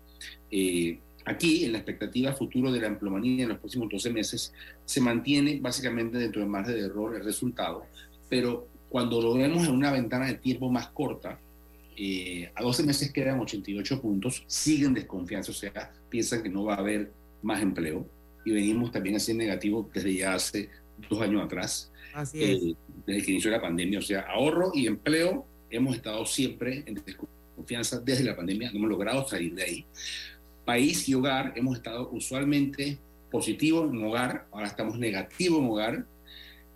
Eh, 0.51 0.99
aquí, 1.25 1.65
en 1.65 1.73
la 1.73 1.79
expectativa 1.79 2.33
futuro 2.33 2.71
de 2.71 2.81
la 2.81 2.89
empleomanía 2.89 3.45
en 3.45 3.49
los 3.51 3.59
próximos 3.59 3.89
12 3.91 4.11
meses, 4.11 4.53
se 4.85 5.01
mantiene 5.01 5.59
básicamente 5.61 6.19
dentro 6.19 6.41
del 6.41 6.51
margen 6.51 6.75
de 6.75 6.87
error 6.87 7.17
el 7.17 7.25
resultado, 7.25 7.87
pero 8.29 8.69
cuando 8.89 9.21
lo 9.21 9.35
vemos 9.35 9.67
en 9.67 9.75
una 9.75 9.91
ventana 9.91 10.27
de 10.27 10.35
tiempo 10.35 10.71
más 10.71 10.89
corta, 10.89 11.41
eh, 12.01 12.53
a 12.55 12.63
12 12.63 12.85
meses 12.85 13.13
quedan 13.13 13.41
88 13.41 14.01
puntos, 14.01 14.45
siguen 14.47 14.95
desconfianza, 14.95 15.51
o 15.51 15.55
sea, 15.55 15.93
piensan 16.09 16.45
que 16.45 16.49
no 16.49 16.65
va 16.65 16.75
a 16.75 16.79
haber 16.79 17.13
más 17.43 17.61
empleo 17.61 18.09
y 18.45 18.53
venimos 18.53 18.93
también 18.93 19.17
así 19.17 19.33
en 19.33 19.39
negativo 19.39 19.91
desde 19.93 20.15
ya 20.15 20.35
hace 20.35 20.69
dos 21.11 21.21
años 21.21 21.45
atrás, 21.45 21.91
Así 22.15 22.43
es. 22.43 22.63
eh, 22.63 22.77
desde 23.05 23.23
que 23.23 23.33
inició 23.33 23.51
la 23.51 23.61
pandemia, 23.61 23.99
o 23.99 24.03
sea, 24.03 24.21
ahorro 24.21 24.71
y 24.75 24.87
empleo 24.87 25.45
hemos 25.71 25.97
estado 25.97 26.25
siempre 26.25 26.85
en 26.87 27.03
desconfianza 27.05 27.99
desde 27.99 28.23
la 28.23 28.37
pandemia, 28.37 28.71
no 28.71 28.79
hemos 28.79 28.91
logrado 28.91 29.27
salir 29.27 29.55
de 29.55 29.63
ahí. 29.65 29.87
País 30.65 31.09
y 31.09 31.15
hogar 31.15 31.53
hemos 31.57 31.77
estado 31.79 32.11
usualmente 32.11 32.99
positivo 33.31 33.85
en 33.85 34.05
hogar, 34.05 34.47
ahora 34.53 34.69
estamos 34.69 34.99
negativo 34.99 35.59
en 35.59 35.65
hogar, 35.67 36.07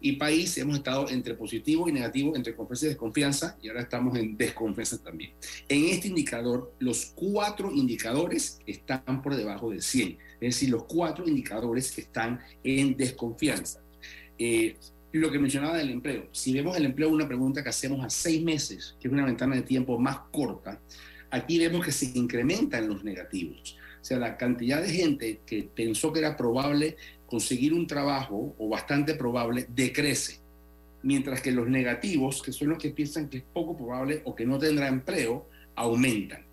y 0.02 0.12
país 0.16 0.58
hemos 0.58 0.76
estado 0.76 1.08
entre 1.08 1.34
positivo 1.34 1.88
y 1.88 1.92
negativo, 1.92 2.34
entre 2.34 2.56
confianza 2.56 2.86
y 2.86 2.88
desconfianza, 2.88 3.58
y 3.62 3.68
ahora 3.68 3.82
estamos 3.82 4.18
en 4.18 4.36
desconfianza 4.36 5.02
también. 5.02 5.32
En 5.68 5.84
este 5.84 6.08
indicador, 6.08 6.74
los 6.80 7.12
cuatro 7.14 7.70
indicadores 7.72 8.58
están 8.66 9.22
por 9.22 9.36
debajo 9.36 9.70
de 9.70 9.80
100, 9.80 10.18
es 10.40 10.40
decir, 10.40 10.70
los 10.70 10.84
cuatro 10.84 11.26
indicadores 11.26 11.96
están 11.96 12.40
en 12.64 12.96
desconfianza. 12.96 13.80
Eh, 14.38 14.76
lo 15.12 15.30
que 15.30 15.38
mencionaba 15.38 15.76
del 15.76 15.90
empleo, 15.90 16.28
si 16.32 16.52
vemos 16.52 16.76
el 16.76 16.86
empleo, 16.86 17.08
una 17.08 17.28
pregunta 17.28 17.62
que 17.62 17.68
hacemos 17.68 18.04
a 18.04 18.10
seis 18.10 18.42
meses, 18.42 18.96
que 18.98 19.06
es 19.06 19.12
una 19.12 19.24
ventana 19.24 19.54
de 19.54 19.62
tiempo 19.62 19.98
más 20.00 20.18
corta, 20.32 20.80
aquí 21.30 21.58
vemos 21.58 21.84
que 21.84 21.92
se 21.92 22.06
incrementan 22.18 22.88
los 22.88 23.04
negativos. 23.04 23.76
O 24.00 24.04
sea, 24.04 24.18
la 24.18 24.36
cantidad 24.36 24.82
de 24.82 24.88
gente 24.88 25.40
que 25.46 25.62
pensó 25.62 26.12
que 26.12 26.18
era 26.18 26.36
probable 26.36 26.96
conseguir 27.32 27.72
un 27.72 27.86
trabajo 27.86 28.54
o 28.58 28.68
bastante 28.68 29.14
probable 29.14 29.64
decrece, 29.74 30.38
mientras 31.02 31.40
que 31.40 31.50
los 31.50 31.66
negativos, 31.66 32.42
que 32.42 32.52
son 32.52 32.68
los 32.68 32.78
que 32.78 32.90
piensan 32.90 33.30
que 33.30 33.38
es 33.38 33.42
poco 33.54 33.74
probable 33.74 34.20
o 34.26 34.34
que 34.34 34.44
no 34.44 34.58
tendrá 34.58 34.86
empleo, 34.86 35.46
aumentan. 35.74 36.44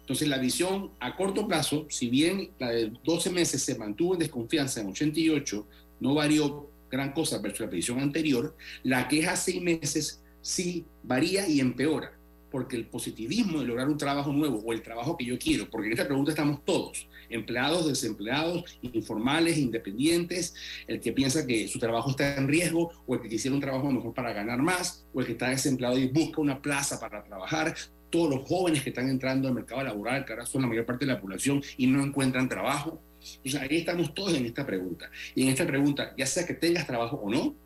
Entonces 0.00 0.26
la 0.26 0.38
visión 0.38 0.90
a 0.98 1.14
corto 1.14 1.46
plazo, 1.46 1.86
si 1.88 2.08
bien 2.08 2.50
la 2.58 2.70
de 2.70 2.92
12 3.04 3.30
meses 3.30 3.62
se 3.62 3.78
mantuvo 3.78 4.14
en 4.14 4.18
desconfianza 4.18 4.80
en 4.80 4.88
88, 4.88 5.68
no 6.00 6.14
varió 6.14 6.68
gran 6.90 7.12
cosa 7.12 7.38
versus 7.38 7.60
la 7.60 7.68
previsión 7.68 8.00
anterior, 8.00 8.56
la 8.82 9.06
que 9.06 9.20
es 9.20 9.28
a 9.28 9.36
6 9.36 9.62
meses 9.62 10.20
sí 10.42 10.84
varía 11.04 11.48
y 11.48 11.60
empeora, 11.60 12.12
porque 12.50 12.74
el 12.74 12.86
positivismo 12.86 13.60
de 13.60 13.66
lograr 13.66 13.88
un 13.88 13.98
trabajo 13.98 14.32
nuevo 14.32 14.58
o 14.66 14.72
el 14.72 14.82
trabajo 14.82 15.16
que 15.16 15.26
yo 15.26 15.38
quiero, 15.38 15.70
porque 15.70 15.86
en 15.86 15.92
esta 15.92 16.08
pregunta 16.08 16.32
estamos 16.32 16.64
todos, 16.64 17.06
empleados, 17.28 17.86
desempleados, 17.86 18.78
informales, 18.82 19.58
independientes, 19.58 20.54
el 20.86 21.00
que 21.00 21.12
piensa 21.12 21.46
que 21.46 21.68
su 21.68 21.78
trabajo 21.78 22.10
está 22.10 22.36
en 22.36 22.48
riesgo 22.48 22.92
o 23.06 23.14
el 23.14 23.20
que 23.20 23.28
quisiera 23.28 23.54
un 23.54 23.60
trabajo 23.60 23.90
mejor 23.90 24.14
para 24.14 24.32
ganar 24.32 24.60
más 24.62 25.06
o 25.12 25.20
el 25.20 25.26
que 25.26 25.32
está 25.32 25.48
desempleado 25.48 25.98
y 25.98 26.08
busca 26.08 26.40
una 26.40 26.60
plaza 26.60 26.98
para 27.00 27.24
trabajar, 27.24 27.74
todos 28.10 28.30
los 28.30 28.46
jóvenes 28.46 28.82
que 28.82 28.90
están 28.90 29.08
entrando 29.08 29.48
al 29.48 29.54
mercado 29.54 29.82
laboral, 29.82 30.24
que 30.24 30.32
ahora 30.32 30.46
son 30.46 30.62
la 30.62 30.68
mayor 30.68 30.86
parte 30.86 31.04
de 31.04 31.12
la 31.12 31.20
población 31.20 31.60
y 31.76 31.88
no 31.88 32.00
encuentran 32.00 32.48
trabajo. 32.48 33.02
Entonces 33.36 33.60
ahí 33.60 33.78
estamos 33.78 34.14
todos 34.14 34.34
en 34.34 34.46
esta 34.46 34.64
pregunta. 34.64 35.10
Y 35.34 35.42
en 35.42 35.48
esta 35.48 35.66
pregunta, 35.66 36.14
ya 36.16 36.24
sea 36.24 36.46
que 36.46 36.54
tengas 36.54 36.86
trabajo 36.86 37.16
o 37.16 37.28
no, 37.28 37.56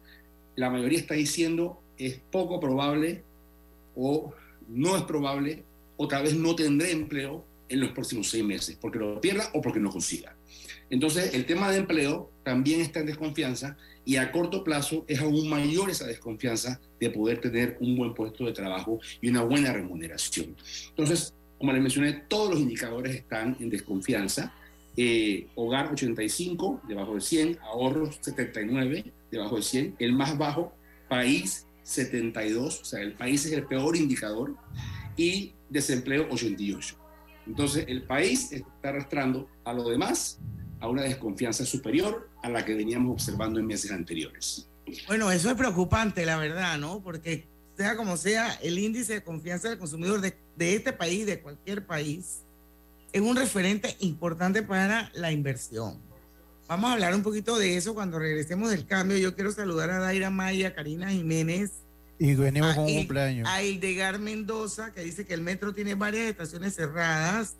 la 0.56 0.70
mayoría 0.70 0.98
está 0.98 1.14
diciendo 1.14 1.82
es 1.98 2.20
poco 2.30 2.61
probable 2.61 3.24
o 3.94 4.32
no 4.68 4.96
es 4.96 5.02
probable 5.02 5.64
o 5.96 6.09
tal 6.09 6.22
vez 6.22 6.34
no 6.34 6.54
tendré 6.54 6.92
empleo 6.92 7.44
en 7.68 7.80
los 7.80 7.90
próximos 7.90 8.30
seis 8.30 8.44
meses, 8.44 8.78
porque 8.80 8.98
lo 8.98 9.20
pierda 9.20 9.50
o 9.54 9.60
porque 9.60 9.80
no 9.80 9.90
consiga. 9.90 10.36
Entonces, 10.90 11.34
el 11.34 11.44
tema 11.46 11.70
de 11.70 11.78
empleo 11.78 12.30
también 12.42 12.80
está 12.80 13.00
en 13.00 13.06
desconfianza 13.06 13.76
y 14.04 14.16
a 14.16 14.32
corto 14.32 14.64
plazo 14.64 15.04
es 15.06 15.20
aún 15.20 15.48
mayor 15.48 15.90
esa 15.90 16.06
desconfianza 16.06 16.80
de 16.98 17.10
poder 17.10 17.40
tener 17.40 17.76
un 17.80 17.96
buen 17.96 18.14
puesto 18.14 18.46
de 18.46 18.52
trabajo 18.52 18.98
y 19.20 19.28
una 19.28 19.42
buena 19.42 19.72
remuneración. 19.72 20.56
Entonces, 20.88 21.34
como 21.58 21.72
les 21.72 21.82
mencioné, 21.82 22.12
todos 22.28 22.50
los 22.50 22.60
indicadores 22.60 23.14
están 23.14 23.56
en 23.60 23.68
desconfianza. 23.68 24.54
Eh, 24.96 25.46
hogar 25.54 25.92
85, 25.92 26.82
debajo 26.88 27.14
de 27.14 27.20
100, 27.20 27.58
ahorros 27.60 28.18
79, 28.20 29.12
debajo 29.30 29.56
de 29.56 29.62
100, 29.62 29.96
el 29.98 30.12
más 30.12 30.36
bajo, 30.38 30.72
país 31.08 31.66
72, 31.82 32.80
o 32.80 32.84
sea, 32.84 33.00
el 33.00 33.12
país 33.12 33.44
es 33.46 33.52
el 33.52 33.64
peor 33.64 33.96
indicador, 33.96 34.56
y 35.18 35.52
desempleo 35.68 36.28
88. 36.30 36.96
Entonces, 37.49 37.86
el 37.88 38.03
país 38.03 38.53
está 38.53 38.90
arrastrando 38.90 39.49
a 39.64 39.72
lo 39.72 39.88
demás 39.88 40.38
a 40.80 40.88
una 40.88 41.03
desconfianza 41.03 41.64
superior 41.64 42.28
a 42.42 42.51
la 42.51 42.64
que 42.64 42.74
veníamos 42.74 43.12
observando 43.12 43.59
en 43.59 43.66
meses 43.66 43.90
anteriores. 43.90 44.68
Bueno, 45.07 45.30
eso 45.32 45.51
es 45.51 45.57
preocupante, 45.57 46.24
la 46.24 46.36
verdad, 46.36 46.78
¿no? 46.78 47.03
Porque 47.03 47.46
sea 47.76 47.96
como 47.96 48.16
sea, 48.16 48.53
el 48.62 48.78
índice 48.78 49.14
de 49.14 49.22
confianza 49.22 49.68
del 49.68 49.78
consumidor 49.78 50.20
de, 50.20 50.36
de 50.57 50.76
este 50.76 50.92
país, 50.92 51.26
de 51.26 51.40
cualquier 51.40 51.86
país, 51.86 52.42
es 53.12 53.20
un 53.20 53.36
referente 53.36 53.96
importante 54.01 54.62
para 54.62 55.11
la 55.14 55.32
inversión. 55.32 55.99
Vamos 56.68 56.90
a 56.90 56.92
hablar 56.92 57.14
un 57.14 57.22
poquito 57.22 57.57
de 57.57 57.76
eso 57.76 57.94
cuando 57.94 58.18
regresemos 58.18 58.70
del 58.70 58.84
cambio. 58.84 59.16
Yo 59.16 59.34
quiero 59.34 59.51
saludar 59.53 59.90
a 59.90 60.01
Daira 60.01 60.28
Maya, 60.28 60.74
Karina 60.74 61.11
Jiménez. 61.11 61.72
Y 62.18 62.34
venimos 62.34 62.74
con 62.74 62.84
un 62.84 62.90
a, 62.90 62.94
cumpleaños. 62.94 63.48
A 63.48 63.62
Hildegar 63.62 64.18
Mendoza, 64.18 64.92
que 64.92 65.02
dice 65.02 65.24
que 65.24 65.34
el 65.34 65.40
metro 65.40 65.72
tiene 65.72 65.94
varias 65.94 66.26
estaciones 66.26 66.74
cerradas, 66.74 67.56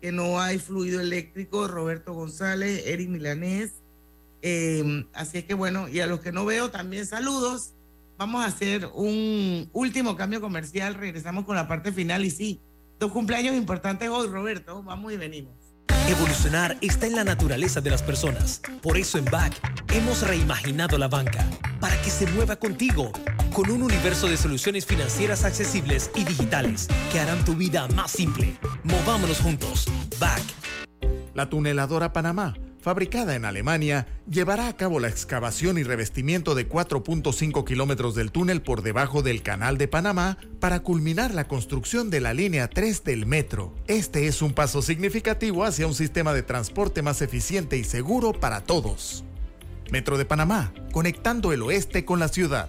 que 0.00 0.12
no 0.12 0.40
hay 0.40 0.58
fluido 0.58 1.00
eléctrico. 1.00 1.68
Roberto 1.68 2.12
González, 2.12 2.82
Eric 2.86 3.08
Milanés. 3.08 3.72
Eh, 4.42 5.06
así 5.14 5.38
es 5.38 5.44
que 5.44 5.54
bueno, 5.54 5.88
y 5.88 6.00
a 6.00 6.06
los 6.06 6.20
que 6.20 6.32
no 6.32 6.44
veo 6.44 6.70
también 6.70 7.06
saludos. 7.06 7.72
Vamos 8.18 8.44
a 8.44 8.48
hacer 8.48 8.88
un 8.94 9.68
último 9.72 10.16
cambio 10.16 10.40
comercial. 10.40 10.94
Regresamos 10.94 11.44
con 11.44 11.56
la 11.56 11.66
parte 11.66 11.90
final 11.90 12.24
y 12.24 12.30
sí, 12.30 12.60
dos 13.00 13.10
cumpleaños 13.10 13.56
importantes 13.56 14.08
hoy, 14.08 14.28
Roberto. 14.28 14.82
Vamos 14.82 15.12
y 15.12 15.16
venimos. 15.16 15.54
Evolucionar 16.06 16.76
está 16.82 17.06
en 17.06 17.16
la 17.16 17.24
naturaleza 17.24 17.80
de 17.80 17.88
las 17.88 18.02
personas. 18.02 18.60
Por 18.82 18.98
eso 18.98 19.16
en 19.16 19.24
BAC 19.24 19.54
hemos 19.94 20.20
reimaginado 20.20 20.98
la 20.98 21.08
banca 21.08 21.48
para 21.80 22.00
que 22.02 22.10
se 22.10 22.26
mueva 22.26 22.56
contigo 22.56 23.10
con 23.54 23.70
un 23.70 23.82
universo 23.82 24.28
de 24.28 24.36
soluciones 24.36 24.84
financieras 24.84 25.44
accesibles 25.44 26.10
y 26.14 26.24
digitales 26.24 26.88
que 27.10 27.20
harán 27.20 27.42
tu 27.46 27.54
vida 27.54 27.88
más 27.94 28.10
simple. 28.10 28.54
Movámonos 28.82 29.40
juntos. 29.40 29.86
BAC. 30.20 30.42
La 31.32 31.48
tuneladora 31.48 32.12
Panamá 32.12 32.54
fabricada 32.84 33.34
en 33.34 33.46
Alemania, 33.46 34.06
llevará 34.28 34.68
a 34.68 34.76
cabo 34.76 35.00
la 35.00 35.08
excavación 35.08 35.78
y 35.78 35.84
revestimiento 35.84 36.54
de 36.54 36.68
4.5 36.68 37.64
kilómetros 37.64 38.14
del 38.14 38.30
túnel 38.30 38.60
por 38.60 38.82
debajo 38.82 39.22
del 39.22 39.42
Canal 39.42 39.78
de 39.78 39.88
Panamá 39.88 40.36
para 40.60 40.80
culminar 40.80 41.32
la 41.32 41.48
construcción 41.48 42.10
de 42.10 42.20
la 42.20 42.34
línea 42.34 42.68
3 42.68 43.02
del 43.02 43.24
metro. 43.24 43.74
Este 43.86 44.26
es 44.26 44.42
un 44.42 44.52
paso 44.52 44.82
significativo 44.82 45.64
hacia 45.64 45.86
un 45.86 45.94
sistema 45.94 46.34
de 46.34 46.42
transporte 46.42 47.00
más 47.00 47.22
eficiente 47.22 47.78
y 47.78 47.84
seguro 47.84 48.34
para 48.34 48.60
todos. 48.60 49.24
Metro 49.90 50.18
de 50.18 50.26
Panamá, 50.26 50.74
conectando 50.92 51.54
el 51.54 51.62
oeste 51.62 52.04
con 52.04 52.20
la 52.20 52.28
ciudad. 52.28 52.68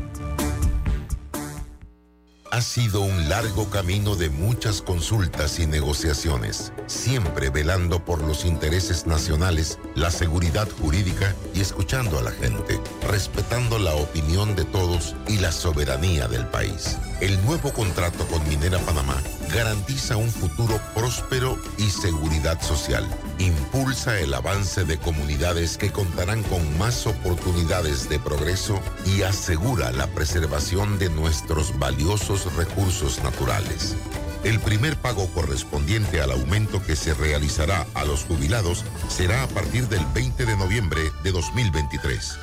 Ha 2.53 2.59
sido 2.59 2.99
un 2.99 3.29
largo 3.29 3.69
camino 3.69 4.17
de 4.17 4.29
muchas 4.29 4.81
consultas 4.81 5.57
y 5.59 5.67
negociaciones, 5.67 6.73
siempre 6.85 7.49
velando 7.49 8.03
por 8.03 8.21
los 8.21 8.43
intereses 8.43 9.07
nacionales, 9.07 9.79
la 9.95 10.11
seguridad 10.11 10.67
jurídica 10.81 11.33
y 11.53 11.61
escuchando 11.61 12.19
a 12.19 12.23
la 12.23 12.31
gente, 12.31 12.77
respetando 13.09 13.79
la 13.79 13.95
opinión 13.95 14.53
de 14.57 14.65
todos 14.65 15.15
y 15.29 15.37
la 15.37 15.53
soberanía 15.53 16.27
del 16.27 16.45
país. 16.45 16.97
El 17.21 17.41
nuevo 17.45 17.71
contrato 17.71 18.27
con 18.27 18.45
Minera 18.49 18.79
Panamá 18.79 19.15
garantiza 19.53 20.17
un 20.17 20.29
futuro 20.29 20.77
próspero 20.93 21.57
y 21.77 21.89
seguridad 21.89 22.61
social. 22.61 23.07
Impulsa 23.39 24.19
el 24.19 24.33
avance 24.33 24.83
de 24.83 24.97
comunidades 24.97 25.77
que 25.77 25.91
contarán 25.91 26.43
con 26.43 26.77
más 26.77 27.07
oportunidades 27.07 28.09
de 28.09 28.19
progreso 28.19 28.79
y 29.05 29.21
asegura 29.21 29.91
la 29.91 30.07
preservación 30.07 30.99
de 30.99 31.09
nuestros 31.09 31.77
valiosos 31.79 32.40
recursos 32.55 33.23
naturales. 33.23 33.95
El 34.43 34.59
primer 34.59 34.95
pago 34.97 35.27
correspondiente 35.33 36.21
al 36.21 36.31
aumento 36.31 36.81
que 36.83 36.95
se 36.95 37.13
realizará 37.13 37.85
a 37.93 38.05
los 38.05 38.23
jubilados 38.23 38.83
será 39.07 39.43
a 39.43 39.47
partir 39.47 39.87
del 39.87 40.05
20 40.13 40.45
de 40.45 40.57
noviembre 40.57 41.01
de 41.23 41.31
2023. 41.31 42.37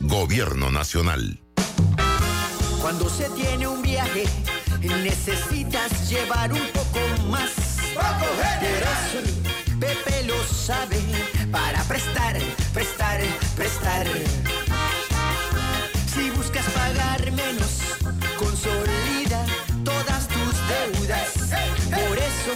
Gobierno 0.00 0.70
Nacional. 0.70 1.40
Cuando 2.80 3.08
se 3.08 3.28
tiene 3.30 3.66
un 3.66 3.82
viaje, 3.82 4.24
necesitas 4.80 6.08
llevar 6.08 6.52
un 6.52 6.66
poco 6.72 7.00
más. 7.28 7.50
Eso 8.60 9.46
Pepe 9.80 10.22
lo 10.24 10.42
sabe 10.44 10.98
para 11.50 11.82
prestar, 11.84 12.38
prestar, 12.72 13.20
prestar. 13.56 14.06
Si 16.14 16.30
buscas 16.30 16.64
pagar 16.66 17.32
menos, 17.32 17.65
consolida 18.38 19.44
todas 19.84 20.28
tus 20.28 20.54
deudas. 20.68 21.28
Por 21.90 22.18
eso 22.18 22.52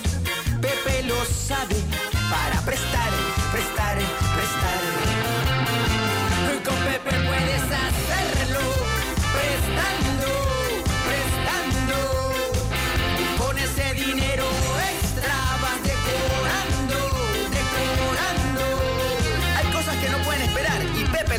Pepe 0.60 1.02
lo 1.04 1.24
sabe 1.24 1.76
para 2.30 2.60
prestar, 2.62 3.10
prestar. 3.52 4.29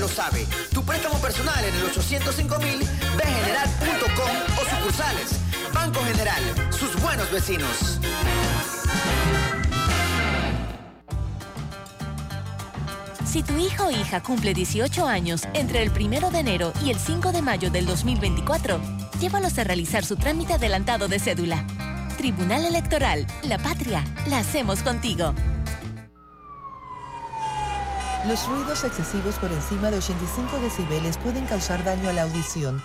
Lo 0.02 0.08
sabe. 0.08 0.48
Tu 0.74 0.84
préstamo 0.84 1.20
personal 1.20 1.64
en 1.64 1.76
el 1.76 1.84
805 1.84 2.60
mil 2.60 2.80
general.com 3.24 4.32
o 4.58 4.76
sucursales. 4.76 5.40
Banco 5.74 6.02
General, 6.04 6.42
sus 6.72 7.00
buenos 7.02 7.32
vecinos. 7.32 8.00
Si 13.26 13.44
tu 13.44 13.58
hijo 13.58 13.86
o 13.86 13.92
hija 13.92 14.22
cumple 14.22 14.54
18 14.54 15.08
años 15.08 15.44
entre 15.54 15.84
el 15.84 15.92
1 15.92 16.32
de 16.32 16.40
enero 16.40 16.74
y 16.84 16.90
el 16.90 17.00
5 17.00 17.32
de 17.32 17.42
mayo 17.42 17.70
del 17.70 17.86
2024, 17.86 18.82
llévalos 19.20 19.58
a 19.60 19.64
realizar 19.64 20.04
su 20.04 20.16
trámite 20.16 20.54
adelantado 20.54 21.08
de 21.08 21.20
cédula. 21.20 21.66
Tribunal 22.18 22.66
Electoral, 22.66 23.26
la 23.44 23.58
patria, 23.60 24.04
la 24.28 24.40
hacemos 24.40 24.82
contigo. 24.82 25.34
Los 28.28 28.48
ruidos 28.48 28.84
excesivos 28.84 29.36
por 29.36 29.52
encima 29.52 29.92
de 29.92 29.98
85 29.98 30.60
decibeles 30.60 31.18
pueden 31.18 31.46
causar 31.46 31.84
daño 31.84 32.10
a 32.10 32.14
la 32.14 32.24
audición 32.24 32.82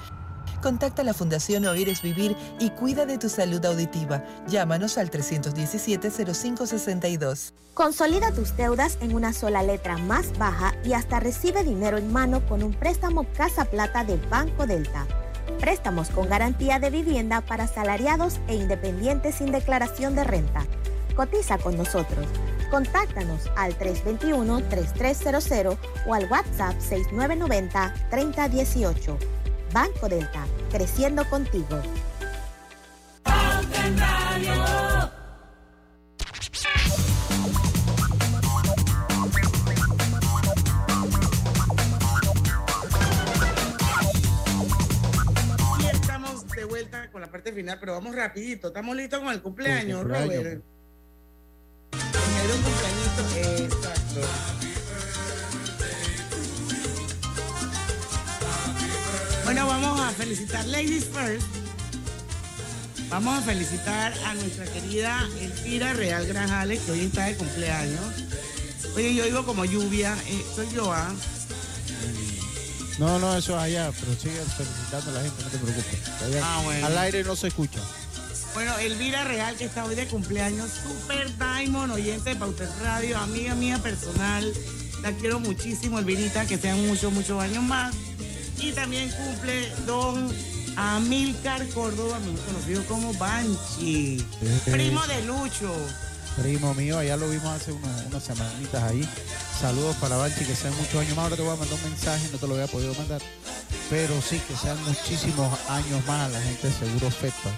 contacta 0.67 1.03
a 1.03 1.05
la 1.05 1.15
Fundación 1.15 1.65
Oíres 1.65 2.03
Vivir 2.03 2.37
y 2.59 2.71
cuida 2.71 3.07
de 3.07 3.19
tu 3.19 3.29
salud 3.29 3.65
auditiva. 3.65 4.25
Llámanos 4.49 4.99
al 4.99 5.13
317-0562. 5.13 7.53
Consolida 7.73 8.33
tus 8.33 8.57
deudas 8.57 8.99
en 9.01 9.15
una 9.15 9.33
sola 9.33 9.63
letra 9.63 9.97
más 9.97 10.37
baja 10.39 10.75
y 10.85 10.95
hasta 10.95 11.21
recibe 11.21 11.63
dinero 11.63 11.99
en 11.99 12.13
mano 12.13 12.45
con 12.49 12.65
un 12.65 12.75
préstamo 12.75 13.29
Casa 13.37 13.67
Plata 13.67 14.03
del 14.03 14.19
Banco 14.29 14.67
Delta. 14.67 15.07
Préstamos 15.61 16.11
con 16.11 16.29
garantía 16.29 16.81
de 16.81 16.91
vivienda 16.91 17.43
para 17.43 17.69
salariados 17.69 18.41
e 18.49 18.57
independientes 18.57 19.37
sin 19.37 19.53
declaración 19.53 20.17
de 20.17 20.25
renta. 20.25 20.67
Cotiza 21.15 21.59
con 21.59 21.77
nosotros. 21.77 22.27
Contáctanos 22.71 23.51
al 23.57 23.77
321-3300 23.79 25.77
o 26.07 26.15
al 26.15 26.31
WhatsApp 26.31 26.77
6990-3018. 26.79 29.17
Banco 29.73 30.09
Delta, 30.09 30.47
creciendo 30.71 31.29
contigo. 31.29 31.81
Y 45.79 45.87
estamos 45.87 46.47
de 46.49 46.65
vuelta 46.65 47.11
con 47.11 47.21
la 47.21 47.31
parte 47.31 47.53
final, 47.53 47.79
pero 47.81 47.93
vamos 47.93 48.15
rapidito. 48.15 48.69
Estamos 48.69 48.97
listos 48.97 49.21
con 49.21 49.33
el 49.33 49.43
cumpleaños, 49.43 50.03
Con 50.03 50.15
el 50.15 50.21
cumpleaños. 50.21 50.45
Robert. 50.45 50.76
Era 52.47 52.55
un 52.55 52.63
cumpleañito, 52.63 53.75
exacto. 53.75 54.21
Bueno, 59.45 59.67
vamos 59.67 60.01
a 60.01 60.11
felicitar 60.13 60.65
Ladies 60.67 61.05
First. 61.05 61.47
Vamos 63.09 63.39
a 63.39 63.43
felicitar 63.43 64.13
a 64.27 64.35
nuestra 64.35 64.65
querida 64.67 65.29
Elvira 65.41 65.93
Real 65.93 66.27
Grajales, 66.27 66.81
que 66.83 66.91
hoy 66.93 67.01
está 67.01 67.27
de 67.27 67.37
cumpleaños. 67.37 68.01
Oye, 68.97 69.15
yo 69.15 69.25
digo 69.25 69.45
como 69.47 69.65
lluvia, 69.65 70.17
eh, 70.29 70.45
soy 70.55 70.67
yo, 70.75 70.93
¿ah? 70.93 71.13
No, 72.99 73.19
no, 73.19 73.37
eso 73.37 73.53
es 73.57 73.63
allá, 73.63 73.93
pero 74.01 74.19
sigue 74.19 74.41
felicitando 74.57 75.11
a 75.11 75.15
la 75.15 75.21
gente, 75.23 75.43
no 75.45 75.49
te 75.51 75.59
preocupes. 75.59 76.09
Allá- 76.25 76.41
Ah, 76.43 76.61
bueno. 76.65 76.87
Al 76.87 76.99
aire 76.99 77.23
no 77.25 77.37
se 77.37 77.49
escucha. 77.49 77.79
Bueno, 78.57 78.75
Elvira 78.79 79.23
Real, 79.25 79.55
que 79.55 79.67
está 79.67 79.85
hoy 79.85 79.95
de 79.95 80.07
cumpleaños, 80.07 80.71
Super 80.71 81.31
Diamond, 81.37 81.93
oyente 81.93 82.31
de 82.31 82.37
Pauter 82.37 82.71
Radio, 82.81 83.19
amiga 83.19 83.55
mía 83.55 83.77
personal. 83.77 84.51
La 85.03 85.13
quiero 85.13 85.41
muchísimo, 85.41 85.99
Elvirita, 85.99 86.47
que 86.47 86.57
sean 86.57 86.87
muchos, 86.87 87.13
muchos 87.13 87.39
años 87.39 87.63
más. 87.63 87.95
Y 88.59 88.73
también 88.73 89.11
cumple 89.11 89.71
don 89.85 90.33
Amilcar 90.75 91.69
Córdoba, 91.69 92.19
mejor 92.21 92.47
conocido 92.47 92.83
como 92.87 93.13
Banchi, 93.13 94.25
primo 94.65 95.07
de 95.07 95.23
Lucho. 95.27 95.75
Primo 96.41 96.75
mío, 96.75 96.99
allá 96.99 97.17
lo 97.17 97.29
vimos 97.31 97.47
hace 97.47 97.73
unos- 97.73 98.05
unas 98.11 98.23
semanitas 98.23 98.83
ahí. 98.83 99.09
Saludos 99.61 99.97
para 99.97 100.17
Banchi, 100.17 100.45
que 100.45 100.55
sean 100.55 100.77
muchos 100.77 100.97
años 101.01 101.17
más. 101.17 101.25
Ahora 101.25 101.37
te 101.37 101.43
voy 101.43 101.53
a 101.55 101.57
mandar 101.57 101.79
un 101.83 101.91
mensaje, 101.91 102.29
no 102.31 102.39
te 102.39 102.47
lo 102.47 102.55
había 102.55 102.67
podido 102.67 102.95
mandar. 102.95 103.23
Pero 103.89 104.21
sí, 104.21 104.39
que 104.47 104.55
sean 104.57 104.77
muchísimos 104.85 105.59
años 105.71 106.05
más 106.07 106.27
a 106.27 106.29
la 106.29 106.41
gente 106.43 106.69
de 106.69 106.75
Seguro 106.75 107.11
FEPA. 107.11 107.51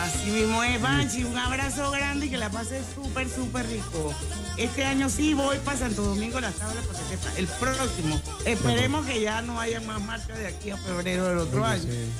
Así 0.00 0.30
mismo 0.30 0.62
es, 0.62 0.80
Banchi, 0.80 1.24
un 1.24 1.36
abrazo 1.36 1.90
grande 1.90 2.26
y 2.26 2.30
que 2.30 2.36
la 2.38 2.50
pase 2.50 2.80
súper, 2.94 3.28
súper 3.28 3.66
rico. 3.66 4.14
Este 4.56 4.84
año 4.84 5.08
sí 5.10 5.34
voy 5.34 5.58
para 5.58 5.78
Santo 5.78 6.02
Domingo 6.02 6.38
las 6.40 6.54
tablas 6.54 6.84
para 6.86 6.98
que 7.00 7.16
sepa. 7.16 7.32
El 7.36 7.46
próximo. 7.48 8.20
Esperemos 8.44 9.06
que 9.06 9.20
ya 9.20 9.42
no 9.42 9.58
haya 9.60 9.80
más 9.80 10.00
marchas 10.00 10.38
de 10.38 10.46
aquí 10.46 10.70
a 10.70 10.76
febrero 10.76 11.24
del 11.28 11.38
otro 11.38 11.64
Oye, 11.64 11.72
año. 11.72 11.82
sí. 11.82 12.10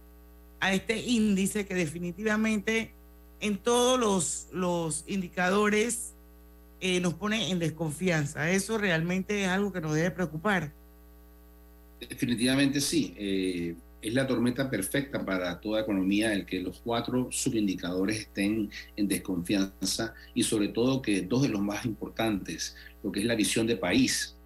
a 0.60 0.74
este 0.74 0.98
índice 0.98 1.68
que 1.68 1.76
definitivamente 1.76 2.94
en 3.40 3.58
todos 3.60 4.00
los, 4.00 4.48
los 4.52 5.04
indicadores 5.08 6.16
eh, 6.82 7.00
nos 7.02 7.14
pone 7.14 7.52
en 7.52 7.60
desconfianza? 7.60 8.50
Eso 8.50 8.80
realmente 8.80 9.44
es 9.44 9.50
algo 9.50 9.72
que 9.72 9.80
nos 9.80 9.94
debe 9.94 10.10
preocupar. 10.10 10.74
Definitivamente 12.00 12.82
sí. 12.82 13.14
Eh, 13.16 13.76
es 14.02 14.14
la 14.14 14.26
tormenta 14.26 14.70
perfecta 14.70 15.24
para 15.26 15.60
toda 15.60 15.82
economía 15.82 16.34
el 16.34 16.46
que 16.46 16.62
los 16.62 16.80
cuatro 16.80 17.30
subindicadores 17.32 18.22
estén 18.22 18.70
en 18.96 19.08
desconfianza 19.08 20.14
y 20.34 20.44
sobre 20.44 20.70
todo 20.70 21.02
que 21.02 21.22
dos 21.24 21.42
de 21.44 21.50
los 21.50 21.62
más 21.62 21.86
importantes, 21.86 22.76
lo 23.04 23.12
que 23.12 23.20
es 23.20 23.26
la 23.26 23.36
visión 23.36 23.68
de 23.68 23.76
país, 23.76 24.37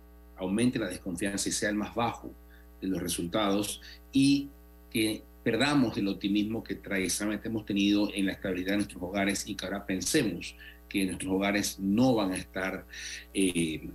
aumente 0.41 0.79
la 0.79 0.87
desconfianza 0.87 1.47
y 1.47 1.51
sea 1.51 1.69
el 1.69 1.75
más 1.75 1.93
bajo 1.95 2.33
de 2.81 2.87
los 2.87 3.01
resultados 3.01 3.81
y 4.11 4.49
que 4.89 5.23
perdamos 5.43 5.97
el 5.97 6.07
optimismo 6.07 6.63
que 6.63 6.75
tradicionalmente 6.75 7.47
hemos 7.47 7.65
tenido 7.65 8.09
en 8.13 8.25
la 8.25 8.33
estabilidad 8.33 8.71
de 8.71 8.77
nuestros 8.77 9.01
hogares 9.01 9.47
y 9.47 9.55
que 9.55 9.65
ahora 9.65 9.85
pensemos 9.85 10.55
que 10.89 11.05
nuestros 11.05 11.31
hogares 11.31 11.79
no 11.79 12.15
van 12.15 12.31
a 12.33 12.37
estar 12.37 12.85
eh, 13.33 13.89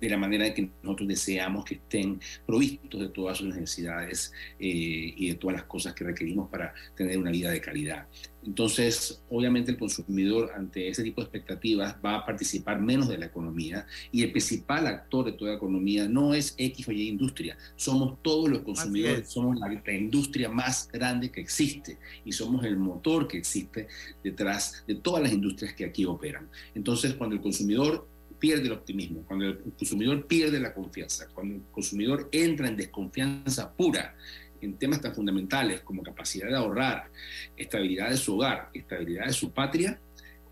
de 0.00 0.08
la 0.08 0.16
manera 0.16 0.52
que 0.52 0.70
nosotros 0.82 1.08
deseamos 1.08 1.64
que 1.64 1.74
estén 1.74 2.20
provistos 2.46 3.00
de 3.00 3.08
todas 3.08 3.38
sus 3.38 3.48
necesidades 3.48 4.32
eh, 4.58 5.14
y 5.16 5.28
de 5.28 5.34
todas 5.36 5.56
las 5.56 5.64
cosas 5.64 5.94
que 5.94 6.04
requerimos 6.04 6.50
para 6.50 6.74
tener 6.94 7.18
una 7.18 7.30
vida 7.30 7.50
de 7.50 7.60
calidad. 7.60 8.06
Entonces, 8.46 9.22
obviamente 9.30 9.70
el 9.70 9.78
consumidor 9.78 10.52
ante 10.54 10.88
ese 10.88 11.02
tipo 11.02 11.22
de 11.22 11.26
expectativas 11.26 11.96
va 12.04 12.16
a 12.16 12.26
participar 12.26 12.80
menos 12.80 13.08
de 13.08 13.16
la 13.16 13.26
economía 13.26 13.86
y 14.12 14.22
el 14.22 14.32
principal 14.32 14.86
actor 14.86 15.24
de 15.24 15.32
toda 15.32 15.54
economía 15.54 16.06
no 16.08 16.34
es 16.34 16.54
X 16.58 16.88
o 16.88 16.92
Y 16.92 17.08
industria, 17.08 17.56
somos 17.76 18.20
todos 18.22 18.50
los 18.50 18.60
consumidores, 18.60 19.28
somos 19.28 19.58
la, 19.58 19.68
la 19.68 19.92
industria 19.92 20.50
más 20.50 20.88
grande 20.92 21.30
que 21.30 21.40
existe 21.40 21.98
y 22.24 22.32
somos 22.32 22.64
el 22.64 22.76
motor 22.76 23.26
que 23.26 23.38
existe 23.38 23.88
detrás 24.22 24.84
de 24.86 24.96
todas 24.96 25.22
las 25.22 25.32
industrias 25.32 25.72
que 25.74 25.86
aquí 25.86 26.04
operan. 26.04 26.48
Entonces, 26.74 27.14
cuando 27.14 27.36
el 27.36 27.42
consumidor 27.42 28.06
pierde 28.44 28.66
el 28.66 28.72
optimismo, 28.72 29.24
cuando 29.26 29.46
el 29.46 29.58
consumidor 29.58 30.26
pierde 30.26 30.60
la 30.60 30.74
confianza, 30.74 31.28
cuando 31.32 31.54
el 31.54 31.62
consumidor 31.72 32.28
entra 32.30 32.68
en 32.68 32.76
desconfianza 32.76 33.72
pura 33.72 34.14
en 34.60 34.76
temas 34.76 35.00
tan 35.00 35.14
fundamentales 35.14 35.80
como 35.80 36.02
capacidad 36.02 36.48
de 36.48 36.54
ahorrar, 36.54 37.10
estabilidad 37.56 38.10
de 38.10 38.18
su 38.18 38.34
hogar, 38.34 38.68
estabilidad 38.74 39.24
de 39.24 39.32
su 39.32 39.50
patria, 39.50 39.98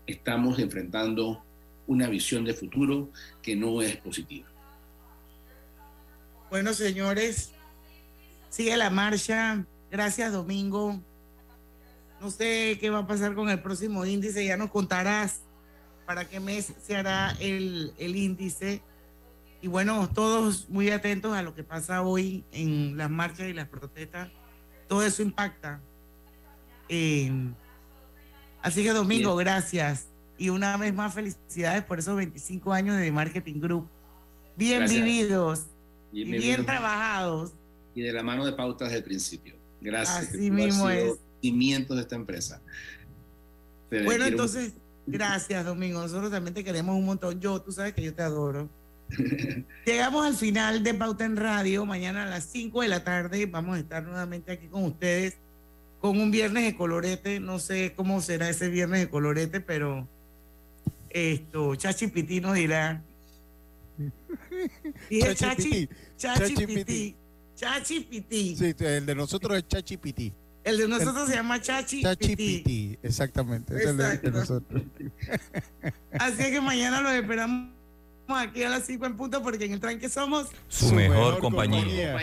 estamos 0.07 0.57
enfrentando 0.57 1.45
una 1.85 2.09
visión 2.09 2.43
de 2.43 2.55
futuro 2.55 3.11
que 3.43 3.55
no 3.55 3.79
es 3.83 3.95
positiva. 3.97 4.47
Bueno, 6.49 6.73
señores, 6.73 7.51
sigue 8.49 8.75
la 8.75 8.89
marcha 8.89 9.67
Gracias, 9.91 10.31
Domingo. 10.31 10.99
No 12.19 12.31
sé 12.31 12.79
qué 12.81 12.89
va 12.89 12.99
a 12.99 13.07
pasar 13.07 13.35
con 13.35 13.49
el 13.49 13.61
próximo 13.61 14.03
índice, 14.03 14.43
ya 14.43 14.57
nos 14.57 14.71
contarás 14.71 15.42
para 16.05 16.27
qué 16.27 16.39
mes 16.39 16.73
se 16.81 16.95
hará 16.95 17.35
el, 17.39 17.93
el 17.97 18.15
índice. 18.15 18.81
Y 19.61 19.67
bueno, 19.67 20.09
todos 20.09 20.69
muy 20.69 20.89
atentos 20.89 21.33
a 21.33 21.41
lo 21.41 21.55
que 21.55 21.63
pasa 21.63 22.01
hoy 22.01 22.43
en 22.51 22.97
las 22.97 23.09
marchas 23.09 23.47
y 23.47 23.53
las 23.53 23.67
protestas. 23.67 24.29
Todo 24.87 25.03
eso 25.03 25.21
impacta. 25.21 25.81
Eh, 26.89 27.31
así 28.61 28.83
que 28.83 28.91
Domingo, 28.91 29.35
gracias. 29.35 30.09
Y 30.37 30.49
una 30.49 30.75
vez 30.77 30.93
más 30.93 31.13
felicidades 31.13 31.83
por 31.83 31.99
esos 31.99 32.15
25 32.15 32.73
años 32.73 32.97
de 32.97 33.11
Marketing 33.11 33.59
Group. 33.59 33.89
Bien 34.55 34.79
Gracias. 34.79 35.03
vividos 35.03 35.65
y 36.11 36.25
Bien 36.25 36.41
bien, 36.41 36.65
trabajados. 36.65 37.53
Y 37.95 38.01
de 38.01 38.11
la 38.11 38.23
mano 38.23 38.45
de 38.45 38.53
pautas 38.53 38.91
del 38.91 39.03
principio. 39.03 39.55
Gracias. 39.81 40.29
Así 40.29 40.51
mismo 40.51 40.89
es. 40.89 41.19
Cimientos 41.41 41.97
de 41.97 42.03
esta 42.03 42.15
empresa. 42.15 42.61
Te 43.89 44.03
Bueno, 44.03 44.25
entonces, 44.25 44.73
gracias, 45.05 45.65
Domingo. 45.65 46.01
Nosotros 46.01 46.31
también 46.31 46.53
te 46.53 46.63
queremos 46.63 46.95
un 46.95 47.05
montón. 47.05 47.39
Yo, 47.39 47.61
tú 47.61 47.71
sabes 47.71 47.93
que 47.93 48.03
yo 48.03 48.13
te 48.13 48.21
adoro. 48.21 48.69
Llegamos 49.85 50.25
al 50.25 50.35
final 50.35 50.83
de 50.83 50.93
Pauta 50.93 51.25
en 51.25 51.37
Radio. 51.37 51.85
Mañana 51.85 52.23
a 52.23 52.25
las 52.25 52.45
5 52.45 52.81
de 52.81 52.87
la 52.87 53.03
tarde 53.03 53.45
vamos 53.45 53.77
a 53.77 53.79
estar 53.79 54.03
nuevamente 54.03 54.51
aquí 54.51 54.67
con 54.67 54.85
ustedes 54.85 55.37
con 56.03 56.19
un 56.19 56.31
viernes 56.31 56.65
de 56.65 56.75
colorete. 56.75 57.39
No 57.39 57.59
sé 57.59 57.93
cómo 57.95 58.21
será 58.21 58.49
ese 58.49 58.69
viernes 58.69 58.99
de 58.99 59.09
colorete, 59.09 59.61
pero 59.61 60.07
esto, 61.09 61.75
Chachi 61.75 62.07
Piti 62.07 62.41
nos 62.41 62.55
dirá. 62.55 63.01
Dije 65.09 65.35
Chachi, 65.35 65.89
Chachi 66.17 66.65
Piti. 66.65 67.15
Chachi 67.55 67.99
Piti. 68.01 68.55
Sí, 68.57 68.75
el 68.79 69.05
de 69.05 69.15
nosotros 69.15 69.57
es 69.57 69.67
Chachi 69.67 69.97
Piti. 69.97 70.33
El 70.63 70.77
de 70.77 70.87
nosotros 70.87 71.27
se 71.29 71.35
llama 71.35 71.61
Chachi, 71.61 72.01
Chachi 72.03 72.35
Piti. 72.35 72.57
Piti, 72.59 72.99
exactamente. 73.03 73.75
es 73.75 73.85
el 73.87 73.97
de- 73.97 74.31
nosotros. 74.31 74.81
Así 76.17 76.37
que 76.51 76.61
mañana 76.61 77.01
los 77.01 77.11
esperamos 77.13 77.69
aquí 78.29 78.63
a 78.63 78.69
las 78.69 78.85
5 78.85 79.05
en 79.05 79.17
punto 79.17 79.43
porque 79.43 79.65
en 79.65 79.73
el 79.73 79.79
tranque 79.81 80.07
somos 80.09 80.47
Su, 80.69 80.93
mejor, 80.93 81.39
compañía. 81.39 82.17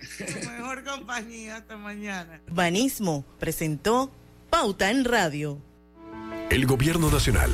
su 0.00 0.50
mejor 0.50 0.82
compañía. 0.84 1.56
Hasta 1.58 1.76
mañana. 1.76 2.40
Banismo 2.50 3.24
presentó 3.38 4.10
Pauta 4.50 4.90
en 4.90 5.04
Radio. 5.04 5.58
El 6.50 6.66
Gobierno 6.66 7.10
Nacional 7.10 7.50